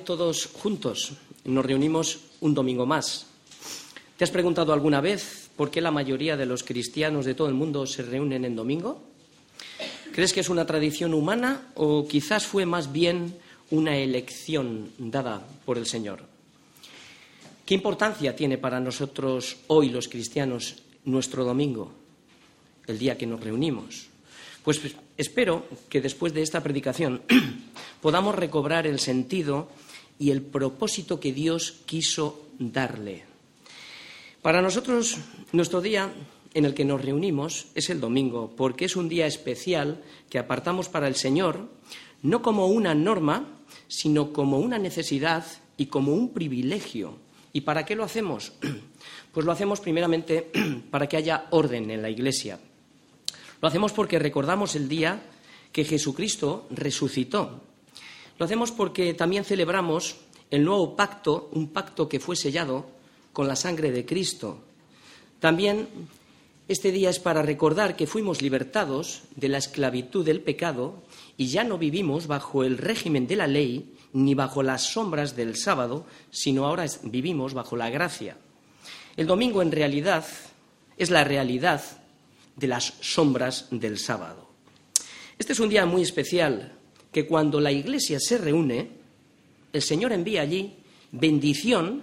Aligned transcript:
todos 0.00 0.46
juntos 0.46 1.12
nos 1.44 1.64
reunimos 1.64 2.20
un 2.40 2.54
domingo 2.54 2.86
más. 2.86 3.26
¿Te 4.16 4.24
has 4.24 4.30
preguntado 4.30 4.72
alguna 4.72 5.00
vez 5.00 5.50
por 5.56 5.70
qué 5.70 5.80
la 5.80 5.90
mayoría 5.90 6.36
de 6.36 6.46
los 6.46 6.62
cristianos 6.62 7.24
de 7.24 7.34
todo 7.34 7.48
el 7.48 7.54
mundo 7.54 7.86
se 7.86 8.02
reúnen 8.02 8.44
en 8.44 8.56
domingo? 8.56 9.02
¿Crees 10.12 10.32
que 10.32 10.40
es 10.40 10.48
una 10.48 10.66
tradición 10.66 11.14
humana 11.14 11.70
o 11.74 12.06
quizás 12.06 12.44
fue 12.44 12.66
más 12.66 12.92
bien 12.92 13.36
una 13.70 13.96
elección 13.96 14.90
dada 14.98 15.46
por 15.64 15.78
el 15.78 15.86
Señor? 15.86 16.24
¿Qué 17.64 17.74
importancia 17.74 18.34
tiene 18.34 18.58
para 18.58 18.80
nosotros 18.80 19.58
hoy 19.68 19.90
los 19.90 20.08
cristianos 20.08 20.82
nuestro 21.04 21.44
domingo, 21.44 21.92
el 22.86 22.98
día 22.98 23.16
que 23.16 23.26
nos 23.26 23.40
reunimos? 23.40 24.08
Pues 24.64 24.80
espero 25.16 25.64
que 25.88 26.00
después 26.00 26.34
de 26.34 26.42
esta 26.42 26.62
predicación 26.62 27.22
podamos 28.02 28.34
recobrar 28.34 28.86
el 28.86 29.00
sentido 29.00 29.68
y 30.20 30.30
el 30.30 30.42
propósito 30.42 31.18
que 31.18 31.32
Dios 31.32 31.80
quiso 31.86 32.46
darle. 32.58 33.24
Para 34.42 34.62
nosotros, 34.62 35.16
nuestro 35.52 35.80
día 35.80 36.12
en 36.52 36.64
el 36.66 36.74
que 36.74 36.84
nos 36.84 37.02
reunimos 37.02 37.66
es 37.74 37.90
el 37.90 38.00
domingo, 38.00 38.52
porque 38.54 38.84
es 38.84 38.96
un 38.96 39.08
día 39.08 39.26
especial 39.26 40.04
que 40.28 40.38
apartamos 40.38 40.90
para 40.90 41.08
el 41.08 41.16
Señor, 41.16 41.68
no 42.22 42.42
como 42.42 42.66
una 42.66 42.94
norma, 42.94 43.48
sino 43.88 44.32
como 44.32 44.58
una 44.58 44.78
necesidad 44.78 45.46
y 45.78 45.86
como 45.86 46.12
un 46.12 46.34
privilegio. 46.34 47.16
¿Y 47.52 47.62
para 47.62 47.84
qué 47.84 47.96
lo 47.96 48.04
hacemos? 48.04 48.52
Pues 49.32 49.46
lo 49.46 49.52
hacemos 49.52 49.78
primeramente 49.80 50.50
para 50.90 51.08
que 51.08 51.16
haya 51.16 51.46
orden 51.50 51.88
en 51.92 52.02
la 52.02 52.10
Iglesia. 52.10 52.58
Lo 53.62 53.68
hacemos 53.68 53.92
porque 53.92 54.18
recordamos 54.18 54.74
el 54.74 54.88
día 54.88 55.22
que 55.72 55.84
Jesucristo 55.84 56.66
resucitó. 56.70 57.62
Lo 58.40 58.46
hacemos 58.46 58.72
porque 58.72 59.12
también 59.12 59.44
celebramos 59.44 60.16
el 60.50 60.64
nuevo 60.64 60.96
pacto, 60.96 61.50
un 61.52 61.68
pacto 61.68 62.08
que 62.08 62.20
fue 62.20 62.36
sellado 62.36 62.86
con 63.34 63.46
la 63.46 63.54
sangre 63.54 63.92
de 63.92 64.06
Cristo. 64.06 64.62
También 65.40 65.86
este 66.66 66.90
día 66.90 67.10
es 67.10 67.18
para 67.18 67.42
recordar 67.42 67.96
que 67.96 68.06
fuimos 68.06 68.40
libertados 68.40 69.24
de 69.36 69.50
la 69.50 69.58
esclavitud 69.58 70.24
del 70.24 70.40
pecado 70.40 71.02
y 71.36 71.48
ya 71.48 71.64
no 71.64 71.76
vivimos 71.76 72.28
bajo 72.28 72.64
el 72.64 72.78
régimen 72.78 73.26
de 73.26 73.36
la 73.36 73.46
ley 73.46 73.92
ni 74.14 74.34
bajo 74.34 74.62
las 74.62 74.84
sombras 74.84 75.36
del 75.36 75.54
sábado, 75.54 76.06
sino 76.30 76.64
ahora 76.64 76.86
vivimos 77.02 77.52
bajo 77.52 77.76
la 77.76 77.90
gracia. 77.90 78.38
El 79.18 79.26
domingo 79.26 79.60
en 79.60 79.70
realidad 79.70 80.24
es 80.96 81.10
la 81.10 81.24
realidad 81.24 81.82
de 82.56 82.68
las 82.68 82.94
sombras 83.02 83.66
del 83.70 83.98
sábado. 83.98 84.48
Este 85.38 85.52
es 85.52 85.60
un 85.60 85.68
día 85.68 85.84
muy 85.84 86.00
especial 86.00 86.79
que 87.12 87.26
cuando 87.26 87.60
la 87.60 87.72
iglesia 87.72 88.18
se 88.20 88.38
reúne, 88.38 88.88
el 89.72 89.82
Señor 89.82 90.12
envía 90.12 90.42
allí 90.42 90.74
bendición 91.12 92.02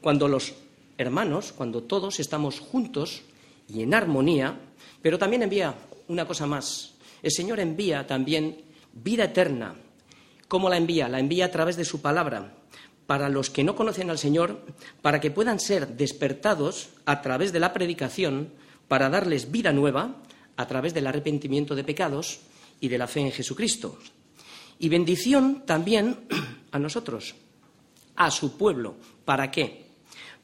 cuando 0.00 0.28
los 0.28 0.54
hermanos, 0.98 1.52
cuando 1.52 1.82
todos 1.82 2.20
estamos 2.20 2.60
juntos 2.60 3.22
y 3.68 3.82
en 3.82 3.94
armonía, 3.94 4.58
pero 5.02 5.18
también 5.18 5.42
envía 5.42 5.74
una 6.08 6.26
cosa 6.26 6.46
más. 6.46 6.94
El 7.22 7.32
Señor 7.32 7.60
envía 7.60 8.06
también 8.06 8.58
vida 8.92 9.24
eterna. 9.24 9.74
¿Cómo 10.48 10.68
la 10.68 10.76
envía? 10.76 11.08
La 11.08 11.20
envía 11.20 11.46
a 11.46 11.50
través 11.50 11.76
de 11.76 11.84
su 11.84 12.00
palabra, 12.02 12.54
para 13.06 13.28
los 13.28 13.50
que 13.50 13.64
no 13.64 13.74
conocen 13.74 14.10
al 14.10 14.18
Señor, 14.18 14.60
para 15.02 15.20
que 15.20 15.30
puedan 15.30 15.58
ser 15.58 15.96
despertados 15.96 16.90
a 17.06 17.22
través 17.22 17.52
de 17.52 17.60
la 17.60 17.72
predicación, 17.72 18.50
para 18.88 19.08
darles 19.08 19.50
vida 19.50 19.72
nueva 19.72 20.16
a 20.56 20.68
través 20.68 20.94
del 20.94 21.06
arrepentimiento 21.06 21.74
de 21.74 21.84
pecados 21.84 22.40
y 22.80 22.88
de 22.88 22.98
la 22.98 23.06
fe 23.06 23.20
en 23.20 23.32
Jesucristo. 23.32 23.98
Y 24.78 24.88
bendición 24.88 25.62
también 25.66 26.26
a 26.70 26.78
nosotros, 26.78 27.34
a 28.16 28.30
su 28.30 28.56
pueblo. 28.56 28.96
¿Para 29.24 29.50
qué? 29.50 29.86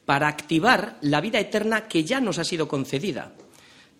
Para 0.05 0.27
activar 0.27 0.97
la 1.01 1.21
vida 1.21 1.39
eterna 1.39 1.87
que 1.87 2.03
ya 2.03 2.19
nos 2.19 2.39
ha 2.39 2.43
sido 2.43 2.67
concedida. 2.67 3.33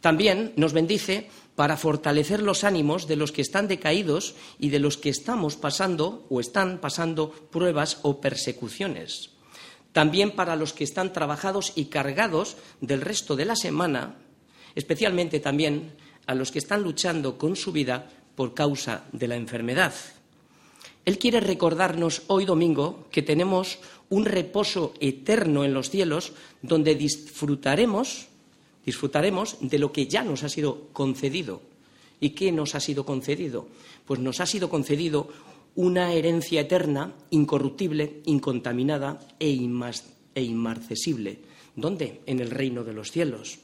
También 0.01 0.53
nos 0.55 0.73
bendice 0.73 1.29
para 1.55 1.77
fortalecer 1.77 2.41
los 2.41 2.63
ánimos 2.63 3.07
de 3.07 3.15
los 3.15 3.31
que 3.31 3.41
están 3.41 3.67
decaídos 3.67 4.35
y 4.57 4.69
de 4.69 4.79
los 4.79 4.97
que 4.97 5.09
estamos 5.09 5.57
pasando 5.57 6.25
o 6.29 6.39
están 6.39 6.79
pasando 6.79 7.29
pruebas 7.31 7.99
o 8.01 8.19
persecuciones. 8.19 9.29
También 9.91 10.31
para 10.31 10.55
los 10.55 10.73
que 10.73 10.85
están 10.85 11.13
trabajados 11.13 11.73
y 11.75 11.85
cargados 11.85 12.57
del 12.79 13.01
resto 13.01 13.35
de 13.35 13.45
la 13.45 13.55
semana, 13.55 14.15
especialmente 14.73 15.39
también 15.39 15.93
a 16.25 16.33
los 16.33 16.51
que 16.51 16.59
están 16.59 16.81
luchando 16.81 17.37
con 17.37 17.55
su 17.55 17.71
vida 17.71 18.09
por 18.35 18.53
causa 18.53 19.03
de 19.11 19.27
la 19.27 19.35
enfermedad. 19.35 19.93
Él 21.05 21.17
quiere 21.17 21.39
recordarnos 21.39 22.23
hoy 22.27 22.45
domingo 22.45 23.07
que 23.11 23.21
tenemos 23.21 23.79
un 24.09 24.25
reposo 24.25 24.93
eterno 24.99 25.65
en 25.65 25.73
los 25.73 25.89
cielos 25.89 26.33
donde 26.61 26.95
disfrutaremos, 26.95 28.27
disfrutaremos 28.85 29.57
de 29.61 29.79
lo 29.79 29.91
que 29.91 30.07
ya 30.07 30.23
nos 30.23 30.43
ha 30.43 30.49
sido 30.49 30.89
concedido. 30.93 31.61
¿Y 32.19 32.31
qué 32.31 32.51
nos 32.51 32.75
ha 32.75 32.79
sido 32.79 33.03
concedido? 33.03 33.67
Pues 34.05 34.19
nos 34.19 34.41
ha 34.41 34.45
sido 34.45 34.69
concedido 34.69 35.29
una 35.75 36.13
herencia 36.13 36.61
eterna, 36.61 37.13
incorruptible, 37.31 38.21
incontaminada 38.25 39.19
e, 39.39 39.47
e 40.35 40.41
inmarcesible. 40.43 41.39
¿Dónde? 41.75 42.21
En 42.27 42.41
el 42.41 42.51
reino 42.51 42.83
de 42.83 42.93
los 42.93 43.11
cielos. 43.11 43.59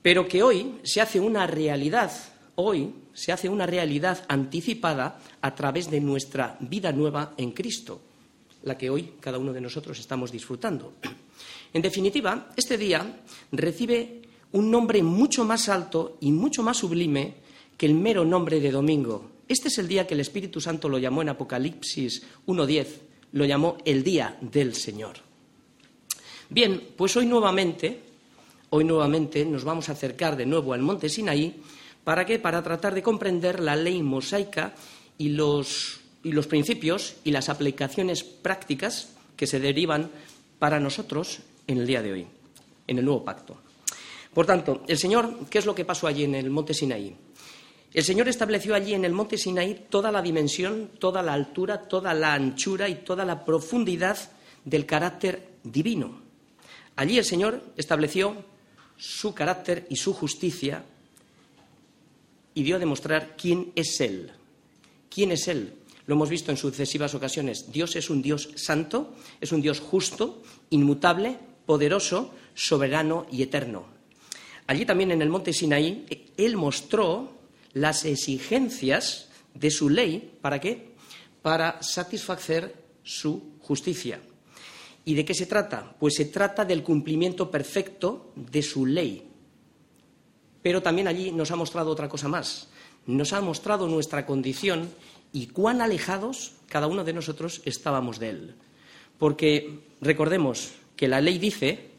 Pero 0.00 0.28
que 0.28 0.42
hoy 0.42 0.74
se 0.84 1.00
hace 1.00 1.18
una 1.18 1.46
realidad 1.46 2.12
hoy 2.56 2.94
se 3.12 3.32
hace 3.32 3.48
una 3.48 3.66
realidad 3.66 4.24
anticipada 4.28 5.20
a 5.40 5.54
través 5.54 5.90
de 5.90 6.00
nuestra 6.00 6.56
vida 6.60 6.92
nueva 6.92 7.34
en 7.36 7.52
Cristo, 7.52 8.00
la 8.64 8.76
que 8.76 8.90
hoy 8.90 9.14
cada 9.20 9.38
uno 9.38 9.52
de 9.52 9.60
nosotros 9.60 9.98
estamos 9.98 10.32
disfrutando. 10.32 10.94
En 11.72 11.82
definitiva, 11.82 12.50
este 12.56 12.76
día 12.76 13.22
recibe 13.50 14.22
un 14.52 14.70
nombre 14.70 15.02
mucho 15.02 15.44
más 15.44 15.68
alto 15.68 16.18
y 16.20 16.30
mucho 16.30 16.62
más 16.62 16.76
sublime 16.76 17.34
que 17.76 17.86
el 17.86 17.94
mero 17.94 18.24
nombre 18.24 18.60
de 18.60 18.70
domingo. 18.70 19.30
Este 19.48 19.68
es 19.68 19.78
el 19.78 19.88
día 19.88 20.06
que 20.06 20.14
el 20.14 20.20
Espíritu 20.20 20.60
Santo 20.60 20.88
lo 20.88 20.98
llamó 20.98 21.22
en 21.22 21.30
Apocalipsis 21.30 22.22
1.10, 22.46 22.86
lo 23.32 23.44
llamó 23.44 23.78
el 23.84 24.04
día 24.04 24.36
del 24.40 24.74
Señor. 24.74 25.16
Bien, 26.48 26.88
pues 26.96 27.16
hoy 27.16 27.24
nuevamente, 27.26 28.00
hoy 28.70 28.84
nuevamente 28.84 29.44
nos 29.44 29.64
vamos 29.64 29.88
a 29.88 29.92
acercar 29.92 30.36
de 30.36 30.44
nuevo 30.44 30.74
al 30.74 30.82
monte 30.82 31.08
Sinaí 31.08 31.62
¿Para 32.04 32.26
qué? 32.26 32.38
Para 32.38 32.62
tratar 32.62 32.94
de 32.94 33.02
comprender 33.02 33.60
la 33.60 33.76
ley 33.76 34.02
mosaica 34.02 34.74
y 35.18 35.30
los, 35.30 36.00
y 36.24 36.32
los 36.32 36.46
principios 36.46 37.16
y 37.24 37.30
las 37.30 37.48
aplicaciones 37.48 38.24
prácticas 38.24 39.14
que 39.36 39.46
se 39.46 39.60
derivan 39.60 40.10
para 40.58 40.80
nosotros 40.80 41.40
en 41.66 41.78
el 41.78 41.86
día 41.86 42.02
de 42.02 42.12
hoy, 42.12 42.26
en 42.86 42.98
el 42.98 43.04
nuevo 43.04 43.24
pacto. 43.24 43.56
Por 44.34 44.46
tanto, 44.46 44.82
el 44.88 44.98
Señor, 44.98 45.46
¿qué 45.50 45.58
es 45.58 45.66
lo 45.66 45.74
que 45.74 45.84
pasó 45.84 46.06
allí 46.06 46.24
en 46.24 46.34
el 46.34 46.50
monte 46.50 46.74
Sinaí? 46.74 47.14
El 47.92 48.04
Señor 48.04 48.28
estableció 48.28 48.74
allí 48.74 48.94
en 48.94 49.04
el 49.04 49.12
monte 49.12 49.36
Sinaí 49.36 49.86
toda 49.90 50.10
la 50.10 50.22
dimensión, 50.22 50.92
toda 50.98 51.22
la 51.22 51.34
altura, 51.34 51.86
toda 51.86 52.14
la 52.14 52.32
anchura 52.32 52.88
y 52.88 52.96
toda 52.96 53.24
la 53.24 53.44
profundidad 53.44 54.16
del 54.64 54.86
carácter 54.86 55.58
divino. 55.62 56.22
Allí 56.96 57.18
el 57.18 57.24
Señor 57.24 57.62
estableció 57.76 58.34
su 58.96 59.34
carácter 59.34 59.86
y 59.90 59.96
su 59.96 60.14
justicia 60.14 60.84
y 62.54 62.62
dio 62.62 62.76
a 62.76 62.78
demostrar 62.78 63.36
quién 63.36 63.72
es 63.74 64.00
Él. 64.00 64.30
¿Quién 65.08 65.32
es 65.32 65.48
Él? 65.48 65.74
Lo 66.06 66.14
hemos 66.14 66.30
visto 66.30 66.50
en 66.50 66.56
sucesivas 66.56 67.14
ocasiones. 67.14 67.70
Dios 67.72 67.96
es 67.96 68.10
un 68.10 68.22
Dios 68.22 68.50
santo, 68.56 69.14
es 69.40 69.52
un 69.52 69.62
Dios 69.62 69.80
justo, 69.80 70.42
inmutable, 70.70 71.38
poderoso, 71.66 72.34
soberano 72.54 73.26
y 73.30 73.42
eterno. 73.42 73.86
Allí 74.66 74.84
también 74.84 75.10
en 75.10 75.22
el 75.22 75.28
monte 75.28 75.52
Sinaí, 75.52 76.06
Él 76.36 76.56
mostró 76.56 77.32
las 77.72 78.04
exigencias 78.04 79.28
de 79.54 79.70
su 79.70 79.88
ley. 79.88 80.38
¿Para 80.40 80.60
qué? 80.60 80.92
Para 81.40 81.82
satisfacer 81.82 82.74
su 83.02 83.54
justicia. 83.60 84.20
¿Y 85.04 85.14
de 85.14 85.24
qué 85.24 85.34
se 85.34 85.46
trata? 85.46 85.94
Pues 85.98 86.14
se 86.14 86.26
trata 86.26 86.64
del 86.64 86.82
cumplimiento 86.82 87.50
perfecto 87.50 88.32
de 88.36 88.62
su 88.62 88.86
ley, 88.86 89.24
pero 90.62 90.82
también 90.82 91.08
allí 91.08 91.32
nos 91.32 91.50
ha 91.50 91.56
mostrado 91.56 91.90
otra 91.90 92.08
cosa 92.08 92.28
más. 92.28 92.68
Nos 93.06 93.32
ha 93.32 93.40
mostrado 93.40 93.88
nuestra 93.88 94.24
condición 94.24 94.88
y 95.32 95.48
cuán 95.48 95.80
alejados 95.80 96.52
cada 96.68 96.86
uno 96.86 97.04
de 97.04 97.12
nosotros 97.12 97.62
estábamos 97.64 98.18
de 98.18 98.30
Él. 98.30 98.54
Porque 99.18 99.80
recordemos 100.00 100.72
que 100.96 101.08
la 101.08 101.20
ley 101.20 101.38
dice 101.38 101.90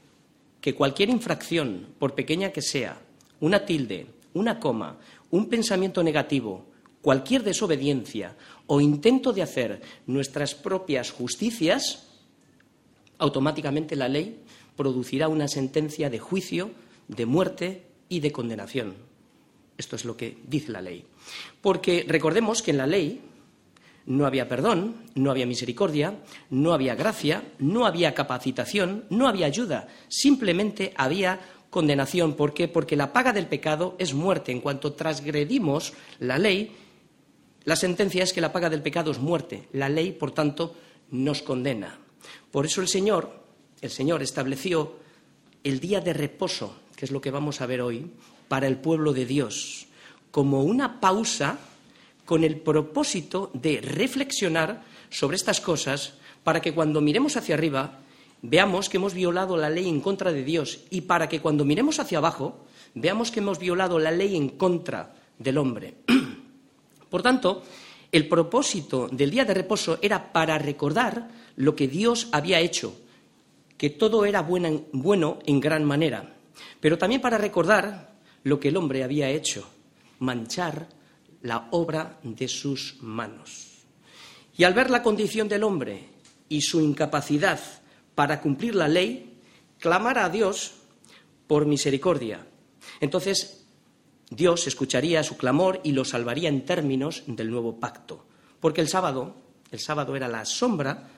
que 0.62 0.76
cualquier 0.76 1.10
infracción, 1.10 1.88
por 2.00 2.16
pequeña 2.16 2.52
que 2.52 2.62
sea, 2.62 3.02
una 3.42 3.66
tilde, 3.66 4.08
una 4.34 4.60
coma, 4.60 4.98
un 5.30 5.50
pensamiento 5.50 6.04
negativo, 6.04 6.66
cualquier 7.02 7.44
desobediencia 7.44 8.38
o 8.68 8.80
intento 8.80 9.34
de 9.34 9.42
hacer 9.42 9.82
nuestras 10.08 10.56
propias 10.56 11.12
justicias, 11.12 12.08
automáticamente 13.18 13.98
la 13.98 14.08
ley 14.08 14.42
producirá 14.78 15.28
una 15.28 15.50
sentencia 15.50 16.10
de 16.10 16.20
juicio, 16.20 16.72
de 17.10 17.26
muerte 17.26 17.93
y 18.10 18.20
de 18.20 18.32
condenación. 18.32 18.96
Esto 19.78 19.96
es 19.96 20.06
lo 20.06 20.16
que 20.16 20.38
dice 20.48 20.72
la 20.72 20.82
ley. 20.82 21.06
Porque 21.62 22.06
recordemos 22.08 22.62
que 22.62 22.72
en 22.72 22.78
la 22.78 22.88
ley 22.88 23.22
no 24.06 24.26
había 24.26 24.48
perdón, 24.48 24.96
no 25.16 25.32
había 25.32 25.46
misericordia, 25.46 26.20
no 26.50 26.74
había 26.74 26.96
gracia, 26.96 27.44
no 27.60 27.86
había 27.86 28.14
capacitación, 28.14 29.06
no 29.10 29.28
había 29.28 29.48
ayuda, 29.48 29.88
simplemente 30.10 30.94
había 30.98 31.40
condenación. 31.70 32.36
¿Por 32.36 32.54
qué? 32.54 32.68
Porque 32.68 32.96
la 32.96 33.14
paga 33.14 33.34
del 33.34 33.48
pecado 33.48 33.96
es 33.98 34.14
muerte. 34.14 34.52
En 34.52 34.62
cuanto 34.62 34.94
transgredimos 34.94 35.94
la 36.20 36.38
ley, 36.38 36.76
la 37.66 37.76
sentencia 37.76 38.24
es 38.24 38.34
que 38.34 38.42
la 38.42 38.52
paga 38.54 38.70
del 38.70 38.82
pecado 38.82 39.12
es 39.12 39.20
muerte. 39.20 39.68
La 39.72 39.90
ley, 39.90 40.12
por 40.12 40.32
tanto, 40.32 40.76
nos 41.10 41.42
condena. 41.42 41.98
Por 42.52 42.66
eso 42.66 42.82
el 42.82 42.88
Señor, 42.88 43.44
el 43.82 43.90
Señor 43.90 44.22
estableció 44.22 44.98
el 45.64 45.80
día 45.80 46.02
de 46.02 46.14
reposo, 46.14 46.76
que 46.96 47.06
es 47.06 47.12
lo 47.12 47.22
que 47.22 47.32
vamos 47.32 47.62
a 47.62 47.66
ver 47.66 47.82
hoy, 47.82 48.12
para 48.48 48.68
el 48.68 48.78
pueblo 48.78 49.14
de 49.14 49.26
Dios, 49.26 49.88
como 50.32 50.64
una 50.64 51.00
pausa 51.00 51.60
con 52.26 52.44
el 52.44 52.58
propósito 52.58 53.52
de 53.54 53.82
reflexionar 53.82 54.84
sobre 55.10 55.36
estas 55.36 55.62
cosas 55.62 56.14
para 56.44 56.62
que 56.62 56.74
cuando 56.74 57.02
miremos 57.02 57.38
hacia 57.38 57.56
arriba 57.56 58.00
veamos 58.42 58.90
que 58.90 58.98
hemos 58.98 59.14
violado 59.14 59.58
la 59.58 59.70
ley 59.70 59.88
en 59.88 60.02
contra 60.02 60.32
de 60.32 60.44
Dios 60.44 60.82
y 60.90 61.02
para 61.02 61.30
que 61.30 61.40
cuando 61.40 61.66
miremos 61.66 62.00
hacia 62.00 62.18
abajo 62.18 62.66
veamos 62.94 63.32
que 63.32 63.40
hemos 63.40 63.60
violado 63.60 64.00
la 64.00 64.12
ley 64.12 64.36
en 64.36 64.50
contra 64.50 65.16
del 65.38 65.58
hombre. 65.58 65.96
Por 67.10 67.22
tanto, 67.22 67.64
el 68.12 68.28
propósito 68.28 69.08
del 69.12 69.32
día 69.32 69.46
de 69.46 69.54
reposo 69.54 69.98
era 70.02 70.32
para 70.32 70.58
recordar 70.58 71.30
lo 71.56 71.76
que 71.76 71.88
Dios 71.88 72.28
había 72.32 72.60
hecho, 72.60 72.96
que 73.78 73.90
todo 73.90 74.26
era 74.26 74.42
bueno 74.42 75.40
en 75.46 75.60
gran 75.60 75.84
manera, 75.84 76.34
pero 76.80 76.98
también 76.98 77.22
para 77.22 77.38
recordar 77.38 78.14
lo 78.44 78.60
que 78.60 78.70
el 78.70 78.78
hombre 78.78 79.04
había 79.04 79.30
hecho, 79.30 79.68
manchar 80.20 80.88
la 81.42 81.68
obra 81.72 82.20
de 82.24 82.48
sus 82.48 82.98
manos. 83.02 83.70
Y 84.58 84.64
al 84.64 84.74
ver 84.74 84.90
la 84.90 85.04
condición 85.04 85.48
del 85.48 85.64
hombre 85.64 86.10
y 86.50 86.62
su 86.62 86.82
incapacidad 86.82 87.60
para 88.16 88.42
cumplir 88.42 88.76
la 88.76 88.88
ley, 88.88 89.40
clamara 89.80 90.26
a 90.26 90.30
Dios 90.30 90.74
por 91.48 91.66
misericordia. 91.66 92.46
Entonces, 93.00 93.66
Dios 94.30 94.68
escucharía 94.68 95.24
su 95.24 95.38
clamor 95.38 95.82
y 95.84 95.92
lo 95.92 96.06
salvaría 96.06 96.50
en 96.50 96.66
términos 96.66 97.24
del 97.28 97.50
nuevo 97.50 97.80
pacto. 97.80 98.26
Porque 98.60 98.82
el 98.82 98.88
sábado, 98.88 99.36
el 99.72 99.80
sábado 99.80 100.16
era 100.16 100.28
la 100.28 100.46
sombra 100.46 101.10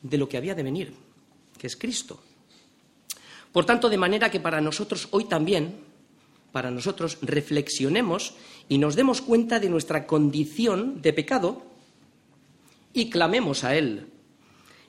de 0.00 0.18
lo 0.18 0.28
que 0.28 0.36
había 0.36 0.54
de 0.54 0.62
venir, 0.62 0.94
que 1.58 1.66
es 1.66 1.76
Cristo. 1.76 2.20
Por 3.54 3.64
tanto, 3.64 3.88
de 3.88 4.02
manera 4.02 4.34
que 4.34 4.42
para 4.42 4.60
nosotros 4.60 5.06
hoy 5.12 5.26
también 5.30 5.78
para 6.50 6.72
nosotros 6.72 7.18
reflexionemos 7.22 8.34
y 8.68 8.78
nos 8.78 8.96
demos 8.96 9.20
cuenta 9.20 9.60
de 9.60 9.68
nuestra 9.68 10.06
condición 10.06 11.02
de 11.02 11.12
pecado 11.12 11.62
y 12.92 13.10
clamemos 13.10 13.62
a 13.62 13.76
Él 13.76 14.06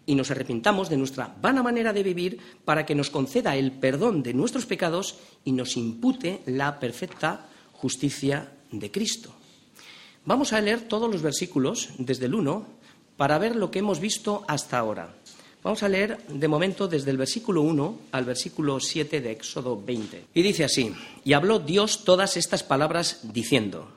y 0.08 0.16
nos 0.16 0.32
arrepintamos 0.32 0.90
de 0.90 0.98
nuestra 0.98 1.36
vana 1.42 1.62
manera 1.62 1.94
de 1.94 2.02
vivir 2.02 2.40
para 2.66 2.88
que 2.88 2.96
nos 2.96 3.12
conceda 3.12 3.56
el 3.56 3.72
perdón 3.72 4.24
de 4.24 4.34
nuestros 4.34 4.66
pecados 4.66 5.18
y 5.44 5.52
nos 5.52 5.78
impute 5.78 6.42
la 6.48 6.80
perfecta 6.80 7.46
justicia 7.74 8.52
de 8.72 8.90
Cristo. 8.90 9.32
Vamos 10.26 10.54
a 10.54 10.62
leer 10.62 10.82
todos 10.82 11.12
los 11.12 11.22
versículos 11.22 11.90
desde 12.00 12.26
el 12.26 12.34
1 12.34 12.66
para 13.16 13.38
ver 13.38 13.56
lo 13.56 13.70
que 13.70 13.80
hemos 13.80 14.00
visto 14.00 14.44
hasta 14.48 14.80
ahora. 14.80 15.14
Vamos 15.66 15.82
a 15.82 15.90
leer 15.90 16.20
de 16.28 16.48
momento 16.48 16.88
desde 16.88 17.10
el 17.10 17.18
versículo 17.18 17.64
1 17.64 18.02
al 18.12 18.24
versículo 18.24 18.80
7 18.80 19.20
de 19.20 19.32
Éxodo 19.32 19.82
20. 19.84 20.26
Y 20.36 20.44
dice 20.44 20.64
así, 20.64 20.94
y 21.24 21.34
habló 21.34 21.58
Dios 21.58 22.04
todas 22.04 22.38
estas 22.38 22.62
palabras 22.62 23.22
diciendo, 23.34 23.90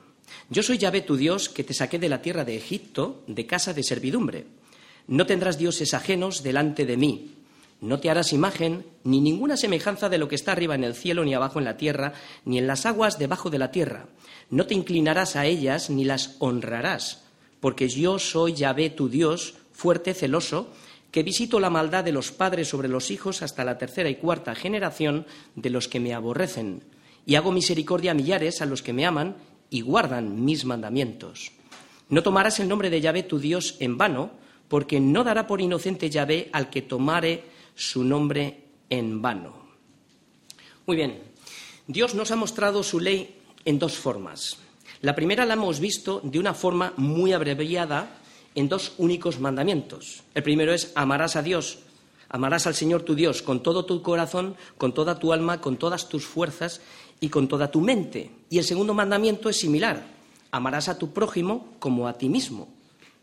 Yo 0.49 0.63
soy 0.63 0.79
Yahvé 0.79 1.01
tu 1.01 1.15
Dios 1.15 1.47
que 1.47 1.63
te 1.63 1.75
saqué 1.75 1.99
de 1.99 2.09
la 2.09 2.23
tierra 2.23 2.43
de 2.43 2.57
Egipto, 2.57 3.21
de 3.27 3.45
casa 3.45 3.75
de 3.75 3.83
servidumbre. 3.83 4.47
No 5.05 5.27
tendrás 5.27 5.59
dioses 5.59 5.93
ajenos 5.93 6.41
delante 6.41 6.87
de 6.87 6.97
mí. 6.97 7.35
No 7.81 7.99
te 7.99 8.09
harás 8.09 8.33
imagen 8.33 8.83
ni 9.03 9.21
ninguna 9.21 9.55
semejanza 9.55 10.09
de 10.09 10.17
lo 10.17 10.27
que 10.27 10.37
está 10.37 10.53
arriba 10.53 10.73
en 10.73 10.83
el 10.83 10.95
cielo, 10.95 11.23
ni 11.23 11.35
abajo 11.35 11.59
en 11.59 11.65
la 11.65 11.77
tierra, 11.77 12.13
ni 12.45 12.57
en 12.57 12.65
las 12.65 12.87
aguas 12.87 13.19
debajo 13.19 13.51
de 13.51 13.59
la 13.59 13.69
tierra. 13.69 14.07
No 14.49 14.65
te 14.65 14.73
inclinarás 14.73 15.35
a 15.35 15.45
ellas 15.45 15.91
ni 15.91 16.03
las 16.03 16.35
honrarás, 16.39 17.25
porque 17.59 17.87
yo 17.89 18.17
soy 18.17 18.53
Yahvé 18.53 18.89
tu 18.89 19.07
Dios, 19.07 19.53
fuerte, 19.71 20.15
celoso, 20.15 20.69
que 21.11 21.23
visito 21.23 21.59
la 21.59 21.69
maldad 21.69 22.03
de 22.03 22.11
los 22.11 22.31
padres 22.31 22.67
sobre 22.67 22.87
los 22.87 23.11
hijos 23.11 23.41
hasta 23.41 23.63
la 23.63 23.77
tercera 23.77 24.09
y 24.09 24.15
cuarta 24.15 24.55
generación 24.55 25.25
de 25.55 25.69
los 25.69 25.87
que 25.87 25.99
me 25.99 26.13
aborrecen, 26.13 26.83
y 27.25 27.35
hago 27.35 27.51
misericordia 27.51 28.11
a 28.11 28.15
millares 28.15 28.61
a 28.61 28.65
los 28.65 28.81
que 28.81 28.93
me 28.93 29.05
aman 29.05 29.35
y 29.69 29.81
guardan 29.81 30.43
mis 30.43 30.65
mandamientos. 30.65 31.51
No 32.09 32.23
tomarás 32.23 32.59
el 32.59 32.67
nombre 32.67 32.89
de 32.89 33.01
Yahvé 33.01 33.23
tu 33.23 33.39
Dios 33.39 33.75
en 33.79 33.97
vano, 33.97 34.31
porque 34.67 34.99
no 34.99 35.23
dará 35.23 35.47
por 35.47 35.61
inocente 35.61 36.09
Yahvé 36.09 36.49
al 36.53 36.69
que 36.69 36.81
tomare 36.81 37.43
su 37.75 38.03
nombre 38.03 38.63
en 38.89 39.21
vano. 39.21 39.67
Muy 40.85 40.95
bien, 40.95 41.21
Dios 41.87 42.15
nos 42.15 42.31
ha 42.31 42.35
mostrado 42.35 42.83
su 42.83 42.99
ley 42.99 43.41
en 43.65 43.79
dos 43.79 43.97
formas. 43.97 44.57
La 45.01 45.15
primera 45.15 45.45
la 45.45 45.53
hemos 45.53 45.79
visto 45.79 46.19
de 46.23 46.39
una 46.39 46.53
forma 46.53 46.93
muy 46.97 47.31
abreviada 47.31 48.18
en 48.59 48.67
dos 48.67 48.91
únicos 48.97 49.39
mandamientos. 49.39 50.23
El 50.33 50.43
primero 50.43 50.73
es 50.73 50.91
amarás 50.93 51.37
a 51.37 51.41
Dios, 51.41 51.79
amarás 52.27 52.67
al 52.67 52.75
Señor 52.75 53.03
tu 53.03 53.15
Dios 53.15 53.41
con 53.41 53.63
todo 53.63 53.85
tu 53.85 54.01
corazón, 54.01 54.57
con 54.77 54.93
toda 54.93 55.17
tu 55.17 55.31
alma, 55.31 55.61
con 55.61 55.77
todas 55.77 56.09
tus 56.09 56.25
fuerzas 56.25 56.81
y 57.21 57.29
con 57.29 57.47
toda 57.47 57.71
tu 57.71 57.79
mente. 57.79 58.31
Y 58.49 58.57
el 58.57 58.65
segundo 58.65 58.93
mandamiento 58.93 59.47
es 59.47 59.57
similar, 59.57 60.03
amarás 60.51 60.89
a 60.89 60.97
tu 60.97 61.13
prójimo 61.13 61.69
como 61.79 62.05
a 62.09 62.17
ti 62.17 62.27
mismo. 62.27 62.67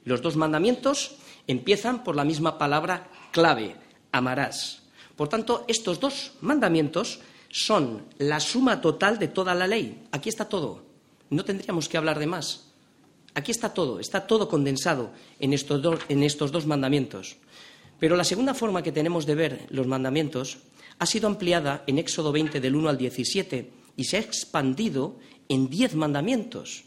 Los 0.05 0.23
dos 0.23 0.37
mandamientos 0.37 1.17
empiezan 1.47 2.03
por 2.03 2.17
la 2.17 2.25
misma 2.25 2.57
palabra 2.57 3.11
clave, 3.31 3.77
amarás. 4.13 4.85
Por 5.17 5.29
tanto, 5.29 5.67
estos 5.69 6.01
dos 6.01 6.33
mandamientos 6.41 7.21
son 7.51 8.07
la 8.17 8.41
suma 8.41 8.81
total 8.81 9.19
de 9.19 9.29
toda 9.29 9.55
la 9.55 9.67
ley. 9.67 10.07
Aquí 10.13 10.31
está 10.31 10.49
todo. 10.49 10.83
No 11.29 11.45
tendríamos 11.45 11.91
que 11.91 11.99
hablar 11.99 12.19
de 12.19 12.27
más. 12.27 12.66
Aquí 13.37 13.53
está 13.53 13.69
todo, 13.77 14.01
está 14.01 14.27
todo 14.27 14.49
condensado 14.49 15.13
en 15.39 15.53
estos, 15.53 15.83
dos 15.83 16.67
mandamientos. 16.67 17.37
Pero 18.01 18.17
la 18.17 18.25
segunda 18.25 18.55
forma 18.55 18.83
que 18.83 18.97
tenemos 18.97 19.27
de 19.27 19.35
ver 19.35 19.67
los 19.69 19.87
mandamientos 19.87 20.57
ha 20.99 21.05
sido 21.05 21.29
ampliada 21.29 21.85
en 21.87 21.99
Éxodo 21.99 22.33
20 22.33 22.65
del 22.65 22.75
1 22.75 22.89
al 22.89 22.97
17 22.97 23.71
y 23.95 24.05
se 24.05 24.17
ha 24.17 24.21
expandido 24.21 25.21
en 25.51 25.69
diez 25.69 25.95
mandamientos. 25.95 26.85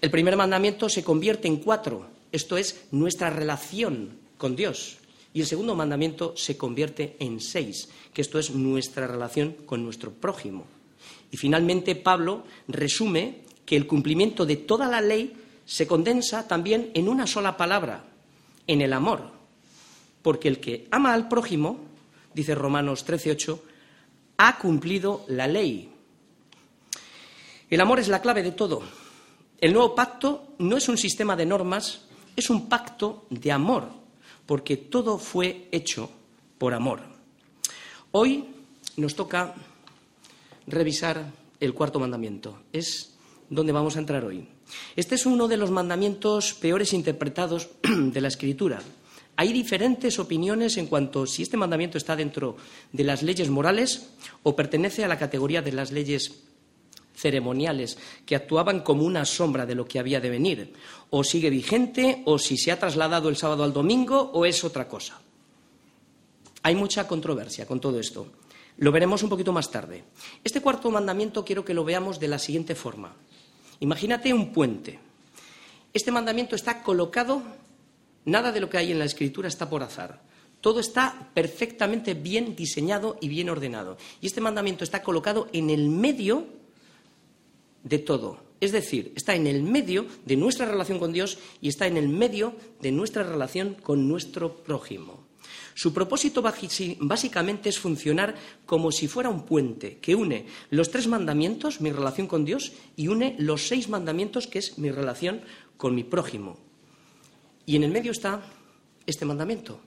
El 0.00 0.10
primer 0.10 0.36
mandamiento 0.36 0.88
se 0.88 1.04
convierte 1.04 1.46
en 1.46 1.58
cuatro, 1.58 2.10
esto 2.32 2.58
es 2.58 2.86
nuestra 2.90 3.30
relación 3.30 4.18
con 4.38 4.56
Dios. 4.56 4.98
Y 5.32 5.42
el 5.42 5.46
segundo 5.46 5.76
mandamiento 5.76 6.34
se 6.36 6.56
convierte 6.56 7.14
en 7.20 7.38
seis, 7.38 7.88
que 8.12 8.22
esto 8.22 8.40
es 8.40 8.50
nuestra 8.50 9.06
relación 9.06 9.54
con 9.64 9.84
nuestro 9.84 10.10
prójimo. 10.10 10.66
Y 11.30 11.36
finalmente 11.36 11.94
Pablo 11.94 12.42
resume 12.66 13.42
que 13.64 13.76
el 13.76 13.86
cumplimiento 13.86 14.44
de 14.44 14.56
toda 14.56 14.88
la 14.88 15.00
ley 15.00 15.36
se 15.64 15.86
condensa 15.86 16.46
también 16.48 16.90
en 16.94 17.08
una 17.08 17.26
sola 17.26 17.56
palabra, 17.56 18.04
en 18.66 18.80
el 18.80 18.92
amor. 18.92 19.30
Porque 20.22 20.48
el 20.48 20.60
que 20.60 20.86
ama 20.90 21.12
al 21.12 21.28
prójimo, 21.28 21.78
dice 22.34 22.54
Romanos 22.54 23.04
13:8, 23.06 23.60
ha 24.38 24.58
cumplido 24.58 25.24
la 25.28 25.46
ley. 25.46 25.90
El 27.70 27.80
amor 27.80 28.00
es 28.00 28.08
la 28.08 28.20
clave 28.20 28.42
de 28.42 28.52
todo. 28.52 28.82
El 29.58 29.72
nuevo 29.72 29.94
pacto 29.94 30.54
no 30.58 30.76
es 30.76 30.88
un 30.88 30.98
sistema 30.98 31.36
de 31.36 31.46
normas, 31.46 32.02
es 32.34 32.50
un 32.50 32.68
pacto 32.68 33.26
de 33.30 33.52
amor, 33.52 33.88
porque 34.46 34.76
todo 34.76 35.18
fue 35.18 35.68
hecho 35.70 36.10
por 36.58 36.74
amor. 36.74 37.00
Hoy 38.10 38.44
nos 38.96 39.14
toca 39.14 39.54
revisar 40.66 41.24
el 41.60 41.74
cuarto 41.74 41.98
mandamiento. 41.98 42.62
Es 42.72 43.14
donde 43.48 43.72
vamos 43.72 43.96
a 43.96 44.00
entrar 44.00 44.24
hoy. 44.24 44.48
Este 44.96 45.14
es 45.14 45.26
uno 45.26 45.48
de 45.48 45.56
los 45.56 45.70
mandamientos 45.70 46.54
peores 46.54 46.92
interpretados 46.92 47.68
de 47.82 48.20
la 48.20 48.28
Escritura. 48.28 48.82
Hay 49.36 49.52
diferentes 49.52 50.18
opiniones 50.18 50.76
en 50.76 50.86
cuanto 50.86 51.22
a 51.22 51.26
si 51.26 51.42
este 51.42 51.56
mandamiento 51.56 51.96
está 51.96 52.14
dentro 52.16 52.56
de 52.92 53.04
las 53.04 53.22
leyes 53.22 53.48
morales 53.48 54.10
o 54.42 54.54
pertenece 54.54 55.04
a 55.04 55.08
la 55.08 55.18
categoría 55.18 55.62
de 55.62 55.72
las 55.72 55.90
leyes 55.90 56.42
ceremoniales 57.14 57.98
que 58.26 58.36
actuaban 58.36 58.80
como 58.80 59.04
una 59.04 59.24
sombra 59.24 59.64
de 59.66 59.74
lo 59.74 59.86
que 59.86 59.98
había 59.98 60.20
de 60.20 60.30
venir, 60.30 60.72
o 61.10 61.24
sigue 61.24 61.50
vigente, 61.50 62.22
o 62.24 62.38
si 62.38 62.56
se 62.56 62.72
ha 62.72 62.78
trasladado 62.78 63.28
el 63.28 63.36
sábado 63.36 63.64
al 63.64 63.72
domingo, 63.72 64.30
o 64.34 64.44
es 64.44 64.64
otra 64.64 64.88
cosa. 64.88 65.20
Hay 66.62 66.74
mucha 66.74 67.06
controversia 67.06 67.66
con 67.66 67.80
todo 67.80 67.98
esto. 67.98 68.26
Lo 68.78 68.92
veremos 68.92 69.22
un 69.22 69.28
poquito 69.28 69.52
más 69.52 69.70
tarde. 69.70 70.04
Este 70.42 70.60
cuarto 70.60 70.90
mandamiento 70.90 71.44
quiero 71.44 71.64
que 71.64 71.74
lo 71.74 71.84
veamos 71.84 72.18
de 72.18 72.28
la 72.28 72.38
siguiente 72.38 72.74
forma. 72.74 73.14
Imagínate 73.82 74.32
un 74.32 74.52
puente. 74.52 75.00
Este 75.92 76.12
mandamiento 76.12 76.54
está 76.54 76.84
colocado, 76.84 77.42
nada 78.24 78.52
de 78.52 78.60
lo 78.60 78.70
que 78.70 78.78
hay 78.78 78.92
en 78.92 78.98
la 79.00 79.06
escritura 79.06 79.48
está 79.48 79.68
por 79.68 79.82
azar. 79.82 80.22
Todo 80.60 80.78
está 80.78 81.30
perfectamente 81.34 82.14
bien 82.14 82.54
diseñado 82.54 83.18
y 83.20 83.26
bien 83.26 83.50
ordenado. 83.50 83.96
Y 84.20 84.26
este 84.26 84.40
mandamiento 84.40 84.84
está 84.84 85.02
colocado 85.02 85.48
en 85.52 85.68
el 85.68 85.88
medio 85.88 86.46
de 87.82 87.98
todo, 87.98 88.38
Es 88.60 88.70
decir, 88.70 89.12
está 89.16 89.34
en 89.34 89.48
el 89.48 89.64
medio 89.64 90.06
de 90.24 90.36
nuestra 90.36 90.66
relación 90.66 91.00
con 91.00 91.12
Dios 91.12 91.36
y 91.60 91.68
está 91.68 91.88
en 91.88 91.96
el 91.96 92.08
medio 92.08 92.54
de 92.80 92.92
nuestra 92.92 93.24
relación 93.24 93.74
con 93.74 94.06
nuestro 94.06 94.62
prójimo. 94.62 95.31
Su 95.74 95.92
propósito 95.92 96.42
básicamente 96.42 97.68
es 97.68 97.78
funcionar 97.78 98.34
como 98.66 98.92
si 98.92 99.08
fuera 99.08 99.28
un 99.28 99.44
puente 99.44 99.98
que 99.98 100.14
une 100.14 100.46
los 100.70 100.90
tres 100.90 101.06
mandamientos, 101.06 101.80
mi 101.80 101.90
relación 101.90 102.26
con 102.26 102.44
Dios, 102.44 102.72
y 102.96 103.08
une 103.08 103.36
los 103.38 103.68
seis 103.68 103.88
mandamientos, 103.88 104.46
que 104.46 104.58
es 104.58 104.78
mi 104.78 104.90
relación 104.90 105.42
con 105.76 105.94
mi 105.94 106.04
prójimo. 106.04 106.58
Y 107.66 107.76
en 107.76 107.84
el 107.84 107.90
medio 107.90 108.12
está 108.12 108.42
este 109.06 109.24
mandamiento, 109.24 109.80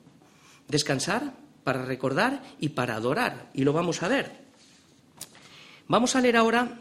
descansar 0.67 1.33
para 1.63 1.83
recordar 1.85 2.43
y 2.59 2.69
para 2.69 2.95
adorar. 2.95 3.49
Y 3.53 3.63
lo 3.63 3.73
vamos 3.73 4.03
a 4.03 4.07
ver. 4.07 4.45
Vamos 5.87 6.15
a 6.15 6.21
leer 6.21 6.37
ahora 6.37 6.79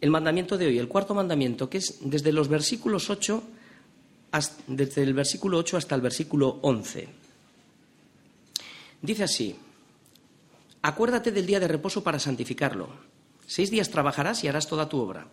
el 0.00 0.10
mandamiento 0.10 0.58
de 0.58 0.66
hoy, 0.66 0.78
el 0.78 0.88
cuarto 0.88 1.14
mandamiento, 1.14 1.70
que 1.70 1.78
es 1.78 1.98
desde 2.00 2.32
los 2.32 2.48
versículos 2.48 3.10
8 3.10 3.42
desde 4.66 5.02
el 5.02 5.14
versículo 5.14 5.58
8 5.58 5.76
hasta 5.76 5.94
el 5.94 6.00
versículo 6.00 6.58
11. 6.62 7.08
Dice 9.02 9.24
así, 9.24 9.56
acuérdate 10.82 11.32
del 11.32 11.46
día 11.46 11.60
de 11.60 11.68
reposo 11.68 12.02
para 12.02 12.18
santificarlo. 12.18 12.88
Seis 13.46 13.70
días 13.70 13.90
trabajarás 13.90 14.44
y 14.44 14.48
harás 14.48 14.68
toda 14.68 14.88
tu 14.88 14.98
obra, 14.98 15.28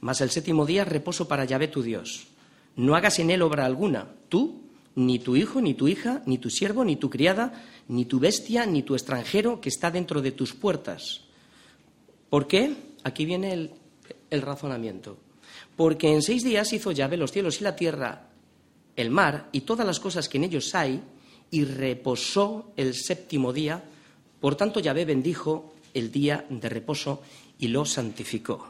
mas 0.00 0.20
el 0.20 0.30
séptimo 0.30 0.66
día 0.66 0.84
reposo 0.84 1.26
para 1.26 1.44
Yahvé 1.44 1.68
tu 1.68 1.82
Dios. 1.82 2.28
No 2.76 2.94
hagas 2.94 3.18
en 3.18 3.30
él 3.30 3.42
obra 3.42 3.64
alguna, 3.64 4.08
tú, 4.28 4.62
ni 4.94 5.18
tu 5.18 5.36
hijo, 5.36 5.60
ni 5.60 5.74
tu 5.74 5.88
hija, 5.88 6.22
ni 6.26 6.38
tu 6.38 6.50
siervo, 6.50 6.84
ni 6.84 6.96
tu 6.96 7.08
criada, 7.08 7.64
ni 7.88 8.04
tu 8.04 8.20
bestia, 8.20 8.66
ni 8.66 8.82
tu 8.82 8.94
extranjero 8.94 9.60
que 9.60 9.68
está 9.68 9.90
dentro 9.90 10.20
de 10.20 10.32
tus 10.32 10.54
puertas. 10.54 11.22
¿Por 12.28 12.46
qué? 12.46 12.76
Aquí 13.04 13.24
viene 13.24 13.70
el, 14.30 14.42
razonamiento. 14.42 15.16
Porque 15.76 16.12
en 16.12 16.22
seis 16.22 16.44
días 16.44 16.72
hizo 16.72 16.92
Yahvé 16.92 17.16
los 17.16 17.32
cielos 17.32 17.60
y 17.60 17.64
la 17.64 17.76
tierra, 17.76 18.28
el 18.96 19.10
mar 19.10 19.48
y 19.52 19.62
todas 19.62 19.86
las 19.86 20.00
cosas 20.00 20.28
que 20.28 20.38
en 20.38 20.44
ellos 20.44 20.74
hay, 20.74 21.02
y 21.50 21.64
reposó 21.64 22.72
el 22.76 22.94
séptimo 22.94 23.52
día. 23.52 23.82
Por 24.40 24.56
tanto, 24.56 24.80
Yahvé 24.80 25.04
bendijo 25.04 25.74
el 25.94 26.12
día 26.12 26.46
de 26.48 26.68
reposo 26.68 27.22
y 27.58 27.68
lo 27.68 27.84
santificó. 27.84 28.66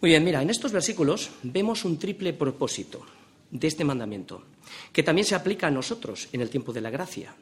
Muy 0.00 0.10
bien, 0.10 0.24
mira, 0.24 0.42
en 0.42 0.50
estos 0.50 0.72
versículos 0.72 1.30
vemos 1.42 1.84
un 1.84 1.98
triple 1.98 2.32
propósito 2.32 3.04
de 3.50 3.68
este 3.68 3.84
mandamiento, 3.84 4.44
que 4.92 5.02
también 5.02 5.26
se 5.26 5.34
aplica 5.34 5.66
a 5.66 5.70
nosotros 5.70 6.28
en 6.32 6.40
el 6.40 6.48
tiempo 6.48 6.72
de 6.72 6.80
la 6.80 6.90
gracia. 6.90 7.34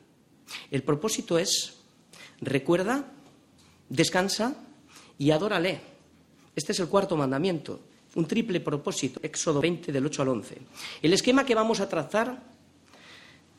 El 0.70 0.82
propósito 0.82 1.38
es, 1.38 1.76
recuerda, 2.40 3.12
descansa 3.88 4.56
y 5.18 5.30
adórale. 5.30 5.80
Este 6.56 6.72
es 6.72 6.80
el 6.80 6.88
cuarto 6.88 7.16
mandamiento, 7.16 7.80
un 8.16 8.26
triple 8.26 8.60
propósito, 8.60 9.20
Éxodo 9.22 9.60
20 9.60 9.92
del 9.92 10.06
8 10.06 10.22
al 10.22 10.28
11. 10.28 10.58
El 11.02 11.12
esquema 11.12 11.44
que 11.44 11.54
vamos 11.54 11.78
a 11.80 11.88
trazar 11.88 12.42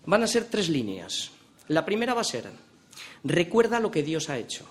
Van 0.10 0.24
a 0.24 0.28
ser 0.28 0.46
tres 0.46 0.70
líneas. 0.70 1.30
La 1.68 1.86
primera 1.86 2.16
va 2.16 2.22
a 2.22 2.24
ser, 2.24 2.50
recuerda 3.24 3.80
lo 3.80 3.92
que 3.92 4.02
Dios 4.02 4.32
ha 4.32 4.40
hecho. 4.40 4.66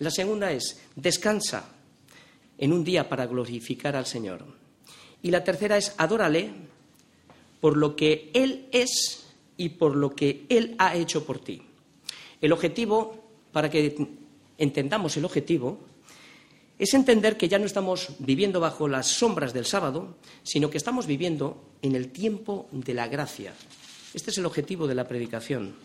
La 0.00 0.10
segunda 0.10 0.50
es, 0.50 0.80
descansa 0.96 1.70
en 2.58 2.72
un 2.72 2.82
día 2.82 3.08
para 3.08 3.28
glorificar 3.28 3.94
al 3.94 4.04
Señor. 4.04 4.44
Y 5.22 5.30
la 5.30 5.44
tercera 5.44 5.76
es, 5.76 5.94
adórale 5.96 6.50
por 7.60 7.76
lo 7.76 7.94
que 7.94 8.32
Él 8.34 8.66
es 8.72 9.28
y 9.56 9.68
por 9.68 9.94
lo 9.94 10.16
que 10.16 10.44
Él 10.48 10.74
ha 10.78 10.96
hecho 10.96 11.24
por 11.24 11.38
ti. 11.38 11.62
El 12.40 12.50
objetivo, 12.50 13.14
para 13.52 13.70
que 13.70 13.96
entendamos 14.58 15.16
el 15.16 15.24
objetivo, 15.24 15.78
es 16.80 16.94
entender 16.94 17.36
que 17.36 17.48
ya 17.48 17.60
no 17.60 17.66
estamos 17.66 18.08
viviendo 18.18 18.58
bajo 18.58 18.88
las 18.88 19.06
sombras 19.06 19.52
del 19.52 19.66
sábado, 19.66 20.16
sino 20.42 20.68
que 20.68 20.78
estamos 20.78 21.06
viviendo 21.06 21.62
en 21.80 21.94
el 21.94 22.10
tiempo 22.10 22.66
de 22.72 22.94
la 22.94 23.06
gracia, 23.06 23.54
este 24.18 24.32
es 24.32 24.38
el 24.38 24.46
objetivo 24.46 24.88
de 24.88 24.96
la 24.96 25.06
predicación. 25.06 25.76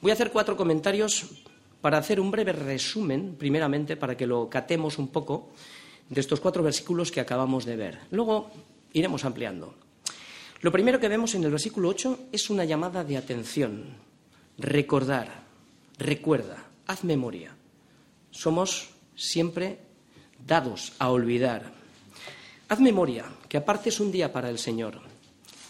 Voy 0.00 0.10
a 0.10 0.14
hacer 0.14 0.32
cuatro 0.32 0.56
comentarios 0.56 1.26
para 1.82 1.98
hacer 1.98 2.18
un 2.18 2.30
breve 2.30 2.52
resumen, 2.52 3.36
primeramente, 3.38 3.94
para 3.98 4.16
que 4.16 4.26
lo 4.26 4.48
catemos 4.48 4.96
un 4.96 5.08
poco, 5.08 5.50
de 6.08 6.18
estos 6.18 6.40
cuatro 6.40 6.62
versículos 6.62 7.12
que 7.12 7.20
acabamos 7.20 7.66
de 7.66 7.76
ver. 7.76 7.98
Luego 8.10 8.50
iremos 8.94 9.26
ampliando. 9.26 9.74
Lo 10.62 10.72
primero 10.72 10.98
que 10.98 11.08
vemos 11.08 11.34
en 11.34 11.44
el 11.44 11.50
versículo 11.50 11.90
8 11.90 12.28
es 12.32 12.48
una 12.48 12.64
llamada 12.64 13.04
de 13.04 13.18
atención. 13.18 13.96
Recordar, 14.56 15.42
recuerda, 15.98 16.64
haz 16.86 17.04
memoria. 17.04 17.54
Somos 18.30 18.88
siempre 19.14 19.78
dados 20.46 20.94
a 20.98 21.10
olvidar. 21.10 21.70
Haz 22.70 22.80
memoria, 22.80 23.26
que 23.46 23.58
aparte 23.58 23.90
es 23.90 24.00
un 24.00 24.10
día 24.10 24.32
para 24.32 24.48
el 24.48 24.58
Señor. 24.58 25.11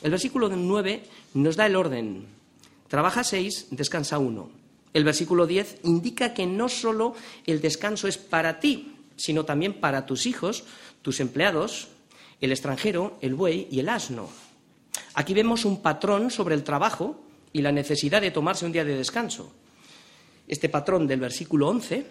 El 0.02 0.10
versículo 0.10 0.48
9 0.48 1.02
nos 1.34 1.56
da 1.56 1.66
el 1.66 1.76
orden. 1.76 2.26
Trabaja 2.88 3.22
seis, 3.22 3.68
descansa 3.70 4.18
uno. 4.18 4.50
El 4.92 5.04
versículo 5.04 5.46
10 5.46 5.80
indica 5.84 6.34
que 6.34 6.44
no 6.44 6.68
solo 6.68 7.14
el 7.46 7.60
descanso 7.60 8.08
es 8.08 8.18
para 8.18 8.60
ti, 8.60 8.96
sino 9.16 9.44
también 9.44 9.80
para 9.80 10.04
tus 10.04 10.26
hijos, 10.26 10.64
tus 11.00 11.20
empleados, 11.20 11.88
el 12.40 12.50
extranjero, 12.50 13.16
el 13.20 13.34
buey 13.34 13.68
y 13.70 13.80
el 13.80 13.88
asno. 13.88 14.28
Aquí 15.14 15.32
vemos 15.32 15.64
un 15.64 15.80
patrón 15.80 16.30
sobre 16.30 16.54
el 16.54 16.64
trabajo 16.64 17.22
y 17.52 17.62
la 17.62 17.72
necesidad 17.72 18.20
de 18.20 18.32
tomarse 18.32 18.66
un 18.66 18.72
día 18.72 18.84
de 18.84 18.96
descanso. 18.96 19.52
Este 20.48 20.68
patrón 20.68 21.06
del 21.06 21.20
versículo 21.20 21.68
11, 21.68 22.06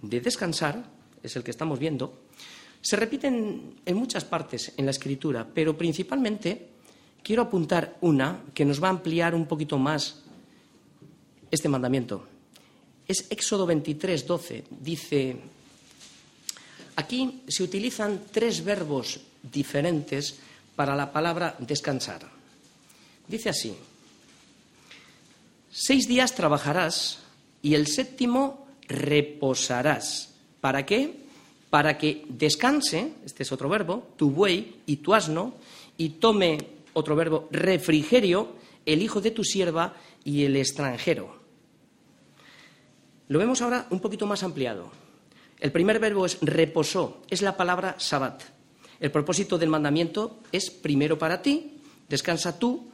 de 0.00 0.20
descansar, 0.20 0.84
es 1.22 1.36
el 1.36 1.42
que 1.42 1.50
estamos 1.50 1.78
viendo, 1.78 2.22
se 2.80 2.96
repite 2.96 3.26
en, 3.26 3.74
en 3.84 3.96
muchas 3.96 4.24
partes 4.24 4.72
en 4.76 4.84
la 4.86 4.92
escritura, 4.92 5.46
pero 5.52 5.76
principalmente 5.76 6.71
quiero 7.22 7.42
apuntar 7.42 7.96
una 8.00 8.42
que 8.54 8.64
nos 8.64 8.82
va 8.82 8.88
a 8.88 8.90
ampliar 8.90 9.34
un 9.34 9.46
poquito 9.46 9.78
más 9.78 10.22
este 11.50 11.68
mandamiento. 11.68 12.26
Es 13.06 13.26
Éxodo 13.30 13.66
23, 13.66 14.26
12. 14.26 14.64
Dice, 14.70 15.36
aquí 16.96 17.42
se 17.48 17.62
utilizan 17.62 18.22
tres 18.30 18.64
verbos 18.64 19.20
diferentes 19.42 20.38
para 20.76 20.96
la 20.96 21.12
palabra 21.12 21.56
descansar. 21.58 22.22
Dice 23.28 23.50
así, 23.50 23.74
seis 25.70 26.08
días 26.08 26.34
trabajarás 26.34 27.20
y 27.62 27.74
el 27.74 27.86
séptimo 27.86 28.66
reposarás. 28.88 30.30
¿Para 30.60 30.86
qué? 30.86 31.22
Para 31.70 31.98
que 31.98 32.24
descanse, 32.28 33.12
este 33.24 33.42
es 33.42 33.52
otro 33.52 33.68
verbo, 33.68 34.08
tu 34.16 34.30
buey 34.30 34.76
y 34.86 34.96
tu 34.96 35.14
asno, 35.14 35.54
y 35.96 36.10
tome 36.10 36.58
otro 36.92 37.16
verbo, 37.16 37.48
refrigerio, 37.50 38.54
el 38.86 39.02
hijo 39.02 39.20
de 39.20 39.30
tu 39.30 39.44
sierva 39.44 39.94
y 40.24 40.44
el 40.44 40.56
extranjero. 40.56 41.36
Lo 43.28 43.38
vemos 43.38 43.62
ahora 43.62 43.86
un 43.90 44.00
poquito 44.00 44.26
más 44.26 44.42
ampliado. 44.42 44.90
El 45.60 45.72
primer 45.72 45.98
verbo 45.98 46.26
es 46.26 46.38
reposó, 46.40 47.22
es 47.30 47.40
la 47.40 47.56
palabra 47.56 47.96
sabat. 47.98 48.42
El 49.00 49.10
propósito 49.10 49.58
del 49.58 49.70
mandamiento 49.70 50.40
es 50.52 50.70
primero 50.70 51.18
para 51.18 51.40
ti, 51.40 51.80
descansa 52.08 52.58
tú, 52.58 52.90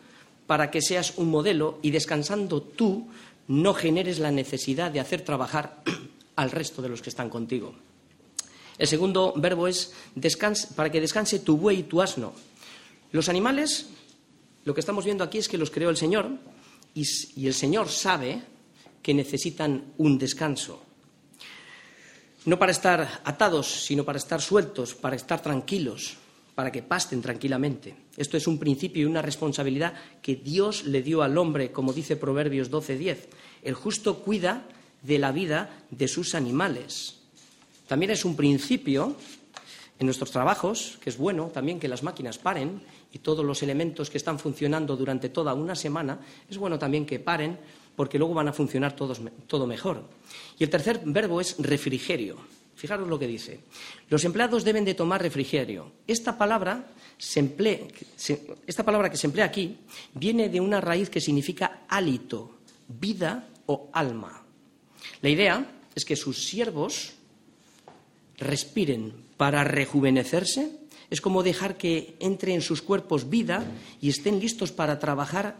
para 0.46 0.70
que 0.70 0.80
seas 0.80 1.14
un 1.16 1.30
modelo 1.30 1.78
y 1.82 1.90
descansando 1.90 2.62
tú 2.62 3.08
no 3.48 3.74
generes 3.74 4.18
la 4.18 4.30
necesidad 4.30 4.90
de 4.90 5.00
hacer 5.00 5.22
trabajar 5.22 5.82
al 6.36 6.50
resto 6.50 6.82
de 6.82 6.88
los 6.88 7.02
que 7.02 7.10
están 7.10 7.30
contigo. 7.30 7.74
El 8.78 8.86
segundo 8.86 9.34
verbo 9.36 9.66
es 9.66 9.92
para 10.76 10.90
que 10.90 11.00
descanse 11.00 11.40
tu 11.40 11.56
buey 11.56 11.80
y 11.80 11.82
tu 11.82 12.00
asno. 12.00 12.32
Los 13.10 13.28
animales, 13.28 13.86
lo 14.64 14.74
que 14.74 14.80
estamos 14.80 15.04
viendo 15.04 15.24
aquí 15.24 15.38
es 15.38 15.48
que 15.48 15.56
los 15.56 15.70
creó 15.70 15.88
el 15.88 15.96
Señor 15.96 16.28
y, 16.94 17.46
el 17.46 17.54
Señor 17.54 17.88
sabe 17.88 18.42
que 19.02 19.14
necesitan 19.14 19.92
un 19.96 20.18
descanso. 20.18 20.82
No 22.44 22.58
para 22.58 22.72
estar 22.72 23.22
atados, 23.24 23.66
sino 23.66 24.04
para 24.04 24.18
estar 24.18 24.42
sueltos, 24.42 24.94
para 24.94 25.16
estar 25.16 25.40
tranquilos, 25.40 26.16
para 26.54 26.70
que 26.70 26.82
pasten 26.82 27.22
tranquilamente. 27.22 27.94
Esto 28.16 28.36
es 28.36 28.46
un 28.46 28.58
principio 28.58 29.02
y 29.02 29.06
una 29.06 29.22
responsabilidad 29.22 29.94
que 30.20 30.36
Dios 30.36 30.84
le 30.84 31.02
dio 31.02 31.22
al 31.22 31.38
hombre, 31.38 31.72
como 31.72 31.92
dice 31.92 32.16
Proverbios 32.16 32.70
12:10. 32.70 33.28
El 33.62 33.74
justo 33.74 34.20
cuida 34.20 34.66
de 35.02 35.18
la 35.18 35.32
vida 35.32 35.84
de 35.90 36.08
sus 36.08 36.34
animales. 36.34 37.20
También 37.86 38.10
es 38.10 38.24
un 38.24 38.36
principio 38.36 39.16
en 39.98 40.06
nuestros 40.06 40.30
trabajos, 40.30 40.98
que 41.00 41.10
es 41.10 41.16
bueno 41.16 41.46
también 41.46 41.80
que 41.80 41.88
las 41.88 42.02
máquinas 42.02 42.38
paren 42.38 42.82
y 43.12 43.18
todos 43.18 43.44
los 43.44 43.62
elementos 43.62 44.10
que 44.10 44.18
están 44.18 44.38
funcionando 44.38 44.96
durante 44.96 45.28
toda 45.28 45.54
una 45.54 45.74
semana, 45.74 46.20
es 46.48 46.58
bueno 46.58 46.78
también 46.78 47.06
que 47.06 47.18
paren 47.18 47.58
porque 47.96 48.18
luego 48.18 48.34
van 48.34 48.48
a 48.48 48.52
funcionar 48.52 48.94
todos, 48.94 49.20
todo 49.46 49.66
mejor. 49.66 50.04
Y 50.58 50.64
el 50.64 50.70
tercer 50.70 51.00
verbo 51.04 51.40
es 51.40 51.56
refrigerio. 51.58 52.36
Fijaros 52.76 53.08
lo 53.08 53.18
que 53.18 53.26
dice. 53.26 53.58
Los 54.08 54.24
empleados 54.24 54.62
deben 54.62 54.84
de 54.84 54.94
tomar 54.94 55.20
refrigerio. 55.20 55.90
Esta 56.06 56.38
palabra, 56.38 56.86
esta 57.18 58.84
palabra 58.84 59.10
que 59.10 59.16
se 59.16 59.26
emplea 59.26 59.46
aquí 59.46 59.78
viene 60.14 60.48
de 60.48 60.60
una 60.60 60.80
raíz 60.80 61.10
que 61.10 61.20
significa 61.20 61.82
hálito, 61.88 62.58
vida 62.86 63.48
o 63.66 63.88
alma. 63.92 64.44
La 65.22 65.28
idea 65.28 65.66
es 65.92 66.04
que 66.04 66.14
sus 66.14 66.46
siervos 66.46 67.14
respiren 68.38 69.12
para 69.36 69.64
rejuvenecerse, 69.64 70.77
es 71.10 71.20
como 71.20 71.42
dejar 71.42 71.76
que 71.76 72.16
entre 72.20 72.54
en 72.54 72.60
sus 72.60 72.82
cuerpos 72.82 73.30
vida 73.30 73.64
y 74.00 74.10
estén 74.10 74.40
listos 74.40 74.72
para 74.72 74.98
trabajar 74.98 75.56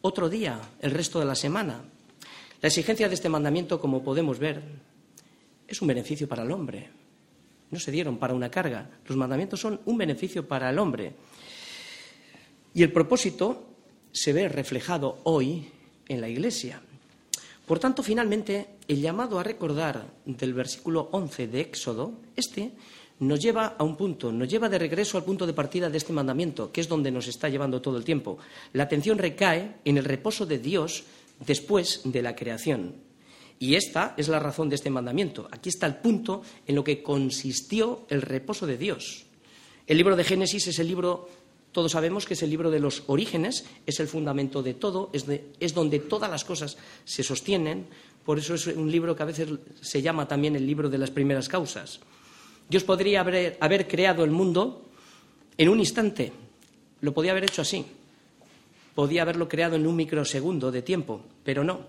otro 0.00 0.28
día, 0.28 0.60
el 0.80 0.92
resto 0.92 1.18
de 1.18 1.24
la 1.24 1.34
semana. 1.34 1.82
La 2.60 2.68
exigencia 2.68 3.08
de 3.08 3.14
este 3.14 3.28
mandamiento, 3.28 3.80
como 3.80 4.02
podemos 4.02 4.38
ver, 4.38 4.62
es 5.66 5.82
un 5.82 5.88
beneficio 5.88 6.28
para 6.28 6.42
el 6.42 6.50
hombre. 6.50 6.88
No 7.70 7.78
se 7.78 7.90
dieron 7.90 8.18
para 8.18 8.34
una 8.34 8.50
carga. 8.50 8.88
Los 9.06 9.16
mandamientos 9.16 9.60
son 9.60 9.80
un 9.84 9.98
beneficio 9.98 10.46
para 10.46 10.70
el 10.70 10.78
hombre. 10.78 11.12
Y 12.74 12.82
el 12.82 12.92
propósito 12.92 13.66
se 14.12 14.32
ve 14.32 14.48
reflejado 14.48 15.18
hoy 15.24 15.68
en 16.08 16.20
la 16.20 16.28
Iglesia. 16.28 16.80
Por 17.66 17.78
tanto, 17.78 18.02
finalmente, 18.02 18.66
el 18.88 19.02
llamado 19.02 19.38
a 19.38 19.42
recordar 19.42 20.06
del 20.24 20.54
versículo 20.54 21.10
11 21.12 21.48
de 21.48 21.60
Éxodo, 21.60 22.14
este 22.34 22.72
nos 23.20 23.40
lleva 23.40 23.74
a 23.78 23.82
un 23.82 23.96
punto, 23.96 24.32
nos 24.32 24.48
lleva 24.48 24.68
de 24.68 24.78
regreso 24.78 25.18
al 25.18 25.24
punto 25.24 25.46
de 25.46 25.52
partida 25.52 25.90
de 25.90 25.98
este 25.98 26.12
mandamiento, 26.12 26.70
que 26.70 26.80
es 26.80 26.88
donde 26.88 27.10
nos 27.10 27.26
está 27.26 27.48
llevando 27.48 27.80
todo 27.80 27.96
el 27.96 28.04
tiempo. 28.04 28.38
La 28.72 28.84
atención 28.84 29.18
recae 29.18 29.76
en 29.84 29.98
el 29.98 30.04
reposo 30.04 30.46
de 30.46 30.58
Dios 30.58 31.04
después 31.44 32.02
de 32.04 32.22
la 32.22 32.36
creación. 32.36 32.94
Y 33.58 33.74
esta 33.74 34.14
es 34.16 34.28
la 34.28 34.38
razón 34.38 34.68
de 34.68 34.76
este 34.76 34.90
mandamiento. 34.90 35.48
Aquí 35.50 35.68
está 35.68 35.86
el 35.86 35.96
punto 35.96 36.42
en 36.66 36.76
lo 36.76 36.84
que 36.84 37.02
consistió 37.02 38.06
el 38.08 38.22
reposo 38.22 38.66
de 38.66 38.78
Dios. 38.78 39.26
El 39.86 39.96
libro 39.96 40.14
de 40.14 40.22
Génesis 40.22 40.68
es 40.68 40.78
el 40.78 40.86
libro, 40.86 41.28
todos 41.72 41.92
sabemos 41.92 42.24
que 42.24 42.34
es 42.34 42.42
el 42.42 42.50
libro 42.50 42.70
de 42.70 42.78
los 42.78 43.02
orígenes, 43.08 43.64
es 43.84 43.98
el 43.98 44.06
fundamento 44.06 44.62
de 44.62 44.74
todo, 44.74 45.10
es, 45.12 45.24
es 45.58 45.74
donde 45.74 45.98
todas 45.98 46.30
las 46.30 46.44
cosas 46.44 46.76
se 47.04 47.24
sostienen. 47.24 47.86
Por 48.24 48.38
eso 48.38 48.54
es 48.54 48.68
un 48.68 48.92
libro 48.92 49.16
que 49.16 49.22
a 49.24 49.26
veces 49.26 49.48
se 49.80 50.02
llama 50.02 50.28
también 50.28 50.54
el 50.54 50.66
libro 50.66 50.88
de 50.88 50.98
las 50.98 51.10
primeras 51.10 51.48
causas. 51.48 51.98
Dios 52.68 52.84
podría 52.84 53.20
haber, 53.20 53.88
creado 53.88 54.24
el 54.24 54.30
mundo 54.30 54.84
en 55.56 55.68
un 55.68 55.80
instante. 55.80 56.32
Lo 57.00 57.14
podía 57.14 57.32
haber 57.32 57.44
hecho 57.44 57.62
así. 57.62 57.84
Podía 58.94 59.22
haberlo 59.22 59.48
creado 59.48 59.76
en 59.76 59.86
un 59.86 59.96
microsegundo 59.96 60.70
de 60.70 60.82
tiempo, 60.82 61.22
pero 61.44 61.64
no. 61.64 61.80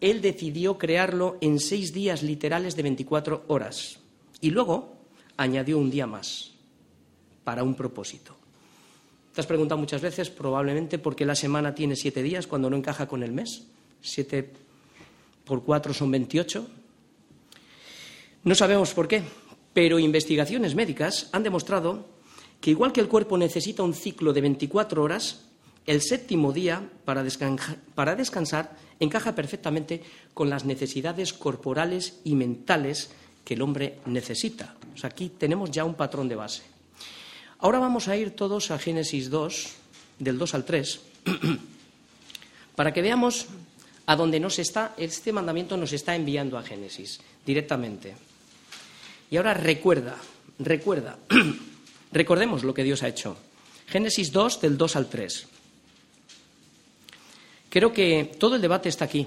Él 0.00 0.20
decidió 0.22 0.78
crearlo 0.78 1.36
en 1.40 1.58
seis 1.58 1.92
días 1.92 2.22
literales 2.22 2.76
de 2.76 2.82
24 2.84 3.44
horas. 3.48 3.98
Y 4.40 4.50
luego 4.50 4.94
añadió 5.36 5.78
un 5.78 5.90
día 5.90 6.06
más 6.06 6.52
para 7.44 7.62
un 7.62 7.74
propósito. 7.74 8.36
¿Te 9.34 9.40
has 9.40 9.46
preguntado 9.46 9.78
muchas 9.78 10.00
veces, 10.00 10.30
probablemente, 10.30 10.98
por 10.98 11.14
qué 11.14 11.26
la 11.26 11.34
semana 11.34 11.74
tiene 11.74 11.96
siete 11.96 12.22
días 12.22 12.46
cuando 12.46 12.70
no 12.70 12.76
encaja 12.76 13.06
con 13.06 13.22
el 13.22 13.32
mes? 13.32 13.66
Siete 14.00 14.52
por 15.44 15.64
cuatro 15.64 15.92
son 15.92 16.10
28. 16.10 16.66
No 18.44 18.54
sabemos 18.54 18.94
por 18.94 19.08
qué, 19.08 19.22
pero 19.78 20.00
investigaciones 20.00 20.74
médicas 20.74 21.28
han 21.30 21.44
demostrado 21.44 22.04
que 22.60 22.70
igual 22.70 22.92
que 22.92 23.00
el 23.00 23.06
cuerpo 23.06 23.38
necesita 23.38 23.84
un 23.84 23.94
ciclo 23.94 24.32
de 24.32 24.40
24 24.40 25.00
horas, 25.00 25.44
el 25.86 26.02
séptimo 26.02 26.52
día 26.52 26.82
para, 27.04 27.22
descansar 27.22 28.76
encaja 28.98 29.36
perfectamente 29.36 30.02
con 30.34 30.50
las 30.50 30.64
necesidades 30.64 31.32
corporales 31.32 32.18
y 32.24 32.34
mentales 32.34 33.10
que 33.44 33.54
el 33.54 33.62
hombre 33.62 34.00
necesita. 34.06 34.74
aquí 35.04 35.28
tenemos 35.28 35.70
ya 35.70 35.84
un 35.84 35.94
patrón 35.94 36.28
de 36.28 36.34
base. 36.34 36.62
Ahora 37.60 37.78
vamos 37.78 38.08
a 38.08 38.16
ir 38.16 38.32
todos 38.32 38.72
a 38.72 38.80
Génesis 38.80 39.30
2, 39.30 39.74
del 40.18 40.38
2 40.38 40.54
al 40.54 40.64
3, 40.64 41.00
para 42.74 42.92
que 42.92 43.00
veamos 43.00 43.46
a 44.06 44.16
dónde 44.16 44.40
nos 44.40 44.58
está, 44.58 44.96
este 44.98 45.32
mandamiento 45.32 45.76
nos 45.76 45.92
está 45.92 46.16
enviando 46.16 46.58
a 46.58 46.64
Génesis 46.64 47.20
directamente. 47.46 48.27
Y 49.30 49.36
ahora 49.36 49.54
recuerda, 49.54 50.16
recuerda, 50.58 51.18
recordemos 52.12 52.64
lo 52.64 52.72
que 52.72 52.84
Dios 52.84 53.02
ha 53.02 53.08
hecho. 53.08 53.36
Génesis 53.86 54.32
2, 54.32 54.60
del 54.60 54.76
2 54.76 54.96
al 54.96 55.08
3. 55.08 55.46
Creo 57.70 57.92
que 57.92 58.36
todo 58.38 58.56
el 58.56 58.62
debate 58.62 58.88
está 58.88 59.04
aquí. 59.04 59.26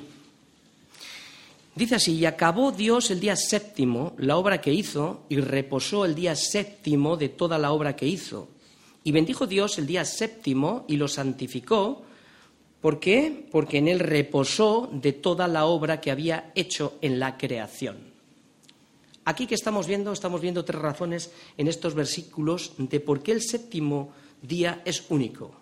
Dice 1.75 1.95
así, 1.95 2.15
y 2.15 2.25
acabó 2.25 2.71
Dios 2.71 3.11
el 3.11 3.19
día 3.19 3.35
séptimo 3.35 4.13
la 4.17 4.37
obra 4.37 4.59
que 4.59 4.73
hizo, 4.73 5.25
y 5.29 5.37
reposó 5.37 6.05
el 6.05 6.15
día 6.15 6.35
séptimo 6.35 7.17
de 7.17 7.29
toda 7.29 7.57
la 7.57 7.71
obra 7.71 7.95
que 7.95 8.07
hizo. 8.07 8.49
Y 9.03 9.11
bendijo 9.11 9.47
Dios 9.47 9.77
el 9.77 9.87
día 9.87 10.05
séptimo 10.05 10.85
y 10.87 10.97
lo 10.97 11.07
santificó. 11.07 12.03
¿Por 12.81 12.99
qué? 12.99 13.47
Porque 13.51 13.77
en 13.77 13.87
él 13.87 13.99
reposó 13.99 14.89
de 14.91 15.13
toda 15.13 15.47
la 15.47 15.65
obra 15.65 16.01
que 16.01 16.11
había 16.11 16.51
hecho 16.55 16.97
en 17.01 17.19
la 17.19 17.37
creación. 17.37 18.10
Aquí 19.23 19.45
que 19.45 19.55
estamos 19.55 19.85
viendo, 19.85 20.11
estamos 20.11 20.41
viendo 20.41 20.65
tres 20.65 20.81
razones 20.81 21.31
en 21.57 21.67
estos 21.67 21.93
versículos 21.93 22.73
de 22.77 22.99
por 22.99 23.21
qué 23.21 23.31
el 23.33 23.41
séptimo 23.41 24.13
día 24.41 24.81
es 24.83 25.05
único. 25.09 25.53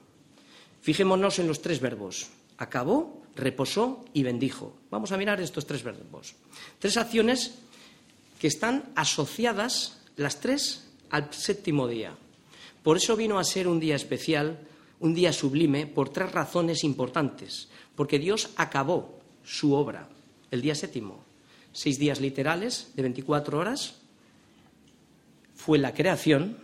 Fijémonos 0.82 1.40
en 1.40 1.48
los 1.48 1.62
tres 1.62 1.82
verbos. 1.82 2.30
Acabó, 2.58 3.22
reposó 3.36 4.06
y 4.14 4.24
bendijo. 4.24 4.78
Vamos 4.90 5.12
a 5.12 5.18
mirar 5.18 5.42
estos 5.42 5.66
tres 5.66 5.84
verbos. 5.84 6.36
Tres 6.80 6.96
acciones 6.96 7.56
que 8.40 8.48
están 8.48 8.92
asociadas, 8.96 10.00
las 10.16 10.40
tres, 10.40 10.88
al 11.10 11.34
séptimo 11.34 11.88
día. 11.88 12.16
Por 12.82 12.96
eso 12.96 13.18
vino 13.18 13.40
a 13.40 13.44
ser 13.44 13.68
un 13.68 13.82
día 13.82 13.98
especial, 13.98 14.58
un 15.02 15.14
día 15.14 15.34
sublime, 15.34 15.86
por 15.86 16.10
tres 16.10 16.32
razones 16.32 16.86
importantes. 16.86 17.68
Porque 17.96 18.20
Dios 18.20 18.52
acabó 18.56 19.20
su 19.44 19.74
obra 19.74 20.08
el 20.50 20.62
día 20.62 20.76
séptimo 20.76 21.29
seis 21.72 22.00
días 22.00 22.20
literales 22.20 22.92
de 22.96 23.04
24 23.04 23.58
horas, 23.58 23.96
fue 25.56 25.78
la 25.78 25.94
creación, 25.94 26.58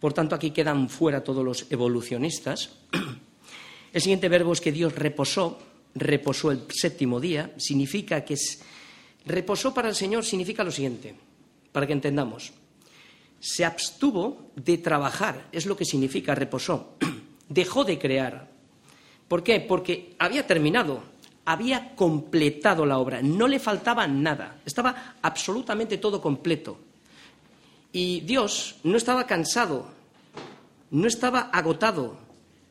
por 0.00 0.14
tanto 0.14 0.34
aquí 0.34 0.50
quedan 0.50 0.88
fuera 0.88 1.22
todos 1.22 1.44
los 1.44 1.66
evolucionistas. 1.70 2.70
El 3.92 4.00
siguiente 4.00 4.28
verbo 4.28 4.52
es 4.52 4.60
que 4.60 4.72
Dios 4.72 4.94
reposó, 4.94 5.58
reposó 5.94 6.50
el 6.50 6.62
séptimo 6.70 7.20
día, 7.20 7.52
significa 7.58 8.24
que 8.24 8.36
reposó 9.26 9.74
para 9.74 9.90
el 9.90 9.94
Señor 9.94 10.24
significa 10.24 10.64
lo 10.64 10.70
siguiente, 10.70 11.14
para 11.72 11.86
que 11.86 11.92
entendamos. 11.92 12.52
Se 13.38 13.66
abstuvo 13.66 14.50
de 14.56 14.78
trabajar, 14.78 15.46
es 15.52 15.66
lo 15.66 15.76
que 15.76 15.84
significa 15.84 16.34
reposó. 16.34 16.96
Dejó 17.50 17.84
de 17.84 17.98
crear. 17.98 18.48
¿Por 19.28 19.42
qué? 19.42 19.60
Porque 19.60 20.14
había 20.18 20.46
terminado, 20.46 21.02
había 21.44 21.94
completado 21.94 22.86
la 22.86 22.98
obra, 22.98 23.22
no 23.22 23.48
le 23.48 23.58
faltaba 23.58 24.06
nada, 24.06 24.60
estaba 24.64 25.16
absolutamente 25.22 25.98
todo 25.98 26.20
completo. 26.20 26.78
Y 27.92 28.20
Dios 28.20 28.76
no 28.84 28.96
estaba 28.96 29.26
cansado, 29.26 29.88
no 30.90 31.08
estaba 31.08 31.40
agotado, 31.52 32.16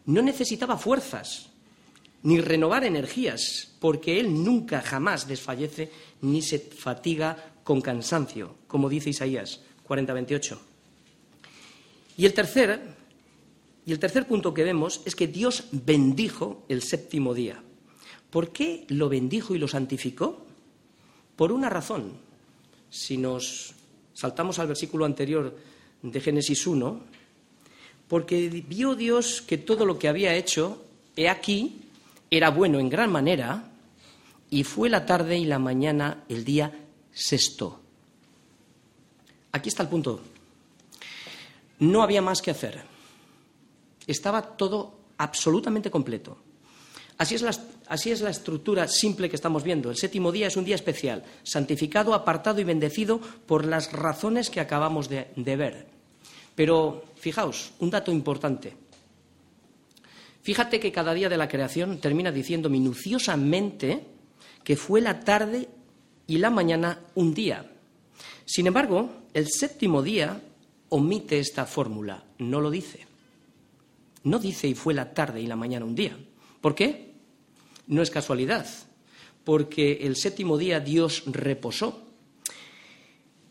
no 0.06 0.22
necesitaba 0.22 0.78
fuerzas, 0.78 1.50
ni 2.24 2.40
renovar 2.40 2.84
energías, 2.84 3.72
porque 3.80 4.20
Él 4.20 4.44
nunca 4.44 4.82
jamás 4.82 5.28
desfallece 5.28 5.92
ni 6.22 6.42
se 6.42 6.60
fatiga 6.60 7.54
con 7.64 7.82
cansancio, 7.82 8.56
como 8.68 8.90
dice 8.90 9.10
Isaías 9.10 9.62
40-28. 9.88 10.58
Y 12.18 12.26
y 13.84 13.94
el 13.94 14.00
tercer 14.00 14.28
punto 14.28 14.54
que 14.54 14.64
vemos 14.64 15.02
es 15.06 15.16
que 15.16 15.28
Dios 15.28 15.66
bendijo 15.72 16.64
el 16.70 16.84
séptimo 16.84 17.34
día. 17.34 17.64
¿Por 18.32 18.52
qué 18.52 18.86
lo 18.88 19.10
bendijo 19.10 19.54
y 19.54 19.60
lo 19.60 19.68
santificó? 19.68 20.46
Por 21.36 21.52
una 21.52 21.70
razón. 21.70 22.14
Si 22.90 23.18
nos 23.18 23.76
saltamos 24.14 24.58
al 24.58 24.68
versículo 24.68 25.06
anterior 25.06 25.56
de 26.02 26.22
Génesis 26.22 26.66
1, 26.66 27.02
porque 28.08 28.50
vio 28.68 28.96
Dios 28.96 29.42
que 29.42 29.58
todo 29.58 29.86
lo 29.86 30.00
que 30.00 30.08
había 30.08 30.34
hecho, 30.36 30.84
he 31.16 31.30
aquí, 31.30 31.82
era 32.30 32.50
bueno 32.50 32.80
en 32.80 32.90
gran 32.90 33.12
manera, 33.12 33.70
y 34.50 34.64
fue 34.64 34.90
la 34.90 35.06
tarde 35.06 35.38
y 35.38 35.46
la 35.46 35.60
mañana 35.60 36.24
el 36.30 36.44
día 36.44 36.72
sexto. 37.14 37.80
Aquí 39.52 39.70
está 39.70 39.84
el 39.84 39.90
punto. 39.90 40.22
No 41.80 42.02
había 42.02 42.22
más 42.22 42.42
que 42.42 42.52
hacer. 42.52 42.84
Estaba 44.08 44.42
todo 44.42 44.94
absolutamente 45.18 45.92
completo. 45.92 46.38
Así 47.18 47.36
es, 47.36 48.22
la, 48.22 48.30
estructura 48.30 48.88
simple 48.88 49.30
que 49.30 49.36
estamos 49.36 49.64
viendo. 49.64 49.90
El 49.90 49.98
séptimo 49.98 50.32
día 50.32 50.48
es 50.48 50.58
un 50.58 50.66
día 50.66 50.76
especial, 50.76 51.24
santificado, 51.44 52.14
apartado 52.14 52.60
y 52.60 52.64
bendecido 52.64 53.20
por 53.46 53.66
las 53.66 53.92
razones 53.92 54.50
que 54.50 54.60
acabamos 54.60 55.08
de, 55.08 55.28
de 55.36 55.56
ver. 55.56 55.88
Pero 56.56 57.04
fijaos, 57.16 57.74
un 57.80 57.90
dato 57.90 58.12
importante. 58.12 58.74
Fíjate 60.42 60.80
que 60.80 60.92
cada 60.92 61.14
día 61.14 61.30
de 61.30 61.38
la 61.38 61.48
creación 61.48 62.00
termina 62.00 62.32
diciendo 62.32 62.70
minuciosamente 62.70 64.06
que 64.64 64.76
fue 64.76 65.02
la 65.02 65.20
tarde 65.20 65.70
y 66.28 66.38
la 66.38 66.50
mañana 66.50 67.00
un 67.16 67.34
día. 67.34 67.72
Sin 68.46 68.68
embargo, 68.68 69.10
el 69.34 69.48
séptimo 69.50 70.02
día 70.02 70.42
omite 70.90 71.40
esta 71.40 71.66
fórmula, 71.66 72.24
no 72.40 72.60
lo 72.60 72.70
dice. 72.70 73.06
No 74.24 74.40
dice 74.40 74.68
y 74.68 74.76
fue 74.76 74.94
la 74.94 75.14
tarde 75.14 75.42
y 75.42 75.48
la 75.48 75.56
mañana 75.56 75.86
un 75.86 75.96
día. 75.96 76.18
¿Por 76.62 76.76
qué? 76.76 77.12
no 77.92 78.02
es 78.02 78.10
casualidad, 78.10 78.66
porque 79.44 80.00
el 80.04 80.16
séptimo 80.16 80.58
día 80.58 80.80
Dios 80.80 81.24
reposó. 81.26 82.02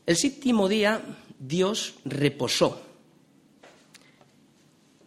El 0.06 0.16
séptimo 0.16 0.68
día 0.68 1.02
Dios 1.38 1.94
reposó 2.04 2.82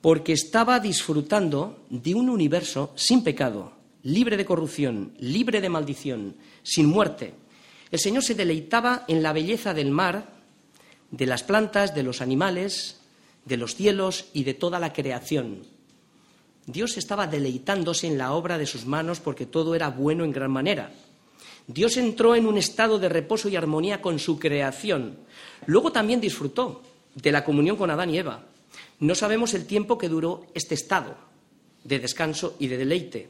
porque 0.01 0.33
estaba 0.33 0.81
disfrutando 0.81 1.85
de 1.89 2.13
un 2.13 2.29
universo 2.29 2.91
sin 2.95 3.23
pecado, 3.23 3.71
libre 4.03 4.35
de 4.35 4.45
corrupción, 4.45 5.13
libre 5.17 5.61
de 5.61 5.69
maldición, 5.69 6.35
sin 6.61 6.87
muerte. 6.87 7.33
El 7.89 7.99
Señor 7.99 8.23
se 8.23 8.35
deleitaba 8.35 9.05
en 9.07 9.23
la 9.23 9.31
belleza 9.31 9.73
del 9.73 9.91
mar, 9.91 10.27
de 11.09 11.25
las 11.25 11.43
plantas, 11.43 11.95
de 11.95 12.03
los 12.03 12.19
animales, 12.19 12.99
de 13.45 13.55
los 13.55 13.75
cielos 13.75 14.25
y 14.33 14.43
de 14.43 14.53
toda 14.53 14.77
la 14.77 14.91
creación. 14.91 15.72
Dios 16.65 16.97
estaba 16.97 17.27
deleitándose 17.27 18.07
en 18.07 18.17
la 18.17 18.33
obra 18.33 18.57
de 18.57 18.65
sus 18.65 18.85
manos 18.85 19.19
porque 19.19 19.45
todo 19.45 19.75
era 19.75 19.89
bueno 19.89 20.23
en 20.23 20.31
gran 20.31 20.51
manera. 20.51 20.91
Dios 21.67 21.97
entró 21.97 22.35
en 22.35 22.45
un 22.45 22.57
estado 22.57 22.99
de 22.99 23.09
reposo 23.09 23.49
y 23.49 23.55
armonía 23.55 24.01
con 24.01 24.19
su 24.19 24.39
creación. 24.39 25.17
Luego 25.65 25.91
también 25.91 26.21
disfrutó 26.21 26.81
de 27.15 27.31
la 27.31 27.43
comunión 27.43 27.77
con 27.77 27.89
Adán 27.89 28.09
y 28.09 28.17
Eva. 28.17 28.43
No 28.99 29.15
sabemos 29.15 29.53
el 29.53 29.65
tiempo 29.65 29.97
que 29.97 30.09
duró 30.09 30.45
este 30.53 30.75
estado 30.75 31.15
de 31.83 31.99
descanso 31.99 32.55
y 32.59 32.67
de 32.67 32.77
deleite, 32.77 33.29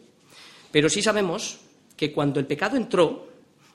pero 0.71 0.89
sí 0.89 1.01
sabemos 1.01 1.59
que 1.97 2.11
cuando 2.11 2.39
el 2.39 2.45
pecado 2.45 2.77
entró, 2.77 3.27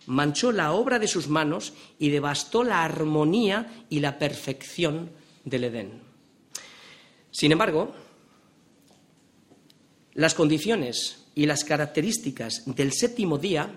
manchó 0.06 0.52
la 0.52 0.72
obra 0.72 0.98
de 0.98 1.08
sus 1.08 1.28
manos 1.28 1.72
y 1.98 2.10
devastó 2.10 2.62
la 2.64 2.84
armonía 2.84 3.84
y 3.90 4.00
la 4.00 4.18
perfección 4.18 5.10
del 5.44 5.64
Edén. 5.64 6.00
Sin 7.30 7.52
embargo, 7.52 7.92
las 10.18 10.34
condiciones 10.34 11.26
y 11.36 11.46
las 11.46 11.62
características 11.62 12.64
del 12.66 12.92
séptimo 12.92 13.38
día 13.38 13.70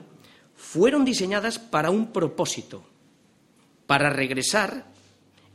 fueron 0.56 1.06
diseñadas 1.06 1.60
para 1.60 1.92
un 1.92 2.12
propósito, 2.12 2.84
para 3.86 4.10
regresar 4.10 4.88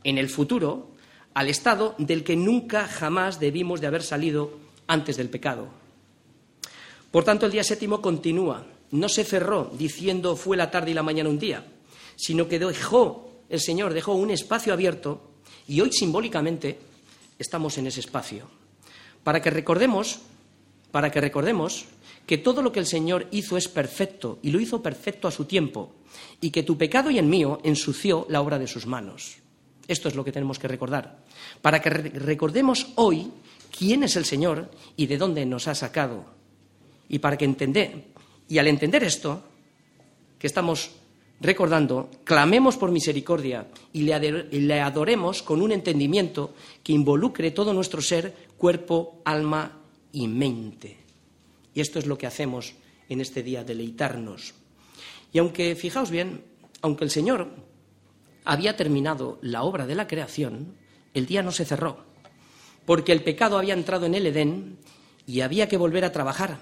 en 0.05 0.17
el 0.17 0.29
futuro 0.29 0.91
al 1.33 1.49
estado 1.49 1.93
del 1.97 2.23
que 2.23 2.37
nunca 2.37 2.87
jamás 2.87 3.37
debimos 3.37 3.81
de 3.81 3.87
haber 3.87 4.01
salido 4.01 4.59
antes 4.87 5.17
del 5.17 5.29
pecado. 5.29 5.67
Por 7.11 7.25
tanto, 7.25 7.47
el 7.47 7.51
día 7.51 7.65
séptimo 7.65 8.01
continúa, 8.01 8.65
no 8.91 9.09
se 9.09 9.25
cerró 9.25 9.69
diciendo 9.77 10.37
fue 10.37 10.55
la 10.55 10.71
tarde 10.71 10.91
y 10.91 10.93
la 10.93 11.03
mañana 11.03 11.27
un 11.27 11.37
día, 11.37 11.65
sino 12.15 12.47
que 12.47 12.59
dejó, 12.59 13.41
el 13.49 13.59
Señor 13.59 13.93
dejó 13.93 14.13
un 14.13 14.31
espacio 14.31 14.71
abierto 14.71 15.31
y 15.67 15.81
hoy 15.81 15.91
simbólicamente 15.91 16.79
estamos 17.37 17.77
en 17.77 17.87
ese 17.87 17.99
espacio. 17.99 18.47
Para 19.25 19.41
que 19.41 19.49
recordemos, 19.49 20.21
para 20.91 21.11
que 21.11 21.21
recordemos 21.21 21.85
que 22.25 22.37
todo 22.37 22.61
lo 22.61 22.71
que 22.71 22.79
el 22.79 22.85
Señor 22.85 23.27
hizo 23.31 23.57
es 23.57 23.67
perfecto 23.67 24.39
y 24.41 24.51
lo 24.51 24.59
hizo 24.59 24.83
perfecto 24.83 25.27
a 25.27 25.31
su 25.31 25.45
tiempo 25.45 25.95
y 26.41 26.51
que 26.51 26.63
tu 26.63 26.77
pecado 26.77 27.09
y 27.09 27.17
el 27.17 27.25
mío 27.25 27.59
ensució 27.63 28.25
la 28.29 28.41
obra 28.41 28.59
de 28.59 28.67
sus 28.67 28.85
manos. 28.85 29.37
Esto 29.87 30.09
es 30.09 30.15
lo 30.15 30.25
que 30.25 30.33
tenemos 30.33 30.59
que 30.59 30.67
recordar. 30.67 31.23
Para 31.61 31.81
que 31.81 31.89
recordemos 31.89 32.87
hoy 32.95 33.31
quién 33.75 34.03
es 34.03 34.17
el 34.17 34.25
Señor 34.25 34.69
y 34.97 35.07
de 35.07 35.17
dónde 35.17 35.45
nos 35.45 35.67
ha 35.67 35.75
sacado. 35.75 36.25
Y 37.07 37.19
para 37.19 37.37
que 37.37 37.45
entender, 37.45 38.03
y 38.49 38.57
al 38.57 38.67
entender 38.67 39.03
esto, 39.03 39.43
que 40.37 40.47
estamos 40.47 40.91
recordando, 41.39 42.09
clamemos 42.25 42.75
por 42.75 42.91
misericordia 42.91 43.67
y 43.93 44.01
le 44.01 44.81
adoremos 44.81 45.41
con 45.41 45.61
un 45.61 45.71
entendimiento 45.71 46.53
que 46.83 46.91
involucre 46.91 47.51
todo 47.51 47.73
nuestro 47.73 48.01
ser, 48.01 48.33
cuerpo, 48.57 49.21
alma 49.23 49.76
y 50.17 50.27
mente. 50.27 50.97
Y 51.75 51.81
esto 51.81 51.99
es 51.99 52.07
lo 52.07 52.17
que 52.17 52.25
hacemos 52.25 52.73
en 53.07 53.21
este 53.21 53.43
día, 53.43 53.63
deleitarnos. 53.63 54.55
Y 55.31 55.37
aunque, 55.37 55.75
fijaos 55.75 56.09
bien, 56.09 56.43
aunque 56.81 57.03
el 57.03 57.11
Señor 57.11 57.49
había 58.43 58.75
terminado 58.75 59.37
la 59.43 59.61
obra 59.61 59.85
de 59.85 59.93
la 59.93 60.07
creación, 60.07 60.73
el 61.13 61.27
día 61.27 61.43
no 61.43 61.51
se 61.51 61.65
cerró, 61.65 62.03
porque 62.87 63.11
el 63.11 63.23
pecado 63.23 63.59
había 63.59 63.75
entrado 63.75 64.07
en 64.07 64.15
el 64.15 64.25
Edén 64.25 64.79
y 65.27 65.41
había 65.41 65.69
que 65.69 65.77
volver 65.77 66.03
a 66.03 66.11
trabajar, 66.11 66.57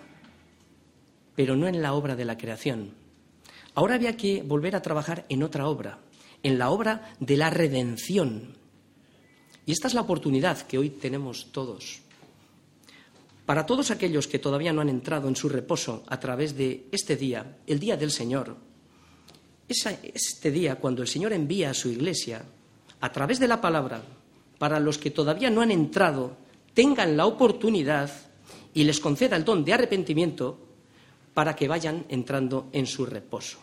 pero 1.33 1.55
no 1.55 1.69
en 1.69 1.81
la 1.81 1.93
obra 1.93 2.17
de 2.17 2.25
la 2.25 2.37
creación. 2.37 2.91
Ahora 3.73 3.95
había 3.95 4.17
que 4.17 4.43
volver 4.43 4.75
a 4.75 4.81
trabajar 4.81 5.25
en 5.29 5.43
otra 5.43 5.69
obra, 5.69 5.99
en 6.43 6.57
la 6.57 6.71
obra 6.71 7.13
de 7.21 7.37
la 7.37 7.49
redención. 7.51 8.57
Y 9.65 9.71
esta 9.71 9.87
es 9.87 9.93
la 9.93 10.01
oportunidad 10.01 10.61
que 10.63 10.77
hoy 10.77 10.89
tenemos 10.89 11.53
todos. 11.53 12.04
Para 13.45 13.65
todos 13.65 13.91
aquellos 13.91 14.27
que 14.27 14.39
todavía 14.39 14.73
no 14.73 14.81
han 14.81 14.89
entrado 14.89 15.27
en 15.27 15.35
su 15.35 15.49
reposo 15.49 16.03
a 16.07 16.19
través 16.19 16.57
de 16.57 16.87
este 16.91 17.15
día, 17.15 17.57
el 17.67 17.79
día 17.79 17.95
del 17.95 18.09
Señor, 18.09 18.55
este 19.67 20.51
día, 20.51 20.75
cuando 20.75 21.03
el 21.03 21.07
Señor 21.07 21.33
envía 21.33 21.69
a 21.69 21.73
su 21.75 21.89
iglesia, 21.89 22.43
a 23.01 23.11
través 23.11 23.39
de 23.39 23.47
la 23.47 23.61
palabra, 23.61 24.01
para 24.57 24.79
los 24.79 24.97
que 24.97 25.11
todavía 25.11 25.49
no 25.49 25.61
han 25.61 25.69
entrado, 25.69 26.37
tengan 26.73 27.15
la 27.15 27.27
oportunidad 27.27 28.09
y 28.73 28.83
les 28.83 28.99
conceda 28.99 29.35
el 29.35 29.45
don 29.45 29.63
de 29.63 29.73
arrepentimiento 29.73 30.57
para 31.33 31.55
que 31.55 31.67
vayan 31.67 32.05
entrando 32.09 32.69
en 32.71 32.87
su 32.87 33.05
reposo, 33.05 33.59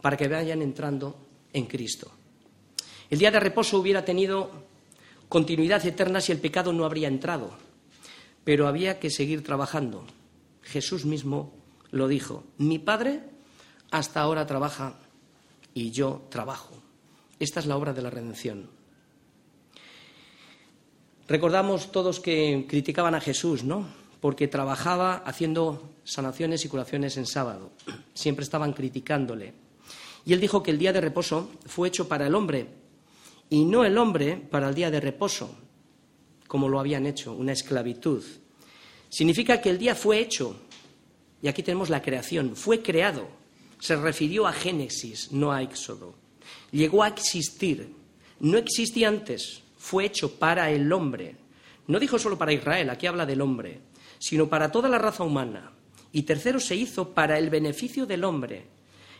para 0.00 0.16
que 0.16 0.28
vayan 0.28 0.62
entrando 0.62 1.16
en 1.52 1.66
Cristo. 1.66 2.10
El 3.08 3.18
día 3.18 3.32
de 3.32 3.40
reposo 3.40 3.78
hubiera 3.78 4.04
tenido 4.04 4.50
continuidad 5.28 5.84
eterna 5.84 6.20
si 6.20 6.30
el 6.30 6.38
pecado 6.38 6.72
no 6.72 6.84
habría 6.84 7.08
entrado, 7.08 7.69
pero 8.44 8.66
había 8.66 8.98
que 8.98 9.10
seguir 9.10 9.44
trabajando. 9.44 10.04
Jesús 10.62 11.04
mismo 11.04 11.52
lo 11.90 12.08
dijo, 12.08 12.44
mi 12.58 12.78
Padre 12.78 13.22
hasta 13.90 14.20
ahora 14.20 14.46
trabaja 14.46 14.94
y 15.74 15.90
yo 15.90 16.22
trabajo. 16.30 16.74
Esta 17.38 17.60
es 17.60 17.66
la 17.66 17.76
obra 17.76 17.92
de 17.92 18.02
la 18.02 18.10
redención. 18.10 18.68
Recordamos 21.28 21.92
todos 21.92 22.20
que 22.20 22.66
criticaban 22.68 23.14
a 23.14 23.20
Jesús, 23.20 23.62
¿no? 23.62 23.86
Porque 24.20 24.48
trabajaba 24.48 25.14
haciendo 25.18 25.90
sanaciones 26.04 26.64
y 26.64 26.68
curaciones 26.68 27.16
en 27.16 27.26
sábado. 27.26 27.70
Siempre 28.14 28.42
estaban 28.42 28.72
criticándole. 28.72 29.54
Y 30.26 30.32
él 30.32 30.40
dijo 30.40 30.62
que 30.62 30.72
el 30.72 30.78
día 30.78 30.92
de 30.92 31.00
reposo 31.00 31.50
fue 31.66 31.88
hecho 31.88 32.08
para 32.08 32.26
el 32.26 32.34
hombre 32.34 32.68
y 33.48 33.64
no 33.64 33.84
el 33.84 33.96
hombre 33.96 34.36
para 34.36 34.68
el 34.68 34.74
día 34.74 34.90
de 34.90 35.00
reposo, 35.00 35.54
como 36.50 36.68
lo 36.68 36.80
habían 36.80 37.06
hecho, 37.06 37.32
una 37.32 37.52
esclavitud. 37.52 38.24
Significa 39.08 39.60
que 39.60 39.70
el 39.70 39.78
día 39.78 39.94
fue 39.94 40.18
hecho, 40.18 40.56
y 41.40 41.46
aquí 41.46 41.62
tenemos 41.62 41.90
la 41.90 42.02
creación, 42.02 42.56
fue 42.56 42.82
creado 42.82 43.38
se 43.80 43.96
refirió 43.96 44.46
a 44.46 44.52
Génesis, 44.52 45.32
no 45.32 45.52
a 45.52 45.62
Éxodo. 45.62 46.14
Llegó 46.70 47.02
a 47.02 47.08
existir. 47.08 47.94
No 48.38 48.58
existía 48.58 49.08
antes, 49.08 49.62
fue 49.78 50.04
hecho 50.04 50.38
para 50.38 50.70
el 50.70 50.92
hombre. 50.92 51.36
No 51.86 51.98
dijo 51.98 52.18
solo 52.18 52.38
para 52.38 52.52
Israel, 52.52 52.88
aquí 52.88 53.06
habla 53.06 53.26
del 53.26 53.40
hombre, 53.40 53.80
sino 54.18 54.48
para 54.48 54.70
toda 54.70 54.88
la 54.88 54.98
raza 54.98 55.24
humana. 55.24 55.72
Y 56.12 56.22
tercero, 56.22 56.60
se 56.60 56.76
hizo 56.76 57.10
para 57.10 57.38
el 57.38 57.50
beneficio 57.50 58.06
del 58.06 58.24
hombre. 58.24 58.66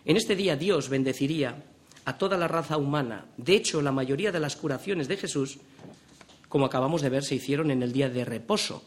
En 0.05 0.17
este 0.17 0.37
día 0.37 0.57
Dios 0.57 0.89
bendeciría 0.89 1.65
a 2.05 2.17
toda 2.17 2.39
la 2.39 2.49
raza 2.49 2.77
humana. 2.79 3.27
De 3.37 3.57
hecho, 3.57 3.83
la 3.83 3.93
mayoría 3.93 4.33
de 4.33 4.41
las 4.41 4.57
curaciones 4.57 5.09
de 5.09 5.17
Jesús, 5.17 5.59
como 6.51 6.67
acabamos 6.67 7.01
de 7.01 7.09
ver, 7.09 7.23
se 7.23 7.37
hicieron 7.37 7.71
en 7.71 7.83
el 7.83 7.93
día 7.93 8.11
de 8.11 8.25
reposo. 8.25 8.83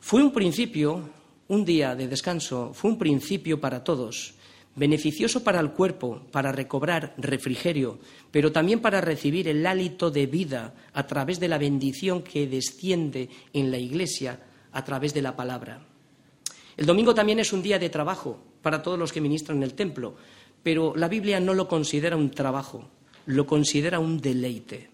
Fue 0.00 0.24
un 0.24 0.32
principio, 0.32 1.08
un 1.46 1.64
día 1.64 1.94
de 1.94 2.08
descanso, 2.08 2.74
fue 2.74 2.90
un 2.90 2.98
principio 2.98 3.60
para 3.60 3.84
todos, 3.84 4.34
beneficioso 4.74 5.44
para 5.44 5.60
el 5.60 5.70
cuerpo, 5.70 6.26
para 6.32 6.50
recobrar 6.50 7.14
refrigerio, 7.16 8.00
pero 8.32 8.50
también 8.50 8.80
para 8.80 9.00
recibir 9.00 9.46
el 9.46 9.64
hálito 9.64 10.10
de 10.10 10.26
vida 10.26 10.74
a 10.92 11.06
través 11.06 11.38
de 11.38 11.46
la 11.46 11.58
bendición 11.58 12.22
que 12.22 12.48
desciende 12.48 13.28
en 13.52 13.70
la 13.70 13.78
Iglesia 13.78 14.40
a 14.72 14.84
través 14.84 15.14
de 15.14 15.22
la 15.22 15.36
palabra. 15.36 15.86
El 16.76 16.86
domingo 16.86 17.14
también 17.14 17.38
es 17.38 17.52
un 17.52 17.62
día 17.62 17.78
de 17.78 17.88
trabajo 17.88 18.42
para 18.62 18.82
todos 18.82 18.98
los 18.98 19.12
que 19.12 19.20
ministran 19.20 19.58
en 19.58 19.62
el 19.62 19.74
templo, 19.74 20.16
pero 20.64 20.94
la 20.96 21.06
Biblia 21.06 21.38
no 21.38 21.54
lo 21.54 21.68
considera 21.68 22.16
un 22.16 22.32
trabajo, 22.32 22.90
lo 23.26 23.46
considera 23.46 24.00
un 24.00 24.20
deleite. 24.20 24.91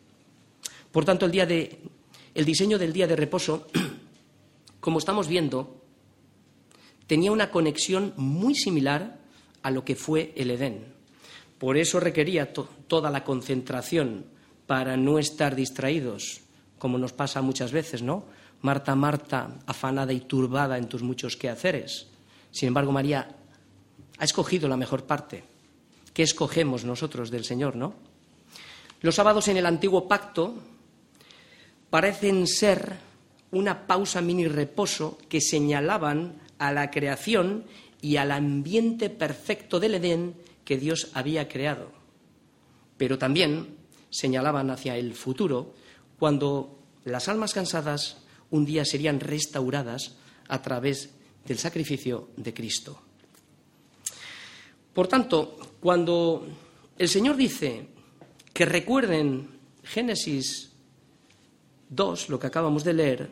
Por 0.98 1.04
tanto, 1.04 1.26
el, 1.26 1.30
día 1.30 1.46
de, 1.46 1.78
el 2.34 2.44
diseño 2.44 2.76
del 2.76 2.92
día 2.92 3.06
de 3.06 3.14
reposo, 3.14 3.68
como 4.80 4.98
estamos 4.98 5.28
viendo, 5.28 5.84
tenía 7.06 7.30
una 7.30 7.52
conexión 7.52 8.14
muy 8.16 8.56
similar 8.56 9.20
a 9.62 9.70
lo 9.70 9.84
que 9.84 9.94
fue 9.94 10.32
el 10.34 10.50
Edén. 10.50 10.92
Por 11.56 11.76
eso 11.76 12.00
requería 12.00 12.52
toda 12.52 13.12
la 13.12 13.22
concentración 13.22 14.24
para 14.66 14.96
no 14.96 15.20
estar 15.20 15.54
distraídos, 15.54 16.40
como 16.80 16.98
nos 16.98 17.12
pasa 17.12 17.42
muchas 17.42 17.70
veces, 17.70 18.02
¿no? 18.02 18.24
Marta, 18.62 18.96
Marta, 18.96 19.54
afanada 19.66 20.12
y 20.12 20.22
turbada 20.22 20.78
en 20.78 20.88
tus 20.88 21.04
muchos 21.04 21.36
quehaceres. 21.36 22.08
Sin 22.50 22.66
embargo, 22.66 22.90
María 22.90 23.36
ha 24.18 24.24
escogido 24.24 24.68
la 24.68 24.76
mejor 24.76 25.04
parte. 25.04 25.44
¿Qué 26.12 26.24
escogemos 26.24 26.84
nosotros 26.84 27.30
del 27.30 27.44
Señor, 27.44 27.76
no? 27.76 27.94
Los 29.00 29.14
sábados 29.14 29.46
en 29.46 29.58
el 29.58 29.66
antiguo 29.66 30.08
pacto 30.08 30.56
parecen 31.90 32.46
ser 32.46 32.96
una 33.50 33.86
pausa 33.86 34.20
mini 34.20 34.46
reposo 34.46 35.18
que 35.28 35.40
señalaban 35.40 36.40
a 36.58 36.72
la 36.72 36.90
creación 36.90 37.64
y 38.00 38.16
al 38.16 38.30
ambiente 38.30 39.10
perfecto 39.10 39.80
del 39.80 39.94
Edén 39.94 40.34
que 40.64 40.76
Dios 40.76 41.10
había 41.14 41.48
creado. 41.48 41.98
pero 42.98 43.16
también 43.16 43.78
señalaban 44.10 44.70
hacia 44.70 44.96
el 44.96 45.14
futuro, 45.14 45.72
cuando 46.18 46.78
las 47.04 47.28
almas 47.28 47.54
cansadas 47.54 48.18
un 48.50 48.66
día 48.66 48.84
serían 48.84 49.20
restauradas 49.20 50.16
a 50.48 50.60
través 50.60 51.10
del 51.46 51.58
sacrificio 51.58 52.30
de 52.36 52.52
Cristo. 52.52 53.00
Por 54.92 55.06
tanto, 55.06 55.56
cuando 55.80 56.46
el 56.98 57.08
Señor 57.08 57.36
dice 57.36 57.86
que 58.52 58.64
recuerden 58.64 59.48
Génesis 59.84 60.72
2, 61.90 62.28
lo 62.28 62.38
que 62.38 62.46
acabamos 62.46 62.84
de 62.84 62.92
leer, 62.92 63.30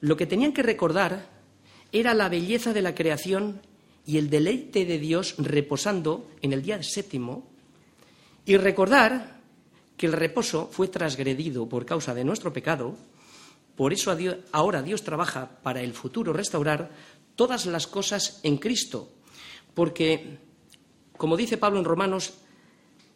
lo 0.00 0.16
que 0.16 0.26
tenían 0.26 0.52
que 0.52 0.62
recordar 0.62 1.28
era 1.92 2.14
la 2.14 2.28
belleza 2.28 2.72
de 2.72 2.82
la 2.82 2.94
creación 2.94 3.60
y 4.04 4.18
el 4.18 4.30
deleite 4.30 4.84
de 4.84 4.98
Dios 4.98 5.34
reposando 5.38 6.28
en 6.42 6.52
el 6.52 6.62
día 6.62 6.82
séptimo 6.82 7.46
y 8.44 8.56
recordar 8.56 9.40
que 9.96 10.06
el 10.06 10.12
reposo 10.12 10.68
fue 10.70 10.88
transgredido 10.88 11.68
por 11.68 11.86
causa 11.86 12.14
de 12.14 12.24
nuestro 12.24 12.52
pecado, 12.52 12.94
por 13.74 13.92
eso 13.92 14.16
ahora 14.52 14.82
Dios 14.82 15.02
trabaja 15.02 15.58
para 15.62 15.80
el 15.80 15.92
futuro 15.92 16.32
restaurar 16.32 16.90
todas 17.34 17.66
las 17.66 17.86
cosas 17.86 18.40
en 18.42 18.58
Cristo, 18.58 19.10
porque, 19.74 20.38
como 21.16 21.36
dice 21.36 21.56
Pablo 21.56 21.78
en 21.78 21.84
Romanos, 21.84 22.34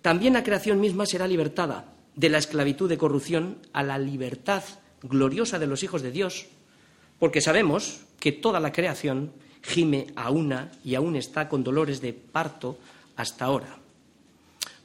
también 0.02 0.34
la 0.34 0.42
creación 0.42 0.80
misma 0.80 1.06
será 1.06 1.26
libertada 1.26 1.99
de 2.16 2.28
la 2.28 2.38
esclavitud 2.38 2.88
de 2.88 2.98
corrupción 2.98 3.58
a 3.72 3.82
la 3.82 3.98
libertad 3.98 4.62
gloriosa 5.02 5.58
de 5.58 5.66
los 5.66 5.82
hijos 5.82 6.02
de 6.02 6.10
Dios, 6.10 6.46
porque 7.18 7.40
sabemos 7.40 8.00
que 8.18 8.32
toda 8.32 8.60
la 8.60 8.72
creación 8.72 9.32
gime 9.62 10.08
a 10.16 10.30
una 10.30 10.72
y 10.84 10.94
aún 10.94 11.16
está 11.16 11.48
con 11.48 11.64
dolores 11.64 12.00
de 12.00 12.12
parto 12.12 12.78
hasta 13.16 13.44
ahora. 13.44 13.78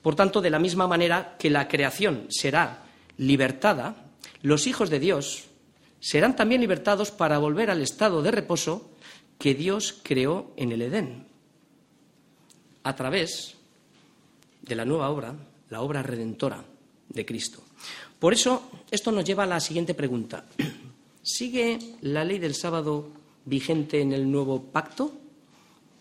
Por 0.01 0.15
tanto, 0.15 0.41
de 0.41 0.49
la 0.49 0.59
misma 0.59 0.87
manera 0.87 1.35
que 1.39 1.49
la 1.49 1.67
creación 1.67 2.27
será 2.29 2.83
libertada, 3.17 3.95
los 4.41 4.67
hijos 4.67 4.89
de 4.89 4.99
Dios 4.99 5.45
serán 5.99 6.35
también 6.35 6.61
libertados 6.61 7.11
para 7.11 7.39
volver 7.39 7.71
al 7.71 7.81
estado 7.81 8.21
de 8.21 8.31
reposo 8.31 8.91
que 9.39 9.55
Dios 9.55 9.99
creó 10.03 10.53
en 10.57 10.71
el 10.71 10.81
Edén, 10.83 11.25
a 12.83 12.95
través 12.95 13.55
de 14.61 14.75
la 14.75 14.85
nueva 14.85 15.09
obra, 15.09 15.35
la 15.69 15.81
obra 15.81 16.03
redentora 16.03 16.63
de 17.15 17.25
Cristo. 17.25 17.63
Por 18.19 18.33
eso, 18.33 18.69
esto 18.91 19.11
nos 19.11 19.25
lleva 19.25 19.43
a 19.43 19.47
la 19.47 19.59
siguiente 19.59 19.93
pregunta. 19.93 20.45
¿Sigue 21.23 21.79
la 22.01 22.23
ley 22.23 22.37
del 22.37 22.53
sábado 22.53 23.09
vigente 23.45 24.01
en 24.01 24.13
el 24.13 24.29
nuevo 24.29 24.61
pacto? 24.61 25.11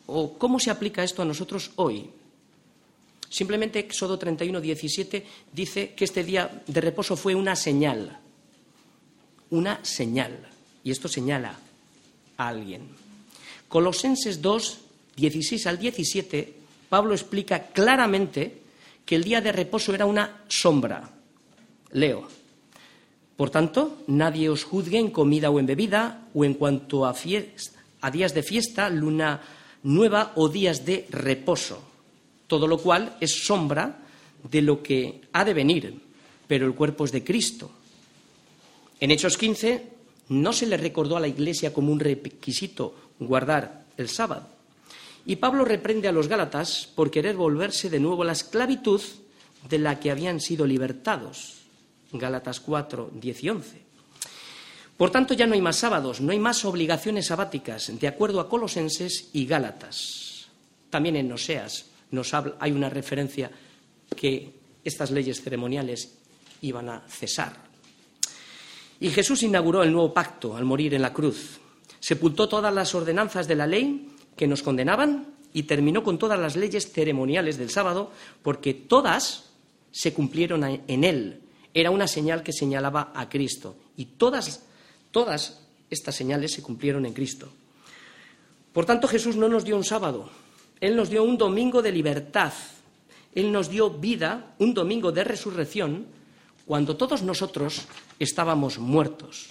¿O 0.07 0.35
cómo 0.35 0.61
se 0.61 0.71
aplica 0.71 1.03
esto 1.03 1.23
a 1.23 1.25
nosotros 1.25 1.71
hoy? 1.77 2.11
Simplemente 3.31 3.79
Éxodo 3.79 4.19
31, 4.19 4.61
17 4.61 5.27
dice 5.53 5.95
que 5.95 6.05
este 6.05 6.23
día 6.23 6.63
de 6.67 6.81
reposo 6.81 7.17
fue 7.17 7.35
una 7.35 7.57
señal. 7.57 8.21
Una 9.51 9.83
señal. 9.83 10.49
Y 10.85 10.91
esto 10.91 11.09
señala 11.09 11.59
a 12.37 12.49
alguien. 12.49 12.83
Colosenses 13.69 14.43
2, 14.43 14.79
16 15.17 15.67
al 15.67 15.79
17, 15.79 16.55
Pablo 16.89 17.15
explica 17.15 17.69
claramente 17.69 18.64
que 19.05 19.17
el 19.17 19.25
día 19.25 19.41
de 19.41 19.53
reposo 19.53 19.95
era 19.95 20.07
una 20.07 20.45
sombra. 20.49 21.11
Leo. 21.93 22.27
Por 23.37 23.51
tanto, 23.51 24.05
nadie 24.07 24.49
os 24.49 24.65
juzgue 24.65 24.99
en 24.99 25.11
comida 25.11 25.51
o 25.51 25.59
en 25.59 25.67
bebida, 25.67 26.29
o 26.35 26.45
en 26.45 26.55
cuanto 26.55 27.05
a, 27.05 27.15
días 27.15 28.35
de 28.35 28.43
fiesta, 28.43 28.89
luna 28.89 29.43
nueva 29.83 30.33
o 30.37 30.49
días 30.49 30.85
de 30.87 31.07
reposo. 31.11 31.83
Todo 32.47 32.67
lo 32.67 32.79
cual 32.79 33.17
es 33.21 33.45
sombra 33.45 33.99
de 34.49 34.63
lo 34.63 34.83
que 34.83 35.23
ha 35.33 35.45
de 35.45 35.55
venir, 35.55 36.01
pero 36.47 36.67
el 36.67 36.75
cuerpo 36.75 37.05
es 37.05 37.13
de 37.13 37.25
Cristo. 37.25 37.71
En 39.01 39.11
Hechos 39.11 39.37
15 39.37 39.89
no 40.29 40.53
se 40.53 40.67
le 40.67 40.77
recordó 40.77 41.17
a 41.17 41.21
la 41.21 41.29
Iglesia 41.29 41.73
como 41.73 41.93
un 41.93 42.01
requisito 42.01 42.95
guardar 43.19 43.85
el 43.97 44.09
sábado. 44.09 44.54
Y 45.27 45.37
Pablo 45.37 45.65
reprende 45.65 46.09
a 46.09 46.13
los 46.13 46.29
Gálatas 46.29 46.89
por 46.95 47.11
querer 47.11 47.37
volverse 47.37 47.89
de 47.89 48.01
nuevo 48.01 48.23
a 48.23 48.27
la 48.27 48.33
esclavitud 48.33 49.01
de 49.69 49.79
la 49.79 49.99
que 49.99 50.11
habían 50.11 50.41
sido 50.41 50.67
libertados. 50.67 51.55
Gálatas 52.13 52.61
4, 52.61 53.11
10 53.15 53.45
y 53.45 53.49
11. 53.49 53.83
Por 54.97 55.11
tanto, 55.11 55.35
ya 55.35 55.47
no 55.47 55.55
hay 55.55 55.61
más 55.61 55.77
sábados, 55.77 56.21
no 56.21 56.31
hay 56.31 56.39
más 56.39 56.65
obligaciones 56.65 57.27
sabáticas, 57.27 57.99
de 57.99 58.07
acuerdo 58.07 58.39
a 58.39 58.49
Colosenses 58.49 59.31
y 59.33 59.47
Gálatas. 59.47 60.47
También 60.91 61.17
en 61.17 61.33
Oseas 61.33 61.87
nos 62.11 62.33
hay 62.35 62.71
una 62.71 62.89
referencia 62.89 63.51
que 64.15 64.53
estas 64.85 65.11
leyes 65.11 65.43
ceremoniales 65.43 66.19
iban 66.61 66.89
a 66.89 67.03
cesar. 67.09 67.65
Y 69.01 69.11
Jesús 69.11 69.43
inauguró 69.43 69.83
el 69.83 69.91
nuevo 69.91 70.15
pacto 70.15 70.57
al 70.57 70.65
morir 70.65 70.95
en 70.95 71.03
la 71.03 71.13
cruz. 71.13 71.59
Sepultó 71.99 72.49
todas 72.49 72.73
las 72.73 72.95
ordenanzas 72.95 73.49
de 73.49 73.55
la 73.57 73.67
ley 73.67 74.14
que 74.37 74.47
nos 74.47 74.63
condenaban 74.63 75.35
y 75.53 75.65
terminó 75.65 76.03
con 76.03 76.19
todas 76.19 76.39
las 76.39 76.57
leyes 76.57 76.93
ceremoniales 76.93 77.59
del 77.59 77.71
sábado, 77.71 78.11
porque 78.43 78.75
todas 78.75 79.51
se 79.93 80.13
cumplieron 80.13 80.65
en 80.65 81.05
él, 81.05 81.41
era 81.73 81.91
una 81.91 82.07
señal 82.07 82.43
que 82.43 82.53
señalaba 82.53 83.13
a 83.15 83.29
Cristo. 83.29 83.77
Y 83.97 84.07
todas, 84.07 84.63
todas 85.11 85.61
estas 85.91 86.15
señales 86.15 86.53
se 86.53 86.63
cumplieron 86.63 87.05
en 87.07 87.13
Cristo. 87.13 87.49
Por 88.73 88.87
tanto, 88.87 89.07
Jesús 89.07 89.37
no 89.37 89.49
nos 89.49 89.65
dio 89.65 89.77
un 89.77 89.85
sábado, 89.85 90.31
Él 90.81 90.97
nos 90.97 91.11
dio 91.11 91.23
un 91.23 91.39
domingo 91.39 91.83
de 91.83 91.93
libertad, 91.93 92.53
Él 93.35 93.53
nos 93.53 93.69
dio 93.69 93.91
vida, 93.91 94.55
un 94.59 94.75
domingo 94.75 95.13
de 95.13 95.25
resurrección, 95.25 96.07
cuando 96.67 96.97
todos 96.97 97.23
nosotros 97.23 97.83
estábamos 98.19 98.79
muertos. 98.79 99.51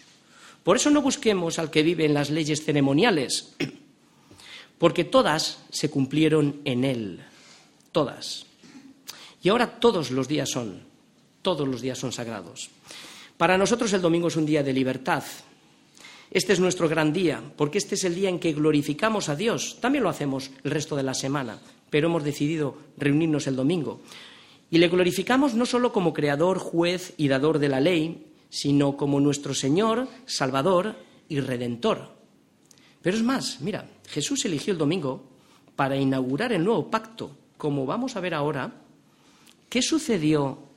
Por 0.63 0.77
eso 0.77 0.89
no 0.89 1.01
busquemos 1.01 1.59
al 1.59 1.69
que 1.69 1.83
vive 1.83 2.05
en 2.05 2.13
las 2.13 2.29
leyes 2.29 2.63
ceremoniales, 2.63 3.55
porque 4.77 5.03
todas 5.03 5.59
se 5.69 5.89
cumplieron 5.89 6.61
en 6.65 6.83
Él, 6.83 7.19
todas. 7.91 8.45
Y 9.41 9.49
ahora 9.49 9.79
todos 9.79 10.11
los 10.11 10.27
días 10.27 10.49
son 10.49 10.93
todos 11.43 11.67
los 11.67 11.81
días 11.81 11.99
son 11.99 12.11
sagrados. 12.11 12.71
Para 13.37 13.57
nosotros 13.57 13.93
el 13.93 14.01
domingo 14.01 14.29
es 14.29 14.37
un 14.37 14.47
día 14.47 14.63
de 14.63 14.73
libertad. 14.73 15.23
Este 16.31 16.53
es 16.53 16.59
nuestro 16.59 16.89
gran 16.89 17.13
día, 17.13 17.43
porque 17.55 17.77
este 17.77 17.93
es 17.93 18.05
el 18.05 18.15
día 18.15 18.29
en 18.29 18.39
que 18.39 18.53
glorificamos 18.53 19.29
a 19.29 19.35
Dios. 19.35 19.77
También 19.79 20.03
lo 20.03 20.09
hacemos 20.09 20.49
el 20.63 20.71
resto 20.71 20.95
de 20.95 21.03
la 21.03 21.13
semana, 21.13 21.59
pero 21.91 22.07
hemos 22.07 22.23
decidido 22.23 22.75
reunirnos 22.97 23.45
el 23.45 23.55
domingo. 23.55 24.01
Y 24.71 24.79
le 24.79 24.87
glorificamos 24.87 25.53
no 25.53 25.67
solo 25.67 25.93
como 25.93 26.13
creador, 26.13 26.57
juez 26.57 27.13
y 27.17 27.27
dador 27.27 27.59
de 27.59 27.69
la 27.69 27.79
ley, 27.79 28.25
sino 28.49 28.97
como 28.97 29.19
nuestro 29.19 29.53
Señor, 29.53 30.07
Salvador 30.25 30.95
y 31.29 31.39
Redentor. 31.39 32.22
Pero 33.03 33.15
es 33.15 33.21
más, 33.23 33.61
mira, 33.61 33.87
Jesús 34.07 34.43
eligió 34.45 34.73
el 34.73 34.79
domingo 34.79 35.23
para 35.75 35.95
inaugurar 35.95 36.51
el 36.53 36.63
nuevo 36.63 36.89
pacto, 36.89 37.37
como 37.57 37.85
vamos 37.85 38.15
a 38.15 38.21
ver 38.21 38.33
ahora. 38.33 38.71
¿Qué 39.69 39.83
sucedió 39.83 40.73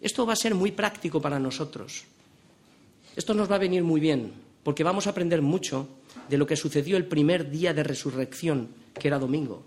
esto 0.00 0.24
va 0.24 0.32
a 0.32 0.36
ser 0.36 0.54
muy 0.54 0.72
práctico 0.72 1.20
para 1.20 1.38
nosotros. 1.38 2.04
Esto 3.14 3.34
nos 3.34 3.50
va 3.50 3.56
a 3.56 3.58
venir 3.58 3.84
muy 3.84 4.00
bien, 4.00 4.32
porque 4.62 4.82
vamos 4.82 5.06
a 5.06 5.10
aprender 5.10 5.42
mucho 5.42 5.88
de 6.28 6.38
lo 6.38 6.46
que 6.46 6.56
sucedió 6.56 6.96
el 6.96 7.04
primer 7.04 7.50
día 7.50 7.74
de 7.74 7.82
resurrección, 7.82 8.68
que 8.94 9.08
era 9.08 9.18
domingo. 9.18 9.62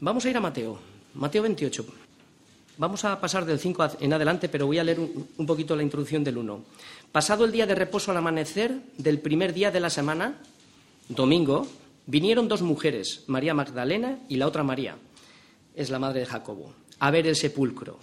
Vamos 0.00 0.24
a 0.24 0.30
ir 0.30 0.36
a 0.36 0.40
Mateo, 0.40 0.78
Mateo 1.14 1.42
28. 1.42 1.86
Vamos 2.78 3.04
a 3.04 3.20
pasar 3.20 3.44
del 3.44 3.58
5 3.58 3.98
en 4.00 4.12
adelante, 4.12 4.48
pero 4.48 4.66
voy 4.66 4.78
a 4.78 4.84
leer 4.84 4.98
un, 5.00 5.46
poquito 5.46 5.76
la 5.76 5.82
introducción 5.82 6.24
del 6.24 6.38
1. 6.38 6.64
Pasado 7.12 7.44
el 7.44 7.52
día 7.52 7.66
de 7.66 7.74
reposo 7.74 8.10
al 8.10 8.16
amanecer 8.16 8.80
del 8.96 9.20
primer 9.20 9.52
día 9.52 9.70
de 9.70 9.80
la 9.80 9.90
semana, 9.90 10.38
domingo, 11.08 11.66
vinieron 12.06 12.48
dos 12.48 12.62
mujeres, 12.62 13.24
María 13.26 13.54
Magdalena 13.54 14.18
y 14.28 14.36
la 14.36 14.46
otra 14.46 14.62
María, 14.62 14.96
es 15.74 15.90
la 15.90 15.98
madre 15.98 16.20
de 16.20 16.26
Jacobo 16.26 16.74
a 17.02 17.10
ver 17.10 17.26
el 17.26 17.34
sepulcro. 17.34 17.98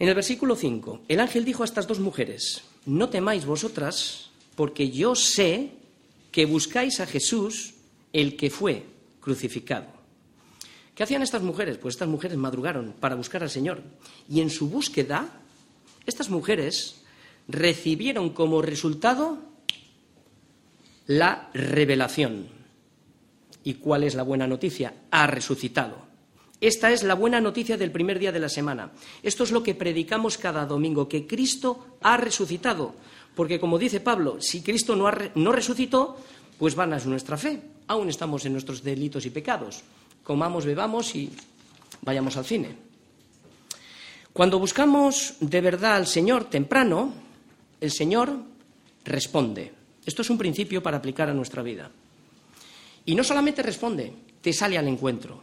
En 0.00 0.08
el 0.08 0.14
versículo 0.16 0.56
5, 0.56 1.02
el 1.06 1.20
ángel 1.20 1.44
dijo 1.44 1.62
a 1.62 1.66
estas 1.66 1.86
dos 1.86 2.00
mujeres, 2.00 2.62
no 2.84 3.10
temáis 3.10 3.46
vosotras, 3.46 4.30
porque 4.56 4.90
yo 4.90 5.14
sé 5.14 5.70
que 6.32 6.46
buscáis 6.46 6.98
a 6.98 7.06
Jesús, 7.06 7.74
el 8.12 8.36
que 8.36 8.50
fue 8.50 8.82
crucificado. 9.20 9.86
¿Qué 10.94 11.02
hacían 11.02 11.22
estas 11.22 11.42
mujeres? 11.42 11.78
Pues 11.78 11.94
estas 11.94 12.08
mujeres 12.08 12.36
madrugaron 12.36 12.94
para 13.00 13.14
buscar 13.14 13.42
al 13.42 13.50
Señor. 13.50 13.82
Y 14.28 14.40
en 14.40 14.50
su 14.50 14.68
búsqueda, 14.68 15.28
estas 16.06 16.28
mujeres 16.28 17.02
recibieron 17.48 18.30
como 18.30 18.62
resultado 18.62 19.38
la 21.06 21.50
revelación. 21.54 22.48
¿Y 23.64 23.74
cuál 23.74 24.04
es 24.04 24.14
la 24.14 24.22
buena 24.22 24.46
noticia? 24.46 24.94
Ha 25.10 25.26
resucitado. 25.26 26.12
Esta 26.60 26.92
es 26.92 27.02
la 27.02 27.14
buena 27.14 27.40
noticia 27.40 27.76
del 27.76 27.90
primer 27.90 28.18
día 28.18 28.30
de 28.30 28.38
la 28.38 28.48
semana. 28.48 28.92
Esto 29.22 29.44
es 29.44 29.50
lo 29.50 29.62
que 29.62 29.74
predicamos 29.74 30.38
cada 30.38 30.64
domingo, 30.64 31.08
que 31.08 31.26
Cristo 31.26 31.98
ha 32.02 32.16
resucitado. 32.16 32.94
Porque, 33.34 33.58
como 33.58 33.78
dice 33.78 34.00
Pablo, 34.00 34.40
si 34.40 34.62
Cristo 34.62 34.94
no, 34.94 35.52
resucitó, 35.52 36.16
pues 36.58 36.74
vana 36.74 36.98
es 36.98 37.06
nuestra 37.06 37.36
fe. 37.36 37.60
Aún 37.88 38.08
estamos 38.08 38.44
en 38.44 38.52
nuestros 38.52 38.82
delitos 38.82 39.26
y 39.26 39.30
pecados. 39.30 39.82
Comamos, 40.22 40.64
bebamos 40.64 41.14
y 41.16 41.30
vayamos 42.02 42.36
al 42.36 42.44
cine. 42.44 42.76
Cuando 44.32 44.58
buscamos 44.58 45.34
de 45.40 45.60
verdad 45.60 45.96
al 45.96 46.06
Señor 46.06 46.44
temprano, 46.44 47.12
el 47.80 47.90
Señor 47.90 48.32
responde. 49.04 49.72
Esto 50.06 50.22
es 50.22 50.30
un 50.30 50.38
principio 50.38 50.82
para 50.82 50.98
aplicar 50.98 51.28
a 51.28 51.34
nuestra 51.34 51.62
vida. 51.62 51.90
Y 53.04 53.14
no 53.14 53.24
solamente 53.24 53.62
responde, 53.62 54.12
te 54.40 54.52
sale 54.52 54.78
al 54.78 54.88
encuentro. 54.88 55.42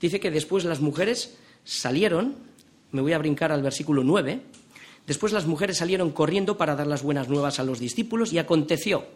Dice 0.00 0.20
que 0.20 0.30
después 0.30 0.64
las 0.64 0.80
mujeres 0.80 1.36
salieron, 1.64 2.34
me 2.92 3.00
voy 3.00 3.14
a 3.14 3.18
brincar 3.18 3.52
al 3.52 3.62
versículo 3.62 4.04
9, 4.04 4.40
después 5.06 5.32
las 5.32 5.46
mujeres 5.46 5.78
salieron 5.78 6.10
corriendo 6.10 6.58
para 6.58 6.76
dar 6.76 6.86
las 6.86 7.02
buenas 7.02 7.28
nuevas 7.28 7.58
a 7.58 7.64
los 7.64 7.78
discípulos 7.78 8.32
y 8.32 8.38
aconteció 8.38 9.06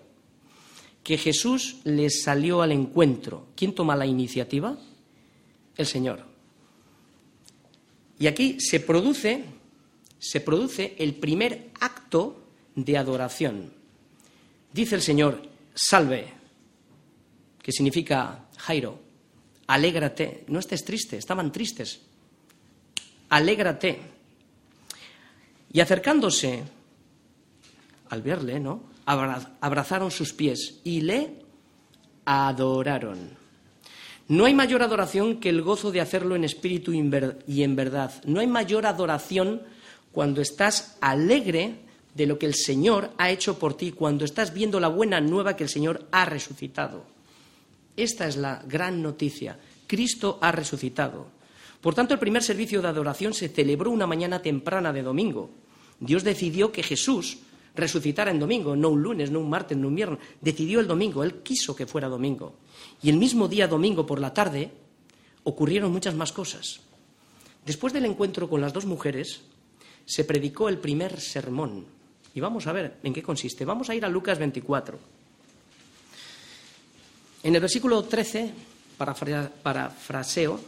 que 1.02 1.18
Jesús 1.18 1.76
les 1.84 2.22
salió 2.22 2.62
al 2.62 2.72
encuentro. 2.72 3.48
¿Quién 3.56 3.74
toma 3.74 3.96
la 3.96 4.06
iniciativa? 4.06 4.78
El 5.76 5.86
Señor. 5.86 6.24
Y 8.18 8.26
aquí 8.26 8.60
se 8.60 8.80
produce, 8.80 9.44
se 10.18 10.40
produce 10.40 10.96
el 10.98 11.14
primer 11.14 11.70
acto 11.80 12.42
de 12.74 12.98
adoración. 12.98 13.72
Dice 14.72 14.96
el 14.96 15.02
Señor, 15.02 15.42
salve, 15.74 16.26
que 17.62 17.72
significa 17.72 18.48
Jairo, 18.58 18.98
alégrate, 19.68 20.44
no 20.48 20.58
estés 20.58 20.84
triste, 20.84 21.16
estaban 21.16 21.52
tristes, 21.52 22.00
alégrate. 23.28 24.00
Y 25.72 25.80
acercándose, 25.80 26.62
al 28.08 28.22
verle, 28.22 28.58
¿no? 28.58 28.87
Abrazaron 29.08 30.10
sus 30.10 30.34
pies 30.34 30.80
y 30.84 31.00
le 31.00 31.30
adoraron. 32.26 33.30
No 34.28 34.44
hay 34.44 34.52
mayor 34.52 34.82
adoración 34.82 35.40
que 35.40 35.48
el 35.48 35.62
gozo 35.62 35.90
de 35.90 36.02
hacerlo 36.02 36.36
en 36.36 36.44
espíritu 36.44 36.92
y 36.92 37.62
en 37.62 37.76
verdad. 37.76 38.12
No 38.26 38.40
hay 38.40 38.46
mayor 38.46 38.84
adoración 38.84 39.62
cuando 40.12 40.42
estás 40.42 40.98
alegre 41.00 41.76
de 42.14 42.26
lo 42.26 42.38
que 42.38 42.44
el 42.44 42.54
Señor 42.54 43.10
ha 43.16 43.30
hecho 43.30 43.58
por 43.58 43.74
ti, 43.78 43.92
cuando 43.92 44.26
estás 44.26 44.52
viendo 44.52 44.78
la 44.78 44.88
buena 44.88 45.22
nueva 45.22 45.56
que 45.56 45.64
el 45.64 45.70
Señor 45.70 46.06
ha 46.10 46.26
resucitado. 46.26 47.06
Esta 47.96 48.28
es 48.28 48.36
la 48.36 48.62
gran 48.66 49.02
noticia. 49.02 49.58
Cristo 49.86 50.38
ha 50.42 50.52
resucitado. 50.52 51.28
Por 51.80 51.94
tanto, 51.94 52.12
el 52.12 52.20
primer 52.20 52.42
servicio 52.42 52.82
de 52.82 52.88
adoración 52.88 53.32
se 53.32 53.48
celebró 53.48 53.90
una 53.90 54.06
mañana 54.06 54.42
temprana 54.42 54.92
de 54.92 55.02
domingo. 55.02 55.48
Dios 55.98 56.24
decidió 56.24 56.72
que 56.72 56.82
Jesús 56.82 57.38
resucitara 57.78 58.30
en 58.30 58.38
domingo, 58.38 58.76
no 58.76 58.90
un 58.90 59.02
lunes, 59.02 59.30
no 59.30 59.40
un 59.40 59.48
martes, 59.48 59.78
no 59.78 59.88
un 59.88 59.94
viernes. 59.94 60.18
Decidió 60.40 60.80
el 60.80 60.86
domingo, 60.86 61.24
Él 61.24 61.42
quiso 61.42 61.74
que 61.74 61.86
fuera 61.86 62.08
domingo. 62.08 62.54
Y 63.02 63.08
el 63.08 63.16
mismo 63.16 63.48
día 63.48 63.66
domingo 63.66 64.04
por 64.04 64.20
la 64.20 64.34
tarde 64.34 64.70
ocurrieron 65.44 65.92
muchas 65.92 66.14
más 66.14 66.32
cosas. 66.32 66.80
Después 67.64 67.92
del 67.92 68.04
encuentro 68.04 68.48
con 68.48 68.60
las 68.60 68.72
dos 68.72 68.84
mujeres, 68.84 69.42
se 70.04 70.24
predicó 70.24 70.68
el 70.68 70.78
primer 70.78 71.20
sermón. 71.20 71.86
Y 72.34 72.40
vamos 72.40 72.66
a 72.66 72.72
ver 72.72 72.98
en 73.02 73.14
qué 73.14 73.22
consiste. 73.22 73.64
Vamos 73.64 73.90
a 73.90 73.94
ir 73.94 74.04
a 74.04 74.08
Lucas 74.08 74.38
24. 74.38 74.98
En 77.42 77.54
el 77.54 77.60
versículo 77.60 78.02
13, 78.02 78.52
parafraseo, 79.62 80.60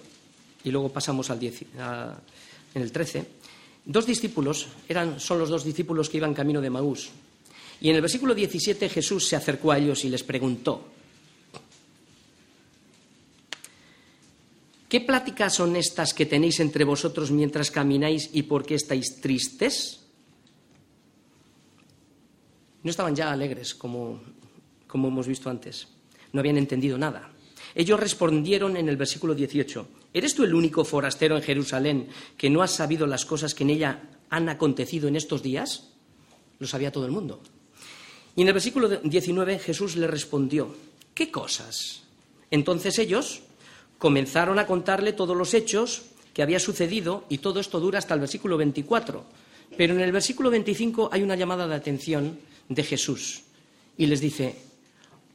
y 0.62 0.70
luego 0.70 0.90
pasamos 0.90 1.31
al 1.31 1.40
10, 1.40 1.62
en 2.75 2.83
el 2.83 2.92
13, 2.92 3.27
dos 3.85 4.07
discípulos, 4.07 4.69
eran, 4.88 5.21
son 5.21 5.38
los 5.38 5.49
dos 5.49 5.64
discípulos 5.64 6.09
que 6.09 6.19
iban 6.19 6.35
camino 6.35 6.61
de 6.61 6.71
Maús. 6.71 7.11
Y 7.81 7.88
en 7.88 7.97
el 7.97 8.03
versículo 8.03 8.35
17 8.35 8.88
Jesús 8.88 9.27
se 9.27 9.37
acercó 9.37 9.73
a 9.73 9.79
ellos 9.79 10.05
y 10.05 10.11
les 10.11 10.23
preguntó, 10.23 10.87
¿Qué 14.90 15.01
pláticas 15.01 15.55
son 15.55 15.77
estas 15.77 16.12
que 16.12 16.27
tenéis 16.27 16.59
entre 16.59 16.83
vosotros 16.83 17.31
mientras 17.31 17.71
camináis 17.71 18.29
y 18.33 18.43
por 18.43 18.66
qué 18.66 18.75
estáis 18.75 19.21
tristes? 19.21 20.01
No 22.83 22.90
estaban 22.90 23.14
ya 23.14 23.31
alegres, 23.31 23.73
como, 23.73 24.21
como 24.88 25.07
hemos 25.07 25.29
visto 25.29 25.49
antes. 25.49 25.87
No 26.33 26.40
habían 26.40 26.59
entendido 26.59 26.99
nada. 26.99 27.31
Ellos 27.74 28.00
respondieron 28.00 28.76
en 28.76 28.88
el 28.88 28.96
versículo 28.96 29.35
18, 29.35 29.87
¿eres 30.12 30.35
tú 30.35 30.44
el 30.44 30.54
único 30.54 30.85
forastero 30.85 31.37
en 31.37 31.42
Jerusalén 31.42 32.09
que 32.37 32.50
no 32.50 32.62
has 32.62 32.72
sabido 32.72 33.06
las 33.06 33.24
cosas 33.24 33.54
que 33.54 33.64
en 33.64 33.70
ella 33.70 34.02
han 34.28 34.48
acontecido 34.48 35.09
en 35.09 35.16
estos 35.16 35.42
días? 35.42 35.90
Lo 36.59 36.66
sabía 36.66 36.92
todo 36.92 37.06
el 37.06 37.12
mundo. 37.12 37.40
Y 38.37 38.42
en 38.42 38.48
el 38.48 38.54
versículo 38.54 38.88
19 38.88 39.59
Jesús 39.59 39.96
le 39.96 40.06
respondió, 40.06 40.74
¿qué 41.14 41.30
cosas? 41.30 42.02
Entonces 42.50 42.98
ellos 42.98 43.42
comenzaron 43.98 44.59
a 44.59 44.66
contarle 44.66 45.12
todos 45.12 45.37
los 45.37 45.54
hechos 45.54 46.02
que 46.35 46.42
había 46.42 46.59
sucedido 46.59 47.24
y 47.28 47.38
todo 47.38 47.61
esto 47.61 47.80
dura 47.80 47.98
hasta 47.98 48.14
el 48.14 48.20
versículo 48.20 48.56
24. 48.56 49.24
Pero 49.76 49.94
en 49.94 50.00
el 50.00 50.12
versículo 50.12 50.50
25 50.50 51.11
hay 51.12 51.22
una 51.22 51.37
llamada 51.37 51.68
de 51.68 51.74
atención 51.74 52.38
de 52.68 52.83
Jesús 52.83 53.42
y 53.96 54.06
les 54.06 54.20
dice, 54.20 54.56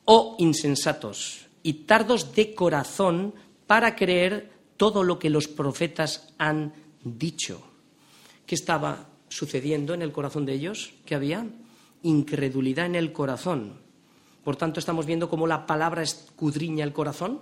oh 0.06 0.36
insensatos 0.40 1.45
y 1.66 1.74
tardos 1.74 2.36
de 2.36 2.54
corazón 2.54 3.34
para 3.66 3.98
creer 3.98 4.52
todo 4.78 5.04
lo 5.04 5.18
que 5.18 5.32
los 5.32 5.50
profetas 5.50 6.30
han 6.38 6.74
dicho. 7.04 7.62
¿Qué 8.46 8.54
estaba 8.54 9.10
sucediendo 9.28 9.94
en 9.96 10.04
el 10.04 10.12
corazón 10.14 10.46
de 10.46 10.54
ellos? 10.54 10.94
¿Qué 11.06 11.16
había? 11.16 11.46
Incredulidad 12.04 12.86
en 12.86 12.96
el 12.96 13.12
corazón. 13.12 13.74
Por 14.46 14.56
tanto, 14.56 14.80
estamos 14.80 15.06
viendo 15.06 15.28
cómo 15.28 15.48
la 15.48 15.66
palabra 15.66 16.04
escudriña 16.04 16.86
el 16.86 16.94
corazón 16.94 17.42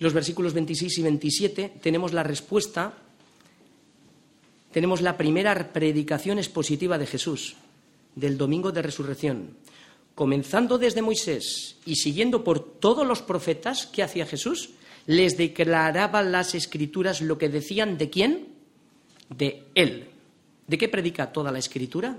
los 0.00 0.14
versículos 0.14 0.54
26 0.54 0.98
y 0.98 1.02
27 1.02 1.72
tenemos 1.82 2.14
la 2.14 2.22
respuesta, 2.22 2.94
tenemos 4.72 5.02
la 5.02 5.18
primera 5.18 5.72
predicación 5.74 6.38
expositiva 6.38 6.96
de 6.96 7.06
Jesús, 7.06 7.54
del 8.16 8.38
domingo 8.38 8.72
de 8.72 8.80
resurrección. 8.80 9.58
Comenzando 10.20 10.76
desde 10.76 11.00
Moisés 11.00 11.76
y 11.86 11.96
siguiendo 11.96 12.44
por 12.44 12.60
todos 12.60 13.06
los 13.06 13.22
profetas 13.22 13.86
que 13.86 14.02
hacía 14.02 14.26
Jesús, 14.26 14.68
les 15.06 15.38
declaraba 15.38 16.22
las 16.22 16.54
escrituras 16.54 17.22
lo 17.22 17.38
que 17.38 17.48
decían 17.48 17.96
de 17.96 18.10
quién? 18.10 18.48
De 19.30 19.64
Él. 19.74 20.10
¿De 20.66 20.76
qué 20.76 20.90
predica 20.90 21.32
toda 21.32 21.50
la 21.50 21.58
escritura? 21.58 22.18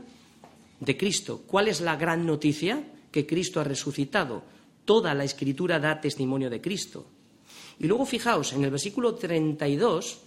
De 0.80 0.98
Cristo. 0.98 1.44
¿Cuál 1.46 1.68
es 1.68 1.80
la 1.80 1.96
gran 1.96 2.26
noticia? 2.26 2.84
Que 3.12 3.28
Cristo 3.28 3.60
ha 3.60 3.66
resucitado. 3.66 4.42
Toda 4.84 5.14
la 5.14 5.24
escritura 5.24 5.78
da 5.78 6.02
testimonio 6.02 6.50
de 6.50 6.60
Cristo. 6.60 7.06
Y 7.78 7.86
luego 7.86 8.08
fijaos, 8.08 8.52
en 8.54 8.64
el 8.64 8.72
versículo 8.72 9.14
32, 9.14 10.22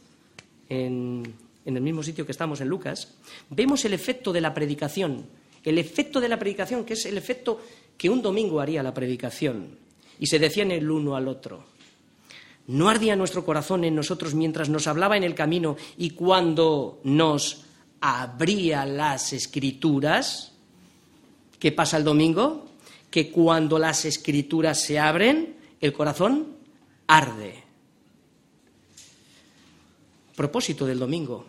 en, 0.69 1.25
en 1.65 1.77
el 1.77 1.83
mismo 1.83 2.05
sitio 2.05 2.25
que 2.25 2.31
estamos 2.31 2.61
en 2.61 2.69
Lucas, 2.69 3.17
vemos 3.51 3.85
el 3.85 3.95
efecto 3.95 4.33
de 4.33 4.43
la 4.43 4.55
predicación. 4.55 5.27
El 5.64 5.79
efecto 5.79 6.20
de 6.20 6.29
la 6.29 6.38
predicación, 6.38 6.85
que 6.85 6.92
es 6.92 7.07
el 7.07 7.16
efecto 7.16 7.61
que 7.96 8.11
un 8.11 8.20
domingo 8.20 8.61
haría 8.61 8.83
la 8.83 8.92
predicación. 8.92 9.79
Y 10.20 10.27
se 10.27 10.38
decían 10.38 10.70
el 10.70 10.90
uno 10.90 11.16
al 11.16 11.27
otro. 11.27 11.64
¿No 12.66 12.88
ardía 12.88 13.16
nuestro 13.16 13.44
corazón 13.44 13.85
en 13.85 13.94
nosotros 13.94 14.35
mientras 14.35 14.68
nos 14.68 14.87
hablaba 14.87 15.16
en 15.16 15.24
el 15.24 15.35
camino 15.35 15.77
y 15.98 16.11
cuando 16.11 17.00
nos 17.05 17.64
abría 18.00 18.87
las 18.87 19.33
escrituras? 19.33 20.53
¿Qué 21.59 21.72
pasa 21.72 21.96
el 21.96 22.05
domingo? 22.05 22.66
Que 23.11 23.31
cuando 23.31 23.79
las 23.79 24.05
escrituras 24.05 24.81
se 24.81 24.98
abren, 24.98 25.57
el 25.81 25.92
corazón 25.92 26.57
arde. 27.07 27.62
Propósito 30.35 30.87
del 30.87 30.98
domingo. 30.98 31.44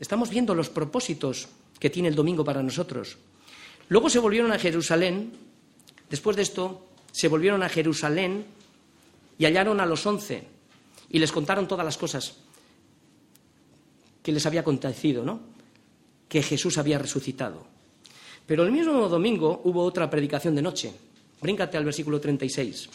Estamos 0.00 0.30
viendo 0.30 0.54
los 0.54 0.70
propósitos 0.70 1.48
que 1.78 1.90
tiene 1.90 2.08
el 2.08 2.14
domingo 2.14 2.44
para 2.44 2.62
nosotros. 2.62 3.16
Luego 3.88 4.08
se 4.08 4.18
volvieron 4.18 4.52
a 4.52 4.58
Jerusalén, 4.58 5.32
después 6.08 6.36
de 6.36 6.42
esto, 6.42 6.86
se 7.12 7.28
volvieron 7.28 7.62
a 7.62 7.68
Jerusalén 7.68 8.44
y 9.38 9.44
hallaron 9.44 9.80
a 9.80 9.86
los 9.86 10.04
once 10.06 10.44
y 11.10 11.18
les 11.18 11.32
contaron 11.32 11.68
todas 11.68 11.84
las 11.84 11.96
cosas 11.96 12.36
que 14.22 14.32
les 14.32 14.44
había 14.46 14.60
acontecido, 14.60 15.24
¿no? 15.24 15.40
Que 16.28 16.42
Jesús 16.42 16.78
había 16.78 16.98
resucitado. 16.98 17.66
Pero 18.46 18.64
el 18.64 18.72
mismo 18.72 19.08
domingo 19.08 19.60
hubo 19.64 19.84
otra 19.84 20.10
predicación 20.10 20.54
de 20.54 20.62
noche. 20.62 20.92
Bríncate 21.40 21.76
al 21.76 21.84
versículo 21.84 22.20
36. 22.20 22.88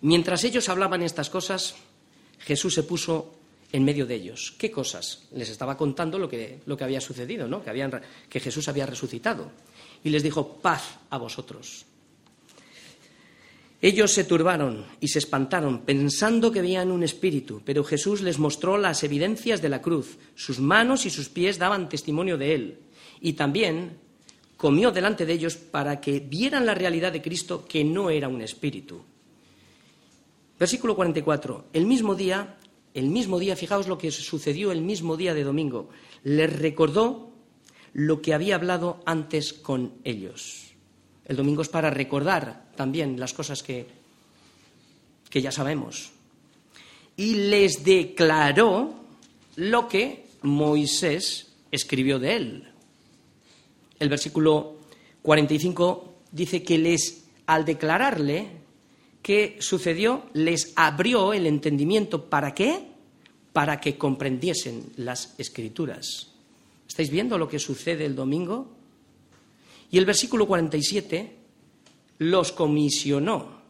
Mientras 0.00 0.44
ellos 0.44 0.68
hablaban 0.68 1.02
estas 1.02 1.30
cosas, 1.30 1.76
Jesús 2.40 2.74
se 2.74 2.82
puso 2.82 3.37
en 3.72 3.84
medio 3.84 4.06
de 4.06 4.14
ellos. 4.14 4.54
¿Qué 4.58 4.70
cosas? 4.70 5.26
Les 5.32 5.48
estaba 5.48 5.76
contando 5.76 6.18
lo 6.18 6.28
que, 6.28 6.60
lo 6.66 6.76
que 6.76 6.84
había 6.84 7.00
sucedido, 7.00 7.46
¿no? 7.46 7.62
que, 7.62 8.00
que 8.28 8.40
Jesús 8.40 8.68
había 8.68 8.86
resucitado. 8.86 9.50
Y 10.02 10.10
les 10.10 10.22
dijo, 10.22 10.58
paz 10.58 10.98
a 11.10 11.18
vosotros. 11.18 11.84
Ellos 13.80 14.12
se 14.12 14.24
turbaron 14.24 14.86
y 14.98 15.08
se 15.08 15.20
espantaron, 15.20 15.82
pensando 15.82 16.50
que 16.50 16.62
veían 16.62 16.90
un 16.90 17.04
espíritu, 17.04 17.62
pero 17.64 17.84
Jesús 17.84 18.22
les 18.22 18.38
mostró 18.38 18.76
las 18.76 19.04
evidencias 19.04 19.62
de 19.62 19.68
la 19.68 19.80
cruz. 19.80 20.18
Sus 20.34 20.58
manos 20.58 21.06
y 21.06 21.10
sus 21.10 21.28
pies 21.28 21.58
daban 21.58 21.88
testimonio 21.88 22.36
de 22.36 22.54
él. 22.54 22.78
Y 23.20 23.34
también 23.34 23.98
comió 24.56 24.90
delante 24.90 25.26
de 25.26 25.32
ellos 25.32 25.56
para 25.56 26.00
que 26.00 26.18
vieran 26.18 26.66
la 26.66 26.74
realidad 26.74 27.12
de 27.12 27.22
Cristo, 27.22 27.66
que 27.68 27.84
no 27.84 28.10
era 28.10 28.28
un 28.28 28.42
espíritu. 28.42 29.00
Versículo 30.58 30.96
44. 30.96 31.66
El 31.72 31.86
mismo 31.86 32.16
día 32.16 32.57
el 32.94 33.06
mismo 33.06 33.38
día, 33.38 33.56
fijaos 33.56 33.88
lo 33.88 33.98
que 33.98 34.10
sucedió 34.10 34.72
el 34.72 34.82
mismo 34.82 35.16
día 35.16 35.34
de 35.34 35.44
domingo, 35.44 35.88
les 36.24 36.52
recordó 36.52 37.30
lo 37.92 38.20
que 38.22 38.34
había 38.34 38.56
hablado 38.56 39.00
antes 39.06 39.52
con 39.52 39.94
ellos. 40.04 40.72
El 41.24 41.36
domingo 41.36 41.62
es 41.62 41.68
para 41.68 41.90
recordar 41.90 42.70
también 42.76 43.20
las 43.20 43.34
cosas 43.34 43.62
que, 43.62 43.86
que 45.28 45.42
ya 45.42 45.52
sabemos. 45.52 46.10
Y 47.16 47.34
les 47.34 47.84
declaró 47.84 48.94
lo 49.56 49.88
que 49.88 50.26
Moisés 50.42 51.48
escribió 51.70 52.18
de 52.18 52.36
él. 52.36 52.68
El 53.98 54.08
versículo 54.08 54.76
45 55.22 56.14
dice 56.30 56.62
que 56.62 56.78
les, 56.78 57.24
al 57.46 57.64
declararle 57.64 58.57
qué 59.28 59.58
sucedió, 59.60 60.24
les 60.32 60.72
abrió 60.74 61.34
el 61.34 61.46
entendimiento. 61.46 62.30
¿Para 62.30 62.54
qué? 62.54 62.86
Para 63.52 63.78
que 63.78 63.98
comprendiesen 63.98 64.86
las 64.96 65.34
escrituras. 65.36 66.28
¿Estáis 66.88 67.10
viendo 67.10 67.36
lo 67.36 67.46
que 67.46 67.58
sucede 67.58 68.06
el 68.06 68.14
domingo? 68.14 68.70
Y 69.90 69.98
el 69.98 70.06
versículo 70.06 70.46
47 70.46 71.30
los 72.20 72.52
comisionó. 72.52 73.60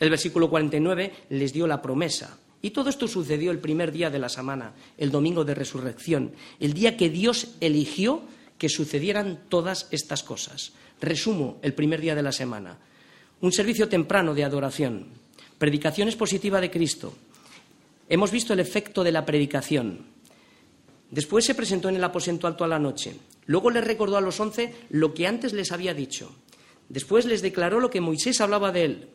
El 0.00 0.08
versículo 0.08 0.48
49 0.48 1.12
les 1.28 1.52
dio 1.52 1.66
la 1.66 1.82
promesa. 1.82 2.38
Y 2.62 2.70
todo 2.70 2.88
esto 2.88 3.06
sucedió 3.08 3.50
el 3.50 3.58
primer 3.58 3.92
día 3.92 4.08
de 4.08 4.18
la 4.18 4.30
semana, 4.30 4.72
el 4.96 5.10
domingo 5.10 5.44
de 5.44 5.54
resurrección, 5.54 6.32
el 6.60 6.72
día 6.72 6.96
que 6.96 7.10
Dios 7.10 7.56
eligió 7.60 8.22
que 8.56 8.70
sucedieran 8.70 9.38
todas 9.50 9.86
estas 9.90 10.22
cosas. 10.22 10.72
Resumo 10.98 11.58
el 11.60 11.74
primer 11.74 12.00
día 12.00 12.14
de 12.14 12.22
la 12.22 12.32
semana. 12.32 12.78
Un 13.40 13.52
servicio 13.52 13.88
temprano 13.88 14.34
de 14.34 14.44
adoración, 14.44 15.06
predicación 15.58 16.08
expositiva 16.08 16.60
de 16.60 16.70
Cristo. 16.70 17.14
Hemos 18.08 18.30
visto 18.30 18.52
el 18.52 18.60
efecto 18.60 19.04
de 19.04 19.12
la 19.12 19.24
predicación. 19.24 20.06
Después 21.10 21.44
se 21.44 21.54
presentó 21.54 21.88
en 21.88 21.96
el 21.96 22.04
aposento 22.04 22.46
alto 22.46 22.64
a 22.64 22.68
la 22.68 22.78
noche. 22.78 23.16
Luego 23.46 23.70
les 23.70 23.84
recordó 23.84 24.16
a 24.16 24.20
los 24.20 24.40
once 24.40 24.74
lo 24.90 25.14
que 25.14 25.26
antes 25.26 25.52
les 25.52 25.72
había 25.72 25.94
dicho. 25.94 26.34
Después 26.88 27.26
les 27.26 27.42
declaró 27.42 27.80
lo 27.80 27.90
que 27.90 28.00
Moisés 28.00 28.40
hablaba 28.40 28.72
de 28.72 28.84
él. 28.84 29.08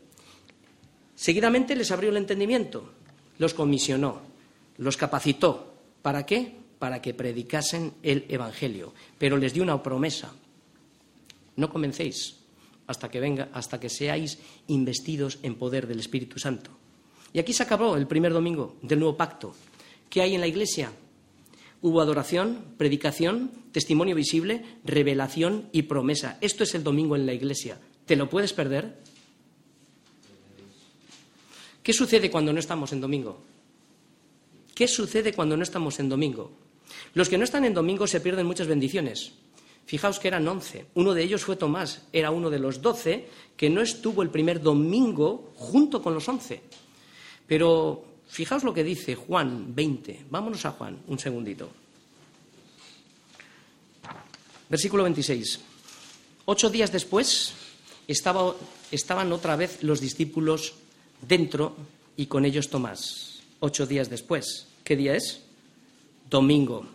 Seguidamente 1.16 1.76
les 1.76 1.92
abrió 1.92 2.10
el 2.10 2.18
entendimiento 2.18 2.92
los 3.38 3.54
comisionó, 3.54 4.22
los 4.78 4.98
capacitó. 4.98 5.74
¿Para 6.02 6.26
qué? 6.26 6.56
Para 6.80 7.02
que 7.02 7.14
predicasen 7.14 7.94
el 8.04 8.26
Evangelio. 8.30 8.94
Pero 9.18 9.38
les 9.38 9.54
dio 9.54 9.64
una 9.64 9.82
promesa. 9.82 10.34
No 11.56 11.70
comencéis 11.70 12.43
hasta 12.88 13.10
que 13.10 13.20
venga, 13.20 13.50
hasta 13.54 13.80
que 13.80 13.90
seáis 13.90 14.40
investidos 14.68 15.40
en 15.44 15.56
poder 15.56 15.88
del 15.88 16.00
Espíritu 16.00 16.40
Santo. 16.40 16.72
Y 17.34 17.40
aquí 17.40 17.54
se 17.54 17.64
acabó 17.64 17.96
el 17.96 18.08
primer 18.08 18.34
domingo 18.34 18.76
del 18.82 19.00
nuevo 19.00 19.18
pacto. 19.18 19.56
¿Qué 20.10 20.22
hay 20.22 20.36
en 20.36 20.42
la 20.42 20.48
iglesia? 20.48 20.92
Hubo 21.82 22.00
adoración, 22.00 22.76
predicación, 22.78 23.52
testimonio 23.72 24.16
visible, 24.16 24.64
revelación 24.86 25.68
y 25.72 25.84
promesa. 25.84 26.38
Esto 26.40 26.64
es 26.64 26.76
el 26.76 26.84
domingo 26.84 27.16
en 27.16 27.26
la 27.26 27.34
iglesia. 27.34 27.80
¿Te 28.06 28.16
lo 28.16 28.30
puedes 28.30 28.54
perder? 28.54 29.00
¿Qué 31.82 31.92
sucede 31.92 32.32
cuando 32.32 32.54
no 32.54 32.60
estamos 32.60 32.94
en 32.94 33.02
domingo? 33.02 33.42
¿Qué 34.74 34.88
sucede 34.88 35.34
cuando 35.34 35.58
no 35.58 35.64
estamos 35.64 36.00
en 36.00 36.10
domingo? 36.10 36.52
Los 37.14 37.28
que 37.28 37.38
no 37.38 37.44
están 37.44 37.66
en 37.66 37.74
domingo 37.74 38.08
se 38.08 38.22
pierden 38.22 38.46
muchas 38.46 38.68
bendiciones. 38.68 39.34
Fijaos 39.86 40.20
que 40.20 40.28
eran 40.28 40.48
once. 40.48 40.86
Uno 40.96 41.14
de 41.14 41.24
ellos 41.24 41.44
fue 41.44 41.56
Tomás. 41.56 42.04
Era 42.14 42.32
uno 42.32 42.50
de 42.50 42.60
los 42.60 42.82
doce 42.82 43.28
que 43.58 43.70
no 43.70 43.82
estuvo 43.82 44.24
el 44.24 44.30
primer 44.30 44.62
domingo 44.62 45.54
junto 45.56 46.02
con 46.02 46.14
los 46.14 46.28
once. 46.28 46.62
Pero 47.48 48.04
fijaos 48.28 48.64
lo 48.64 48.74
que 48.74 48.84
dice 48.84 49.16
Juan 49.16 49.76
20. 49.76 50.26
Vámonos 50.30 50.66
a 50.66 50.72
Juan 50.72 50.98
un 51.08 51.20
segundito. 51.20 51.70
Versículo 54.70 55.04
26. 55.04 55.60
Ocho 56.46 56.70
días 56.70 56.92
después 56.92 57.54
estaban 58.08 59.32
otra 59.32 59.56
vez 59.56 59.84
los 59.84 60.02
discípulos 60.02 60.74
dentro 61.22 61.76
y 62.18 62.26
con 62.26 62.46
ellos 62.46 62.70
Tomás. 62.70 63.44
Ocho 63.60 63.86
días 63.86 64.10
después. 64.10 64.68
¿Qué 64.84 64.96
día 64.96 65.16
es? 65.16 65.42
Domingo. 66.30 66.88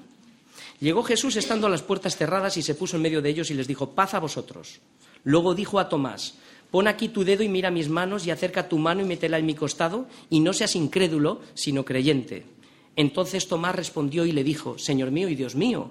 Llegó 0.81 1.03
Jesús 1.03 1.37
estando 1.37 1.67
a 1.67 1.71
las 1.71 1.83
puertas 1.83 2.17
cerradas 2.17 2.57
y 2.57 2.63
se 2.63 2.75
puso 2.75 2.97
en 2.97 3.03
medio 3.03 3.21
de 3.21 3.31
ellos 3.31 3.51
y 3.51 3.55
les 3.55 3.67
dijo, 3.67 3.91
paz 3.91 4.15
a 4.15 4.21
vosotros. 4.21 4.81
Luego 5.25 5.55
dijo 5.55 5.81
a 5.81 5.89
Tomás, 5.89 6.35
pon 6.71 6.87
aquí 6.87 7.09
tu 7.09 7.25
dedo 7.25 7.43
y 7.43 7.49
mira 7.49 7.71
mis 7.71 7.89
manos 7.89 8.27
y 8.27 8.31
acerca 8.31 8.69
tu 8.69 8.79
mano 8.79 9.03
y 9.03 9.05
métela 9.05 9.39
en 9.39 9.47
mi 9.47 9.55
costado 9.55 10.07
y 10.31 10.41
no 10.41 10.53
seas 10.53 10.77
incrédulo, 10.77 11.41
sino 11.55 11.85
creyente. 11.85 12.47
Entonces 12.95 13.49
Tomás 13.49 13.75
respondió 13.75 14.25
y 14.25 14.33
le 14.33 14.45
dijo, 14.45 14.79
Señor 14.79 15.11
mío 15.11 15.29
y 15.29 15.35
Dios 15.35 15.57
mío. 15.57 15.91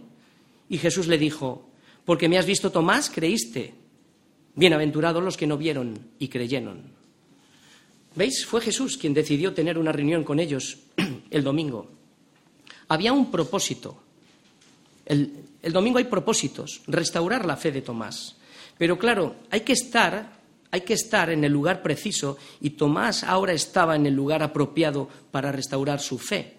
Y 0.69 0.77
Jesús 0.77 1.07
le 1.07 1.17
dijo, 1.17 1.67
porque 2.05 2.29
me 2.29 2.37
has 2.37 2.45
visto 2.45 2.71
Tomás, 2.71 3.09
creíste. 3.09 3.73
Bienaventurados 4.55 5.23
los 5.23 5.37
que 5.37 5.47
no 5.47 5.57
vieron 5.57 5.99
y 6.17 6.29
creyeron. 6.29 6.95
¿Veis? 8.15 8.45
Fue 8.45 8.61
Jesús 8.61 8.97
quien 8.97 9.13
decidió 9.13 9.53
tener 9.53 9.77
una 9.77 9.91
reunión 9.91 10.23
con 10.23 10.39
ellos 10.39 10.79
el 11.29 11.43
domingo. 11.43 11.91
Había 12.87 13.13
un 13.13 13.29
propósito. 13.29 14.06
El, 15.07 15.45
domingo 15.71 15.99
hay 15.99 16.03
propósitos, 16.03 16.81
restaurar 16.85 17.45
la 17.45 17.55
fe 17.55 17.71
de 17.71 17.81
Tomás. 17.81 18.35
Pero 18.77 18.97
claro, 18.97 19.35
hay 19.49 19.61
que 19.61 19.73
estar, 19.73 20.33
hay 20.69 20.81
que 20.81 20.93
estar 20.93 21.29
en 21.29 21.43
el 21.45 21.51
lugar 21.51 21.81
preciso 21.81 22.37
y 22.59 22.71
Tomás 22.71 23.23
ahora 23.23 23.53
estaba 23.53 23.95
en 23.95 24.05
el 24.05 24.13
lugar 24.13 24.43
apropiado 24.43 25.07
para 25.31 25.51
restaurar 25.51 26.01
su 26.01 26.19
fe. 26.19 26.57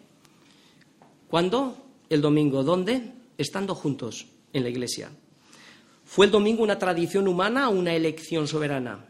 ¿Cuándo? 1.29 1.77
El 2.09 2.23
domingo. 2.23 2.65
¿Dónde? 2.65 3.13
Estando 3.37 3.75
juntos 3.75 4.27
en 4.55 4.63
la 4.63 4.71
iglesia. 4.71 5.11
¿Fue 6.07 6.25
el 6.25 6.33
domingo 6.33 6.63
una 6.63 6.79
tradición 6.79 7.29
humana 7.29 7.69
o 7.69 7.73
una 7.73 7.95
elección 7.95 8.49
soberana? 8.49 9.05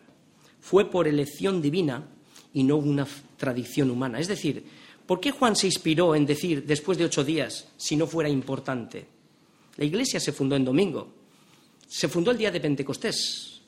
Fue 0.60 0.90
por 0.90 1.06
elección 1.06 1.62
divina 1.62 2.08
y 2.52 2.64
no 2.64 2.76
una 2.76 3.06
tradición 3.36 3.88
humana. 3.92 4.18
Es 4.18 4.26
decir, 4.26 4.64
¿por 5.06 5.20
qué 5.20 5.30
Juan 5.30 5.54
se 5.54 5.68
inspiró 5.68 6.16
en 6.16 6.26
decir 6.26 6.66
después 6.66 6.98
de 6.98 7.04
ocho 7.04 7.22
días 7.22 7.68
si 7.76 7.96
no 7.96 8.08
fuera 8.08 8.28
importante? 8.28 9.17
La 9.78 9.84
iglesia 9.84 10.20
se 10.20 10.32
fundó 10.32 10.56
en 10.56 10.64
domingo. 10.64 11.08
Se 11.88 12.08
fundó 12.08 12.30
el 12.30 12.38
día 12.38 12.50
de 12.50 12.60
Pentecostés. 12.60 13.60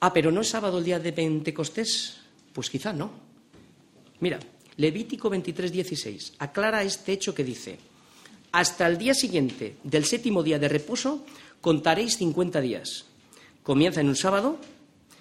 Ah, 0.00 0.12
pero 0.12 0.30
no 0.30 0.42
es 0.42 0.48
sábado 0.48 0.78
el 0.78 0.84
día 0.84 1.00
de 1.00 1.12
Pentecostés. 1.12 2.18
Pues 2.52 2.70
quizá 2.70 2.92
no. 2.92 3.10
Mira, 4.20 4.38
Levítico 4.76 5.28
23, 5.28 5.72
16 5.72 6.34
aclara 6.38 6.84
este 6.84 7.12
hecho 7.12 7.34
que 7.34 7.42
dice: 7.42 7.78
Hasta 8.52 8.86
el 8.86 8.96
día 8.96 9.14
siguiente 9.14 9.76
del 9.82 10.04
séptimo 10.04 10.42
día 10.42 10.58
de 10.58 10.68
reposo 10.68 11.26
contaréis 11.60 12.16
50 12.18 12.60
días. 12.60 13.06
Comienza 13.64 14.00
en 14.00 14.08
un 14.08 14.16
sábado 14.16 14.58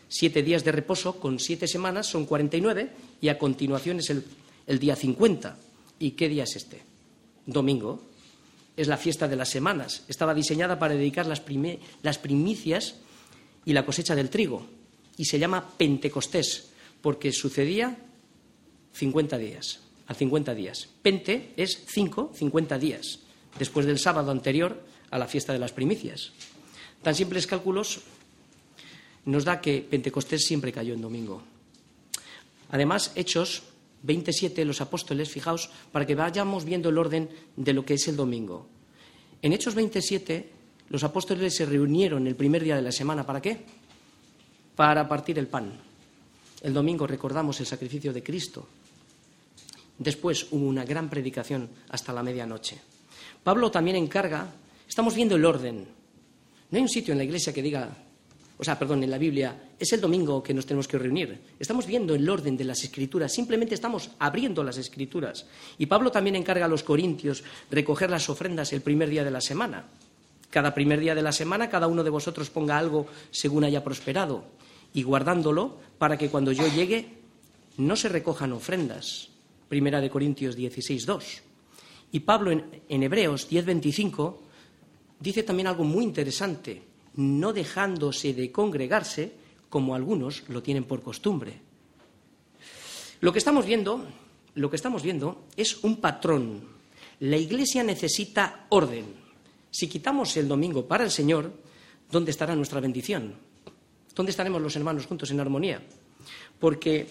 siete 0.10 0.42
días 0.44 0.64
de 0.64 0.72
reposo 0.72 1.20
con 1.20 1.40
siete 1.40 1.68
semanas 1.68 2.08
son 2.08 2.26
49 2.26 2.90
y 3.22 3.28
a 3.28 3.38
continuación 3.38 4.00
es 4.00 4.10
el, 4.10 4.80
día 4.80 4.96
50. 4.96 5.58
¿Y 6.00 6.12
qué 6.12 6.30
día 6.30 6.44
es 6.44 6.56
este? 6.56 6.82
Domingo. 7.46 8.02
Es 8.78 8.88
la 8.88 8.96
fiesta 8.96 9.28
de 9.28 9.36
las 9.36 9.50
semanas. 9.50 10.04
Estaba 10.08 10.34
diseñada 10.34 10.80
para 10.80 10.94
dedicar 10.94 11.26
las, 11.26 11.42
las 12.04 12.18
primicias 12.18 12.96
y 13.66 13.74
la 13.74 13.86
cosecha 13.86 14.16
del 14.16 14.30
trigo. 14.30 14.66
Y 15.18 15.26
se 15.26 15.40
llama 15.40 15.74
Pentecostés, 15.78 16.70
porque 17.02 17.34
sucedía 17.34 17.98
50 18.94 19.38
días, 19.38 19.80
a 20.08 20.14
50 20.14 20.56
días. 20.56 20.88
Pente 21.02 21.54
es 21.58 21.84
5, 21.88 22.32
50 22.34 22.80
días, 22.80 23.20
después 23.60 23.86
del 23.86 24.00
sábado 24.00 24.32
anterior 24.32 24.82
a 25.12 25.18
la 25.18 25.28
fiesta 25.28 25.54
de 25.54 25.60
las 25.60 25.74
primicias. 25.74 26.32
Tan 27.02 27.16
simples 27.16 27.48
cálculos 27.48 28.02
nos 29.26 29.44
da 29.44 29.60
que 29.60 29.84
Pentecostés 29.84 30.46
siempre 30.46 30.72
cayó 30.72 30.94
en 30.94 31.02
domingo. 31.02 31.44
Además, 32.72 33.12
Hechos 33.16 33.64
27, 34.04 34.66
los 34.66 34.82
apóstoles, 34.82 35.30
fijaos, 35.30 35.70
para 35.92 36.06
que 36.06 36.16
vayamos 36.16 36.66
viendo 36.66 36.90
el 36.90 36.98
orden 36.98 37.30
de 37.56 37.74
lo 37.74 37.86
que 37.86 37.96
es 37.96 38.08
el 38.08 38.16
domingo. 38.16 38.68
En 39.42 39.54
Hechos 39.54 39.76
27, 39.76 40.50
los 40.90 41.04
apóstoles 41.04 41.56
se 41.56 41.66
reunieron 41.66 42.28
el 42.28 42.36
primer 42.36 42.64
día 42.64 42.76
de 42.76 42.82
la 42.82 42.92
semana. 42.92 43.26
¿Para 43.26 43.42
qué? 43.42 43.66
Para 44.76 45.08
partir 45.08 45.38
el 45.40 45.48
pan. 45.48 45.74
El 46.62 46.74
domingo 46.74 47.06
recordamos 47.06 47.60
el 47.60 47.66
sacrificio 47.66 48.14
de 48.14 48.24
Cristo. 48.24 48.68
Después 49.98 50.48
hubo 50.52 50.66
una 50.66 50.86
gran 50.86 51.10
predicación 51.10 51.70
hasta 51.90 52.14
la 52.14 52.24
medianoche. 52.24 52.78
Pablo 53.44 53.72
también 53.72 53.98
encarga, 53.98 54.54
estamos 54.88 55.16
viendo 55.16 55.36
el 55.36 55.46
orden. 55.46 55.88
No 56.70 56.76
hay 56.76 56.82
un 56.82 56.90
sitio 56.90 57.12
en 57.12 57.18
la 57.18 57.24
iglesia 57.24 57.54
que 57.54 57.62
diga 57.62 57.90
o 58.60 58.64
sea, 58.64 58.80
perdón, 58.80 59.04
en 59.04 59.12
la 59.12 59.20
Biblia, 59.20 59.70
es 59.78 59.94
el 59.94 60.02
domingo 60.02 60.42
que 60.42 60.54
nos 60.54 60.66
tenemos 60.66 60.88
que 60.88 60.98
reunir. 60.98 61.40
Estamos 61.60 61.86
viendo 61.86 62.16
el 62.16 62.28
orden 62.28 62.58
de 62.58 62.64
las 62.64 62.84
escrituras, 62.84 63.32
simplemente 63.32 63.76
estamos 63.76 64.10
abriendo 64.18 64.64
las 64.64 64.78
escrituras. 64.78 65.46
Y 65.78 65.86
Pablo 65.86 66.12
también 66.12 66.36
encarga 66.36 66.66
a 66.66 66.70
los 66.70 66.82
corintios 66.82 67.44
recoger 67.70 68.10
las 68.10 68.30
ofrendas 68.30 68.74
el 68.74 68.82
primer 68.82 69.10
día 69.10 69.24
de 69.24 69.32
la 69.32 69.42
semana. 69.42 69.86
Cada 70.50 70.74
primer 70.74 71.00
día 71.00 71.14
de 71.14 71.22
la 71.22 71.32
semana 71.32 71.70
cada 71.70 71.88
uno 71.88 72.04
de 72.04 72.10
vosotros 72.10 72.50
ponga 72.50 72.78
algo 72.80 73.06
según 73.30 73.64
haya 73.64 73.84
prosperado 73.84 74.46
y 74.94 75.04
guardándolo 75.04 75.78
para 76.00 76.18
que 76.18 76.30
cuando 76.30 76.52
yo 76.52 76.68
llegue 76.68 77.10
no 77.78 77.96
se 77.96 78.10
recojan 78.10 78.54
ofrendas, 78.54 79.30
Primera 79.70 80.02
de 80.02 80.10
Corintios 80.10 80.56
16, 80.56 81.06
2. 81.06 81.42
Y 82.14 82.22
Pablo 82.22 82.52
en, 82.52 82.82
en 82.88 83.04
Hebreos 83.04 83.50
10, 83.50 83.66
25 83.66 84.44
dice 85.20 85.44
también 85.44 85.68
algo 85.68 85.84
muy 85.84 86.06
interesante, 86.06 86.82
no 87.18 87.52
dejándose 87.52 88.34
de 88.34 88.52
congregarse 88.52 89.34
como 89.70 89.96
algunos 89.96 90.48
lo 90.48 90.64
tienen 90.64 90.86
por 90.86 91.02
costumbre. 91.02 91.60
Lo 93.20 93.34
que 93.34 93.40
estamos 93.40 93.66
viendo, 93.66 94.06
lo 94.56 94.70
que 94.70 94.76
estamos 94.76 95.04
viendo 95.04 95.46
es 95.58 95.84
un 95.84 95.98
patrón. 95.98 96.62
La 97.20 97.38
Iglesia 97.38 97.84
necesita 97.84 98.68
orden. 98.70 99.06
Si 99.72 99.88
quitamos 99.88 100.38
el 100.38 100.48
domingo 100.48 100.88
para 100.88 101.04
el 101.04 101.12
Señor, 101.12 101.52
¿dónde 102.12 102.32
estará 102.32 102.56
nuestra 102.56 102.80
bendición? 102.80 103.34
¿Dónde 104.16 104.32
estaremos 104.32 104.62
los 104.62 104.76
hermanos 104.76 105.06
juntos 105.06 105.32
en 105.32 105.40
armonía? 105.40 105.82
Porque 106.60 107.08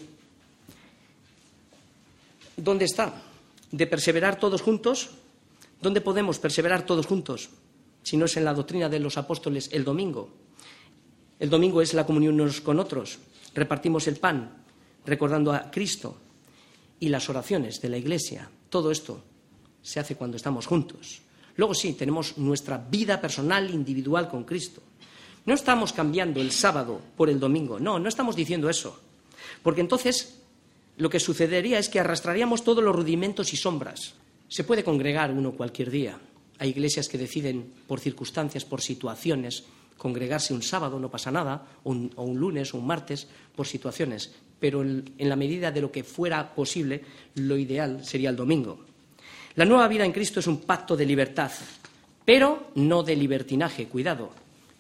¿dónde 2.57 2.85
está? 2.85 3.23
De 3.71 3.87
perseverar 3.87 4.39
todos 4.39 4.63
juntos, 4.63 5.11
¿dónde 5.83 6.01
podemos 6.01 6.39
perseverar 6.39 6.87
todos 6.87 7.07
juntos? 7.07 7.51
Si 8.07 8.17
no 8.17 8.27
es 8.27 8.37
en 8.37 8.45
la 8.45 8.55
doctrina 8.55 8.89
de 8.89 9.01
los 9.01 9.19
apóstoles 9.19 9.69
el 9.73 9.83
domingo. 9.83 10.31
El 11.41 11.51
domingo 11.51 11.83
es 11.83 11.93
la 11.93 12.07
comunión 12.07 12.41
unos 12.41 12.61
con 12.61 12.79
otros. 12.79 13.19
Repartimos 13.53 14.07
el 14.07 14.15
pan, 14.15 14.63
recordando 15.05 15.53
a 15.53 15.73
Cristo 15.73 16.17
y 17.01 17.09
las 17.09 17.29
oraciones 17.29 17.83
de 17.83 17.89
la 17.89 17.97
Iglesia. 17.97 18.49
Todo 18.71 18.93
esto 18.93 19.25
se 19.83 19.99
hace 19.99 20.15
cuando 20.15 20.37
estamos 20.37 20.69
juntos. 20.69 21.21
Luego 21.57 21.75
sí, 21.75 21.95
tenemos 21.95 22.39
nuestra 22.39 22.79
vida 22.79 23.21
personal, 23.21 23.75
individual 23.75 24.29
con 24.29 24.45
Cristo. 24.45 24.81
No 25.45 25.55
estamos 25.55 25.93
cambiando 25.93 26.41
el 26.41 26.53
sábado 26.53 27.01
por 27.17 27.29
el 27.29 27.41
domingo. 27.41 27.81
No, 27.81 27.99
no 27.99 28.09
estamos 28.09 28.37
diciendo 28.37 28.71
eso. 28.71 29.01
Porque 29.65 29.81
entonces 29.81 30.39
lo 30.97 31.11
que 31.11 31.19
sucedería 31.19 31.81
es 31.81 31.89
que 31.89 31.99
arrastraríamos 31.99 32.63
todos 32.63 32.85
los 32.85 32.95
rudimentos 32.95 33.53
y 33.53 33.57
sombras. 33.57 34.15
Se 34.47 34.63
puede 34.63 34.85
congregar 34.85 35.33
uno 35.33 35.57
cualquier 35.57 35.91
día. 35.91 36.21
Hay 36.59 36.71
iglesias 36.71 37.09
que 37.09 37.19
deciden 37.19 37.73
por 37.87 38.01
circunstancias, 38.01 38.65
por 38.65 38.81
situaciones, 38.81 39.65
congregarse 39.97 40.55
un 40.55 40.63
sábado, 40.63 40.99
no 40.99 41.11
pasa 41.11 41.31
nada, 41.31 41.67
o 41.85 41.93
un, 41.93 42.37
lunes 42.39 42.75
o 42.75 42.79
un 42.79 42.87
martes, 42.87 43.29
por 43.55 43.67
situaciones. 43.67 44.33
Pero 44.59 44.83
en 44.83 45.29
la 45.29 45.37
medida 45.37 45.71
de 45.71 45.81
lo 45.81 45.93
que 45.93 46.05
fuera 46.05 46.55
posible, 46.55 47.03
lo 47.35 47.57
ideal 47.57 48.05
sería 48.05 48.31
el 48.31 48.37
domingo. 48.37 48.85
La 49.55 49.65
nueva 49.65 49.89
vida 49.89 50.05
en 50.05 50.13
Cristo 50.13 50.41
es 50.41 50.47
un 50.47 50.61
pacto 50.61 50.97
de 50.97 51.07
libertad, 51.07 51.51
pero 52.25 52.71
no 52.75 53.03
de 53.03 53.17
libertinaje, 53.17 53.87
cuidado. 53.87 54.31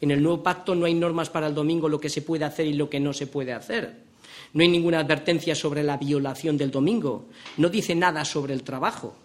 En 0.00 0.10
el 0.10 0.22
nuevo 0.22 0.42
pacto 0.42 0.74
no 0.74 0.84
hay 0.84 0.94
normas 0.94 1.30
para 1.30 1.46
el 1.46 1.54
domingo, 1.54 1.88
lo 1.88 2.00
que 2.00 2.10
se 2.10 2.22
puede 2.22 2.44
hacer 2.44 2.66
y 2.66 2.74
lo 2.74 2.90
que 2.90 3.00
no 3.00 3.12
se 3.12 3.26
puede 3.26 3.52
hacer. 3.52 4.04
No 4.52 4.62
hay 4.62 4.68
ninguna 4.68 5.00
advertencia 5.00 5.54
sobre 5.54 5.82
la 5.82 5.96
violación 5.96 6.56
del 6.56 6.70
domingo. 6.70 7.26
No 7.56 7.68
dice 7.68 7.94
nada 7.94 8.24
sobre 8.24 8.52
el 8.52 8.62
trabajo. 8.62 9.16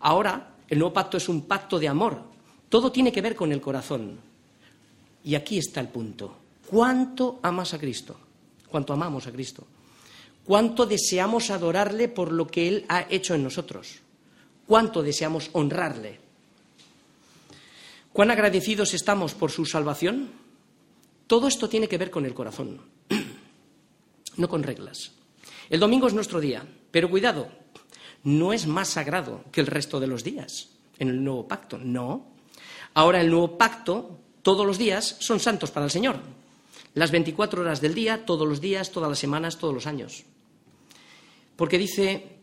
Ahora, 0.00 0.55
el 0.68 0.78
nuevo 0.78 0.92
pacto 0.92 1.16
es 1.16 1.28
un 1.28 1.42
pacto 1.42 1.78
de 1.78 1.88
amor. 1.88 2.22
Todo 2.68 2.90
tiene 2.90 3.12
que 3.12 3.22
ver 3.22 3.36
con 3.36 3.52
el 3.52 3.60
corazón. 3.60 4.18
Y 5.24 5.34
aquí 5.34 5.58
está 5.58 5.80
el 5.80 5.88
punto. 5.88 6.36
¿Cuánto 6.66 7.38
amas 7.42 7.74
a 7.74 7.78
Cristo? 7.78 8.16
¿Cuánto 8.68 8.92
amamos 8.92 9.26
a 9.26 9.32
Cristo? 9.32 9.66
¿Cuánto 10.44 10.86
deseamos 10.86 11.50
adorarle 11.50 12.08
por 12.08 12.32
lo 12.32 12.46
que 12.46 12.68
Él 12.68 12.84
ha 12.88 13.06
hecho 13.10 13.34
en 13.34 13.42
nosotros? 13.42 14.00
¿Cuánto 14.66 15.02
deseamos 15.02 15.50
honrarle? 15.52 16.20
¿Cuán 18.12 18.30
agradecidos 18.30 18.94
estamos 18.94 19.34
por 19.34 19.50
su 19.50 19.66
salvación? 19.66 20.30
Todo 21.26 21.48
esto 21.48 21.68
tiene 21.68 21.88
que 21.88 21.98
ver 21.98 22.10
con 22.10 22.24
el 22.24 22.34
corazón, 22.34 22.80
no 24.36 24.48
con 24.48 24.62
reglas. 24.62 25.12
El 25.68 25.80
domingo 25.80 26.06
es 26.06 26.14
nuestro 26.14 26.40
día, 26.40 26.64
pero 26.90 27.10
cuidado, 27.10 27.48
no 28.26 28.52
es 28.52 28.66
más 28.66 28.88
sagrado 28.88 29.44
que 29.52 29.60
el 29.60 29.68
resto 29.68 30.00
de 30.00 30.08
los 30.08 30.24
días 30.24 30.70
en 30.98 31.08
el 31.08 31.22
nuevo 31.22 31.46
pacto, 31.46 31.78
no. 31.78 32.26
Ahora 32.94 33.20
el 33.20 33.30
nuevo 33.30 33.56
pacto 33.56 34.18
todos 34.42 34.66
los 34.66 34.78
días 34.78 35.16
son 35.20 35.38
santos 35.38 35.70
para 35.70 35.86
el 35.86 35.92
Señor. 35.92 36.16
Las 36.94 37.12
24 37.12 37.62
horas 37.62 37.80
del 37.80 37.94
día, 37.94 38.26
todos 38.26 38.48
los 38.48 38.60
días, 38.60 38.90
todas 38.90 39.08
las 39.08 39.20
semanas, 39.20 39.58
todos 39.58 39.74
los 39.74 39.86
años. 39.86 40.24
Porque 41.54 41.78
dice, 41.78 42.40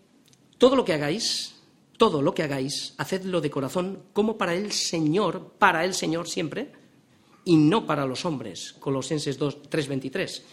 todo 0.58 0.78
lo 0.78 0.86
que 0.86 0.94
hagáis, 0.94 1.56
todo 1.98 2.22
lo 2.22 2.34
que 2.34 2.44
hagáis, 2.44 2.94
hacedlo 2.98 3.42
de 3.42 3.52
corazón 3.52 4.04
como 4.14 4.38
para 4.38 4.54
el 4.54 4.72
Señor, 4.72 5.54
para 5.60 5.84
el 5.84 5.94
Señor 5.94 6.30
siempre, 6.30 6.72
y 7.44 7.58
no 7.58 7.86
para 7.86 8.06
los 8.06 8.24
hombres. 8.24 8.72
Colosenses 8.80 9.38
2, 9.38 9.64
3:23. 9.70 10.44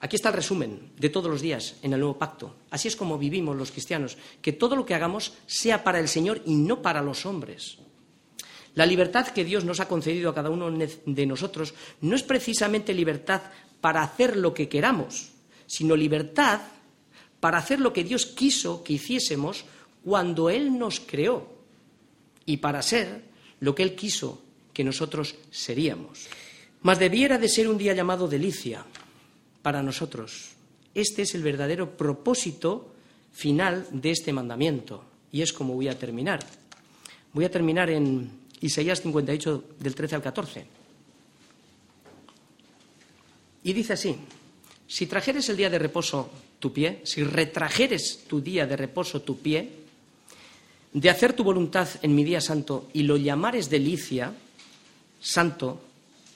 Aquí 0.00 0.16
está 0.16 0.28
el 0.28 0.34
resumen 0.34 0.92
de 0.98 1.08
todos 1.08 1.30
los 1.30 1.40
días 1.40 1.76
en 1.82 1.92
el 1.92 2.00
nuevo 2.00 2.18
pacto. 2.18 2.56
Así 2.70 2.88
es 2.88 2.96
como 2.96 3.18
vivimos 3.18 3.56
los 3.56 3.70
cristianos, 3.70 4.18
que 4.42 4.52
todo 4.52 4.76
lo 4.76 4.84
que 4.84 4.94
hagamos 4.94 5.32
sea 5.46 5.82
para 5.84 5.98
el 5.98 6.08
Señor 6.08 6.42
y 6.44 6.54
no 6.54 6.82
para 6.82 7.00
los 7.00 7.24
hombres. 7.24 7.78
La 8.74 8.84
libertad 8.84 9.28
que 9.28 9.44
Dios 9.44 9.64
nos 9.64 9.80
ha 9.80 9.88
concedido 9.88 10.28
a 10.28 10.34
cada 10.34 10.50
uno 10.50 10.70
de 10.70 11.26
nosotros 11.26 11.72
no 12.02 12.14
es 12.14 12.22
precisamente 12.22 12.92
libertad 12.92 13.40
para 13.80 14.02
hacer 14.02 14.36
lo 14.36 14.52
que 14.52 14.68
queramos, 14.68 15.30
sino 15.66 15.96
libertad 15.96 16.60
para 17.40 17.58
hacer 17.58 17.80
lo 17.80 17.94
que 17.94 18.04
Dios 18.04 18.26
quiso 18.26 18.84
que 18.84 18.94
hiciésemos 18.94 19.64
cuando 20.04 20.50
Él 20.50 20.78
nos 20.78 21.00
creó 21.00 21.56
y 22.44 22.58
para 22.58 22.82
ser 22.82 23.22
lo 23.60 23.74
que 23.74 23.82
Él 23.82 23.94
quiso 23.94 24.42
que 24.74 24.84
nosotros 24.84 25.36
seríamos. 25.50 26.26
Mas 26.82 26.98
debiera 26.98 27.38
de 27.38 27.48
ser 27.48 27.68
un 27.68 27.78
día 27.78 27.94
llamado 27.94 28.28
delicia 28.28 28.84
para 29.66 29.82
nosotros. 29.82 30.50
Este 30.94 31.22
es 31.22 31.34
el 31.34 31.42
verdadero 31.42 31.96
propósito 31.96 32.94
final 33.32 33.84
de 33.90 34.12
este 34.12 34.32
mandamiento 34.32 35.02
y 35.32 35.42
es 35.42 35.52
como 35.52 35.74
voy 35.74 35.88
a 35.88 35.98
terminar. 35.98 36.38
Voy 37.32 37.46
a 37.46 37.50
terminar 37.50 37.90
en 37.90 38.30
Isaías 38.60 39.02
58, 39.02 39.64
del 39.80 39.92
13 39.92 40.14
al 40.14 40.22
14. 40.22 40.66
Y 43.64 43.72
dice 43.72 43.94
así, 43.94 44.14
si 44.86 45.06
trajeres 45.06 45.48
el 45.48 45.56
día 45.56 45.68
de 45.68 45.80
reposo 45.80 46.30
tu 46.60 46.72
pie, 46.72 47.00
si 47.02 47.24
retrajeres 47.24 48.22
tu 48.28 48.40
día 48.40 48.68
de 48.68 48.76
reposo 48.76 49.22
tu 49.22 49.38
pie, 49.40 49.68
de 50.92 51.10
hacer 51.10 51.32
tu 51.32 51.42
voluntad 51.42 51.88
en 52.02 52.14
mi 52.14 52.22
día 52.22 52.40
santo 52.40 52.88
y 52.92 53.02
lo 53.02 53.16
llamares 53.16 53.68
delicia, 53.68 54.32
santo, 55.20 55.80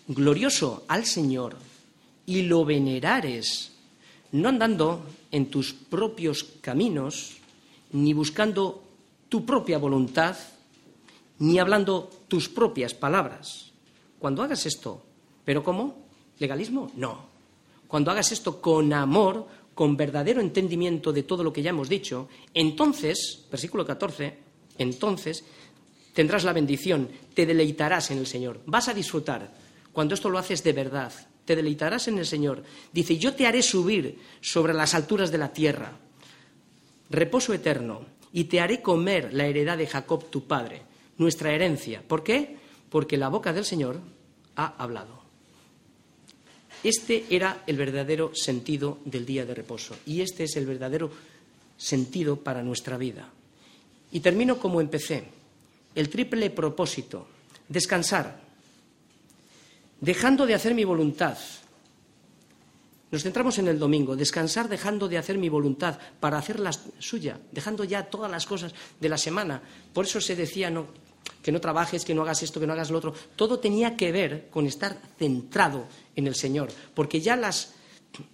glorioso 0.08 0.82
al 0.88 1.06
Señor, 1.06 1.69
y 2.30 2.42
lo 2.42 2.64
venerares, 2.64 3.72
no 4.30 4.50
andando 4.50 5.04
en 5.32 5.50
tus 5.50 5.72
propios 5.72 6.44
caminos, 6.60 7.38
ni 7.90 8.14
buscando 8.14 8.84
tu 9.28 9.44
propia 9.44 9.78
voluntad, 9.78 10.36
ni 11.40 11.58
hablando 11.58 12.08
tus 12.28 12.48
propias 12.48 12.94
palabras. 12.94 13.72
Cuando 14.20 14.44
hagas 14.44 14.64
esto, 14.64 15.02
¿pero 15.44 15.64
cómo? 15.64 16.06
¿Legalismo? 16.38 16.92
No. 16.94 17.18
Cuando 17.88 18.12
hagas 18.12 18.30
esto 18.30 18.60
con 18.60 18.92
amor, 18.92 19.48
con 19.74 19.96
verdadero 19.96 20.40
entendimiento 20.40 21.12
de 21.12 21.24
todo 21.24 21.42
lo 21.42 21.52
que 21.52 21.62
ya 21.62 21.70
hemos 21.70 21.88
dicho, 21.88 22.28
entonces, 22.54 23.44
versículo 23.50 23.84
14, 23.84 24.38
entonces 24.78 25.44
tendrás 26.14 26.44
la 26.44 26.52
bendición, 26.52 27.08
te 27.34 27.44
deleitarás 27.44 28.12
en 28.12 28.18
el 28.18 28.28
Señor, 28.28 28.60
vas 28.66 28.86
a 28.86 28.94
disfrutar. 28.94 29.52
Cuando 29.92 30.14
esto 30.14 30.30
lo 30.30 30.38
haces 30.38 30.62
de 30.62 30.72
verdad, 30.72 31.12
te 31.44 31.56
deleitarás 31.56 32.08
en 32.08 32.18
el 32.18 32.26
Señor. 32.26 32.62
Dice, 32.92 33.18
yo 33.18 33.34
te 33.34 33.46
haré 33.46 33.62
subir 33.62 34.18
sobre 34.40 34.74
las 34.74 34.94
alturas 34.94 35.30
de 35.30 35.38
la 35.38 35.52
tierra, 35.52 35.92
reposo 37.10 37.52
eterno, 37.52 38.04
y 38.32 38.44
te 38.44 38.60
haré 38.60 38.80
comer 38.82 39.32
la 39.32 39.46
heredad 39.46 39.78
de 39.78 39.86
Jacob 39.86 40.30
tu 40.30 40.46
padre 40.46 40.90
nuestra 41.20 41.52
herencia. 41.52 42.02
¿Por 42.06 42.24
qué? 42.24 42.56
Porque 42.88 43.18
la 43.18 43.28
boca 43.28 43.52
del 43.52 43.66
Señor 43.66 44.00
ha 44.56 44.74
hablado. 44.82 45.20
Este 46.82 47.26
era 47.28 47.62
el 47.66 47.76
verdadero 47.76 48.34
sentido 48.34 48.98
del 49.04 49.26
día 49.26 49.44
de 49.44 49.54
reposo 49.54 49.94
y 50.06 50.22
este 50.22 50.44
es 50.44 50.56
el 50.56 50.64
verdadero 50.64 51.10
sentido 51.76 52.36
para 52.36 52.62
nuestra 52.62 52.96
vida. 52.96 53.28
Y 54.12 54.20
termino 54.20 54.58
como 54.58 54.80
empecé. 54.80 55.24
El 55.94 56.08
triple 56.08 56.48
propósito, 56.50 57.26
descansar, 57.68 58.40
dejando 60.00 60.46
de 60.46 60.54
hacer 60.54 60.74
mi 60.74 60.84
voluntad. 60.84 61.36
Nos 63.10 63.22
centramos 63.24 63.58
en 63.58 63.66
el 63.66 63.78
domingo, 63.78 64.14
descansar 64.14 64.68
dejando 64.68 65.08
de 65.08 65.18
hacer 65.18 65.36
mi 65.36 65.48
voluntad 65.48 65.98
para 66.20 66.38
hacer 66.38 66.60
la 66.60 66.70
suya, 66.98 67.40
dejando 67.50 67.82
ya 67.82 68.04
todas 68.04 68.30
las 68.30 68.46
cosas 68.46 68.72
de 69.00 69.08
la 69.08 69.18
semana. 69.18 69.60
Por 69.92 70.04
eso 70.04 70.20
se 70.20 70.36
decía, 70.36 70.70
no, 70.70 70.86
que 71.42 71.50
no 71.50 71.60
trabajes, 71.60 72.04
que 72.04 72.14
no 72.14 72.22
hagas 72.22 72.42
esto, 72.42 72.60
que 72.60 72.66
no 72.66 72.72
hagas 72.72 72.90
lo 72.90 72.98
otro. 72.98 73.14
Todo 73.34 73.58
tenía 73.58 73.96
que 73.96 74.12
ver 74.12 74.48
con 74.50 74.66
estar 74.66 74.96
centrado 75.18 75.86
en 76.14 76.28
el 76.28 76.36
Señor, 76.36 76.68
porque 76.94 77.20
ya 77.20 77.34
las, 77.34 77.74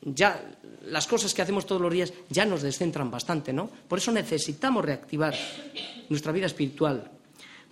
ya 0.03 0.45
las 0.83 1.07
cosas 1.07 1.33
que 1.33 1.41
hacemos 1.41 1.64
todos 1.64 1.81
los 1.81 1.93
días 1.93 2.12
ya 2.29 2.45
nos 2.45 2.61
descentran 2.61 3.11
bastante, 3.11 3.55
¿no? 3.55 3.71
Por 3.89 3.99
eso 3.99 4.12
necesitamos 4.12 4.85
reactivar 4.85 5.35
nuestra 6.11 6.33
vida 6.33 6.47
espiritual. 6.47 7.11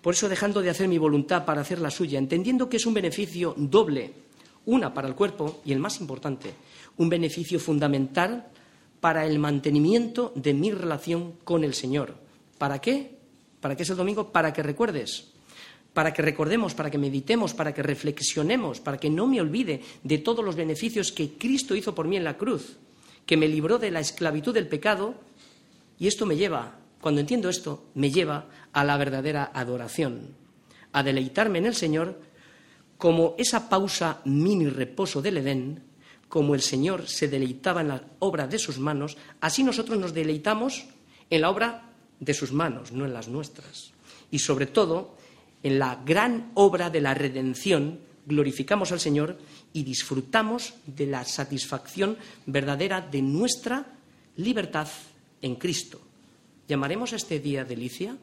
Por 0.04 0.12
eso 0.12 0.28
dejando 0.28 0.60
de 0.60 0.68
hacer 0.68 0.86
mi 0.86 0.98
voluntad 0.98 1.46
para 1.46 1.62
hacer 1.62 1.80
la 1.80 1.90
suya, 1.90 2.18
entendiendo 2.18 2.68
que 2.68 2.76
es 2.76 2.84
un 2.84 2.92
beneficio 2.92 3.54
doble, 3.56 4.12
una 4.66 4.92
para 4.92 5.08
el 5.08 5.14
cuerpo 5.14 5.62
y 5.64 5.72
el 5.72 5.78
más 5.78 5.98
importante, 5.98 6.52
un 6.98 7.08
beneficio 7.08 7.58
fundamental 7.58 8.48
para 9.00 9.24
el 9.24 9.38
mantenimiento 9.38 10.30
de 10.34 10.52
mi 10.52 10.70
relación 10.72 11.36
con 11.42 11.64
el 11.64 11.72
Señor. 11.72 12.16
¿Para 12.58 12.82
qué? 12.82 13.16
¿Para 13.62 13.76
qué 13.76 13.84
es 13.84 13.88
el 13.88 13.96
domingo? 13.96 14.30
Para 14.30 14.52
que 14.52 14.62
recuerdes, 14.62 15.28
para 15.94 16.12
que 16.12 16.20
recordemos, 16.20 16.74
para 16.74 16.90
que 16.90 16.98
meditemos, 16.98 17.54
para 17.54 17.72
que 17.72 17.82
reflexionemos, 17.82 18.80
para 18.80 18.98
que 18.98 19.08
no 19.08 19.26
me 19.26 19.40
olvide 19.40 19.80
de 20.02 20.18
todos 20.18 20.44
los 20.44 20.54
beneficios 20.54 21.12
que 21.12 21.38
Cristo 21.38 21.74
hizo 21.74 21.94
por 21.94 22.08
mí 22.08 22.18
en 22.18 22.24
la 22.24 22.36
cruz, 22.36 22.76
que 23.24 23.38
me 23.38 23.48
libró 23.48 23.78
de 23.78 23.90
la 23.90 24.00
esclavitud 24.00 24.52
del 24.52 24.68
pecado, 24.68 25.14
y 25.98 26.08
esto 26.08 26.26
me 26.26 26.36
lleva, 26.36 26.83
cuando 27.04 27.20
entiendo 27.20 27.50
esto, 27.50 27.84
me 27.96 28.10
lleva 28.10 28.46
a 28.72 28.82
la 28.82 28.96
verdadera 28.96 29.50
adoración, 29.52 30.34
a 30.90 31.02
deleitarme 31.02 31.58
en 31.58 31.66
el 31.66 31.74
Señor 31.74 32.18
como 32.96 33.34
esa 33.36 33.68
pausa 33.68 34.22
mini 34.24 34.70
reposo 34.70 35.20
del 35.20 35.36
Edén, 35.36 35.82
como 36.30 36.54
el 36.54 36.62
Señor 36.62 37.06
se 37.06 37.28
deleitaba 37.28 37.82
en 37.82 37.88
la 37.88 38.02
obra 38.20 38.46
de 38.46 38.58
sus 38.58 38.78
manos, 38.78 39.18
así 39.42 39.62
nosotros 39.62 39.98
nos 39.98 40.14
deleitamos 40.14 40.86
en 41.28 41.42
la 41.42 41.50
obra 41.50 41.92
de 42.20 42.32
sus 42.32 42.52
manos, 42.52 42.90
no 42.90 43.04
en 43.04 43.12
las 43.12 43.28
nuestras. 43.28 43.92
Y 44.30 44.38
sobre 44.38 44.64
todo, 44.64 45.14
en 45.62 45.78
la 45.78 46.00
gran 46.06 46.52
obra 46.54 46.88
de 46.88 47.02
la 47.02 47.12
redención, 47.12 48.00
glorificamos 48.24 48.92
al 48.92 49.00
Señor 49.00 49.36
y 49.74 49.82
disfrutamos 49.82 50.72
de 50.86 51.04
la 51.04 51.26
satisfacción 51.26 52.16
verdadera 52.46 53.02
de 53.02 53.20
nuestra 53.20 53.92
libertad 54.36 54.88
en 55.42 55.56
Cristo. 55.56 56.00
¿Llamaremos 56.66 57.12
este 57.12 57.40
día 57.40 57.64
delicia? 57.64 58.16